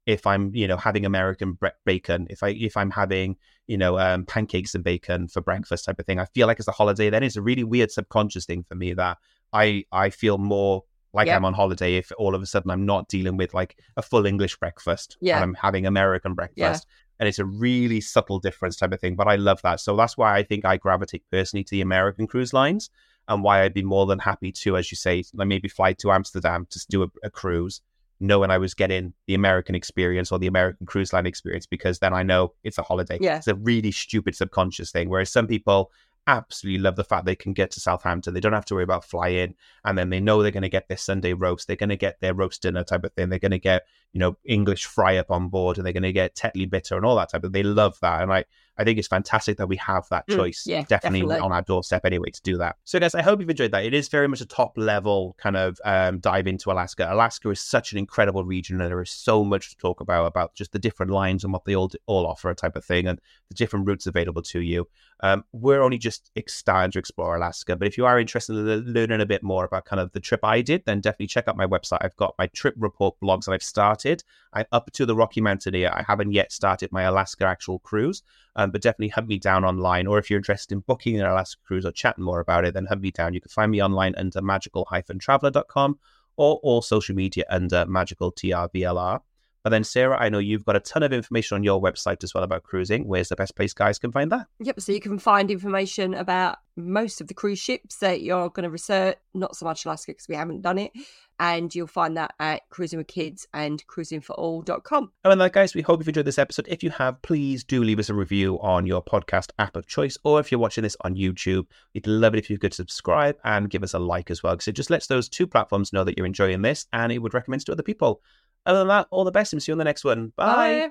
if 0.08 0.26
I'm, 0.26 0.54
you 0.54 0.66
know, 0.66 0.78
having 0.78 1.04
American 1.04 1.58
bacon, 1.84 2.26
if 2.30 2.42
I 2.42 2.48
if 2.48 2.78
I'm 2.78 2.90
having, 2.90 3.36
you 3.66 3.76
know, 3.76 3.98
um, 3.98 4.24
pancakes 4.24 4.74
and 4.74 4.82
bacon 4.82 5.28
for 5.28 5.42
breakfast 5.42 5.84
type 5.84 6.00
of 6.00 6.06
thing, 6.06 6.18
I 6.18 6.24
feel 6.24 6.46
like 6.46 6.58
it's 6.58 6.66
a 6.66 6.72
holiday. 6.72 7.10
Then 7.10 7.22
it's 7.22 7.36
a 7.36 7.42
really 7.42 7.62
weird 7.62 7.90
subconscious 7.90 8.46
thing 8.46 8.64
for 8.66 8.74
me 8.74 8.94
that 8.94 9.18
I 9.52 9.84
I 9.92 10.08
feel 10.08 10.38
more 10.38 10.84
like 11.12 11.26
yep. 11.26 11.36
I'm 11.36 11.44
on 11.44 11.52
holiday 11.52 11.96
if 11.96 12.10
all 12.16 12.34
of 12.34 12.40
a 12.40 12.46
sudden 12.46 12.70
I'm 12.70 12.86
not 12.86 13.08
dealing 13.08 13.36
with 13.36 13.52
like 13.52 13.76
a 13.98 14.02
full 14.02 14.24
English 14.24 14.56
breakfast 14.56 15.18
yeah. 15.20 15.36
and 15.36 15.44
I'm 15.44 15.54
having 15.54 15.86
American 15.86 16.32
breakfast. 16.32 16.86
Yeah. 16.88 16.94
And 17.20 17.28
it's 17.28 17.38
a 17.38 17.44
really 17.44 18.00
subtle 18.00 18.38
difference 18.38 18.76
type 18.76 18.92
of 18.92 19.00
thing. 19.00 19.14
But 19.14 19.28
I 19.28 19.36
love 19.36 19.60
that. 19.62 19.80
So 19.80 19.94
that's 19.94 20.16
why 20.16 20.36
I 20.36 20.42
think 20.42 20.64
I 20.64 20.78
gravitate 20.78 21.24
personally 21.30 21.64
to 21.64 21.70
the 21.70 21.80
American 21.80 22.26
cruise 22.26 22.52
lines 22.54 22.88
and 23.26 23.42
why 23.42 23.62
I'd 23.62 23.74
be 23.74 23.82
more 23.82 24.06
than 24.06 24.20
happy 24.20 24.52
to, 24.52 24.76
as 24.76 24.90
you 24.90 24.96
say, 24.96 25.24
like 25.34 25.48
maybe 25.48 25.68
fly 25.68 25.92
to 25.94 26.12
Amsterdam 26.12 26.66
to 26.70 26.86
do 26.88 27.02
a, 27.02 27.08
a 27.24 27.30
cruise 27.30 27.82
knowing 28.20 28.50
I 28.50 28.58
was 28.58 28.74
getting 28.74 29.12
the 29.26 29.34
American 29.34 29.74
experience 29.74 30.32
or 30.32 30.38
the 30.38 30.46
American 30.46 30.86
cruise 30.86 31.12
line 31.12 31.26
experience 31.26 31.66
because 31.66 32.00
then 32.00 32.12
I 32.12 32.22
know 32.22 32.54
it's 32.64 32.78
a 32.78 32.82
holiday. 32.82 33.18
Yeah. 33.20 33.36
It's 33.36 33.46
a 33.48 33.54
really 33.54 33.92
stupid 33.92 34.34
subconscious 34.34 34.90
thing. 34.90 35.08
Whereas 35.08 35.30
some 35.30 35.46
people 35.46 35.92
absolutely 36.26 36.78
love 36.78 36.96
the 36.96 37.04
fact 37.04 37.24
they 37.24 37.34
can 37.34 37.54
get 37.54 37.70
to 37.70 37.80
Southampton. 37.80 38.34
They 38.34 38.40
don't 38.40 38.52
have 38.52 38.66
to 38.66 38.74
worry 38.74 38.84
about 38.84 39.04
flying. 39.04 39.54
And 39.84 39.96
then 39.96 40.10
they 40.10 40.20
know 40.20 40.42
they're 40.42 40.50
going 40.50 40.62
to 40.62 40.68
get 40.68 40.88
their 40.88 40.98
Sunday 40.98 41.32
roast. 41.32 41.66
They're 41.66 41.76
going 41.76 41.88
to 41.88 41.96
get 41.96 42.20
their 42.20 42.34
roast 42.34 42.62
dinner 42.62 42.84
type 42.84 43.04
of 43.04 43.12
thing. 43.14 43.30
They're 43.30 43.38
going 43.38 43.52
to 43.52 43.58
get, 43.58 43.86
you 44.12 44.20
know, 44.20 44.36
English 44.44 44.84
fry 44.84 45.16
up 45.16 45.30
on 45.30 45.48
board 45.48 45.78
and 45.78 45.86
they're 45.86 45.92
going 45.94 46.02
to 46.02 46.12
get 46.12 46.36
Tetley 46.36 46.68
bitter 46.68 46.96
and 46.96 47.06
all 47.06 47.16
that 47.16 47.30
type 47.30 47.44
of 47.44 47.52
They 47.52 47.62
love 47.62 47.98
that. 48.02 48.22
And 48.22 48.32
I, 48.32 48.44
I 48.78 48.84
think 48.84 48.98
it's 48.98 49.08
fantastic 49.08 49.56
that 49.58 49.68
we 49.68 49.76
have 49.76 50.08
that 50.10 50.26
mm, 50.26 50.36
choice 50.36 50.64
mm, 50.64 50.70
yeah, 50.70 50.82
definitely, 50.82 51.20
definitely, 51.20 51.44
on 51.44 51.52
our 51.52 51.62
doorstep 51.62 52.04
anyway 52.04 52.30
to 52.30 52.42
do 52.42 52.56
that. 52.58 52.76
So, 52.84 52.98
guys, 53.00 53.14
I 53.14 53.22
hope 53.22 53.40
you've 53.40 53.50
enjoyed 53.50 53.72
that. 53.72 53.84
It 53.84 53.94
is 53.94 54.08
very 54.08 54.28
much 54.28 54.40
a 54.40 54.46
top 54.46 54.76
level 54.76 55.34
kind 55.38 55.56
of 55.56 55.80
um, 55.84 56.18
dive 56.20 56.46
into 56.46 56.70
Alaska. 56.70 57.08
Alaska 57.10 57.50
is 57.50 57.60
such 57.60 57.92
an 57.92 57.98
incredible 57.98 58.44
region, 58.44 58.80
and 58.80 58.90
there 58.90 59.02
is 59.02 59.10
so 59.10 59.44
much 59.44 59.70
to 59.70 59.76
talk 59.76 60.00
about 60.00 60.26
about 60.26 60.54
just 60.54 60.72
the 60.72 60.78
different 60.78 61.10
lines 61.10 61.44
and 61.44 61.52
what 61.52 61.64
they 61.64 61.74
all 61.74 61.90
all 62.06 62.26
offer, 62.26 62.52
type 62.54 62.76
of 62.76 62.84
thing, 62.84 63.06
and 63.06 63.20
the 63.48 63.54
different 63.54 63.86
routes 63.86 64.06
available 64.06 64.42
to 64.42 64.60
you. 64.60 64.88
Um, 65.20 65.44
we're 65.52 65.82
only 65.82 65.98
just 65.98 66.30
starting 66.46 66.92
to 66.92 66.98
explore 66.98 67.36
Alaska, 67.36 67.74
but 67.74 67.88
if 67.88 67.98
you 67.98 68.06
are 68.06 68.20
interested 68.20 68.54
in 68.56 68.92
learning 68.92 69.20
a 69.20 69.26
bit 69.26 69.42
more 69.42 69.64
about 69.64 69.84
kind 69.84 69.98
of 69.98 70.12
the 70.12 70.20
trip 70.20 70.44
I 70.44 70.62
did, 70.62 70.84
then 70.84 71.00
definitely 71.00 71.26
check 71.26 71.48
out 71.48 71.56
my 71.56 71.66
website. 71.66 71.98
I've 72.00 72.16
got 72.16 72.34
my 72.38 72.46
trip 72.48 72.74
report 72.78 73.16
blogs 73.22 73.46
that 73.46 73.52
I've 73.52 73.62
started. 73.62 74.22
I'm 74.52 74.66
up 74.72 74.90
to 74.92 75.06
the 75.06 75.14
Rocky 75.14 75.40
Mountaineer. 75.40 75.90
I 75.94 76.02
haven't 76.02 76.32
yet 76.32 76.52
started 76.52 76.92
my 76.92 77.02
Alaska 77.02 77.46
actual 77.46 77.78
cruise, 77.80 78.22
um, 78.56 78.70
but 78.70 78.82
definitely 78.82 79.08
hunt 79.08 79.28
me 79.28 79.38
down 79.38 79.64
online. 79.64 80.06
Or 80.06 80.18
if 80.18 80.30
you're 80.30 80.38
interested 80.38 80.74
in 80.74 80.80
booking 80.80 81.20
an 81.20 81.26
Alaska 81.26 81.60
cruise 81.64 81.84
or 81.84 81.92
chatting 81.92 82.24
more 82.24 82.40
about 82.40 82.64
it, 82.64 82.74
then 82.74 82.86
hunt 82.86 83.00
me 83.00 83.10
down. 83.10 83.34
You 83.34 83.40
can 83.40 83.50
find 83.50 83.70
me 83.70 83.82
online 83.82 84.14
under 84.16 84.40
magical-traveler.com 84.42 85.98
or 86.36 86.60
all 86.62 86.82
social 86.82 87.14
media 87.14 87.44
under 87.50 87.84
Magical 87.86 88.32
TRVLR. 88.32 89.20
Then, 89.68 89.84
Sarah, 89.84 90.18
I 90.18 90.28
know 90.28 90.38
you've 90.38 90.64
got 90.64 90.76
a 90.76 90.80
ton 90.80 91.02
of 91.02 91.12
information 91.12 91.54
on 91.54 91.62
your 91.62 91.80
website 91.80 92.24
as 92.24 92.34
well 92.34 92.44
about 92.44 92.62
cruising. 92.62 93.06
Where's 93.06 93.28
the 93.28 93.36
best 93.36 93.56
place 93.56 93.72
guys 93.72 93.98
can 93.98 94.12
find 94.12 94.32
that? 94.32 94.46
Yep. 94.60 94.80
So 94.80 94.92
you 94.92 95.00
can 95.00 95.18
find 95.18 95.50
information 95.50 96.14
about 96.14 96.58
most 96.76 97.20
of 97.20 97.26
the 97.26 97.34
cruise 97.34 97.58
ships 97.58 97.96
that 97.96 98.22
you're 98.22 98.50
going 98.50 98.62
to 98.64 98.70
research, 98.70 99.16
not 99.34 99.56
so 99.56 99.66
much 99.66 99.84
Alaska 99.84 100.12
because 100.12 100.28
we 100.28 100.36
haven't 100.36 100.62
done 100.62 100.78
it. 100.78 100.92
And 101.40 101.72
you'll 101.72 101.86
find 101.86 102.16
that 102.16 102.34
at 102.40 102.62
Cruising 102.70 102.98
with 102.98 103.06
Kids 103.06 103.46
and 103.54 103.84
cruisingforall.com. 103.86 105.12
Oh, 105.24 105.30
and 105.30 105.40
that, 105.40 105.52
guys, 105.52 105.72
we 105.72 105.82
hope 105.82 106.00
you've 106.00 106.08
enjoyed 106.08 106.24
this 106.24 106.38
episode. 106.38 106.66
If 106.68 106.82
you 106.82 106.90
have, 106.90 107.22
please 107.22 107.62
do 107.62 107.84
leave 107.84 108.00
us 108.00 108.08
a 108.08 108.14
review 108.14 108.58
on 108.60 108.86
your 108.86 109.04
podcast 109.04 109.50
app 109.58 109.76
of 109.76 109.86
choice, 109.86 110.18
or 110.24 110.40
if 110.40 110.50
you're 110.50 110.60
watching 110.60 110.82
this 110.82 110.96
on 111.02 111.14
YouTube, 111.14 111.66
we'd 111.94 112.08
love 112.08 112.34
it 112.34 112.38
if 112.38 112.50
you 112.50 112.58
could 112.58 112.74
subscribe 112.74 113.36
and 113.44 113.70
give 113.70 113.84
us 113.84 113.94
a 113.94 114.00
like 114.00 114.32
as 114.32 114.42
well, 114.42 114.54
because 114.54 114.66
it 114.66 114.72
just 114.72 114.90
lets 114.90 115.06
those 115.06 115.28
two 115.28 115.46
platforms 115.46 115.92
know 115.92 116.02
that 116.02 116.16
you're 116.16 116.26
enjoying 116.26 116.62
this 116.62 116.86
and 116.92 117.12
it 117.12 117.18
would 117.18 117.34
recommend 117.34 117.64
to 117.66 117.72
other 117.72 117.84
people. 117.84 118.20
Other 118.66 118.80
than 118.80 118.88
that, 118.88 119.06
all 119.10 119.24
the 119.24 119.30
best 119.30 119.52
and 119.52 119.62
see 119.62 119.70
you 119.70 119.74
on 119.74 119.78
the 119.78 119.84
next 119.84 120.04
one. 120.04 120.32
Bye. 120.36 120.54
Bye. 120.54 120.90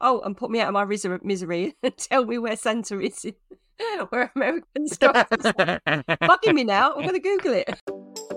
Oh, 0.00 0.20
and 0.20 0.36
put 0.36 0.50
me 0.50 0.60
out 0.60 0.68
of 0.68 0.74
my 0.74 0.84
misery 1.22 1.74
and 1.82 1.96
tell 1.96 2.24
me 2.24 2.38
where 2.38 2.56
Santa 2.56 3.00
is, 3.00 3.26
where 4.10 4.30
American 4.34 4.88
stuff 4.88 5.26
is. 5.32 5.52
Fucking 6.20 6.54
me 6.54 6.64
now. 6.64 6.92
I'm 6.94 7.02
going 7.02 7.14
to 7.14 7.20
Google 7.20 7.54
it. 7.54 8.35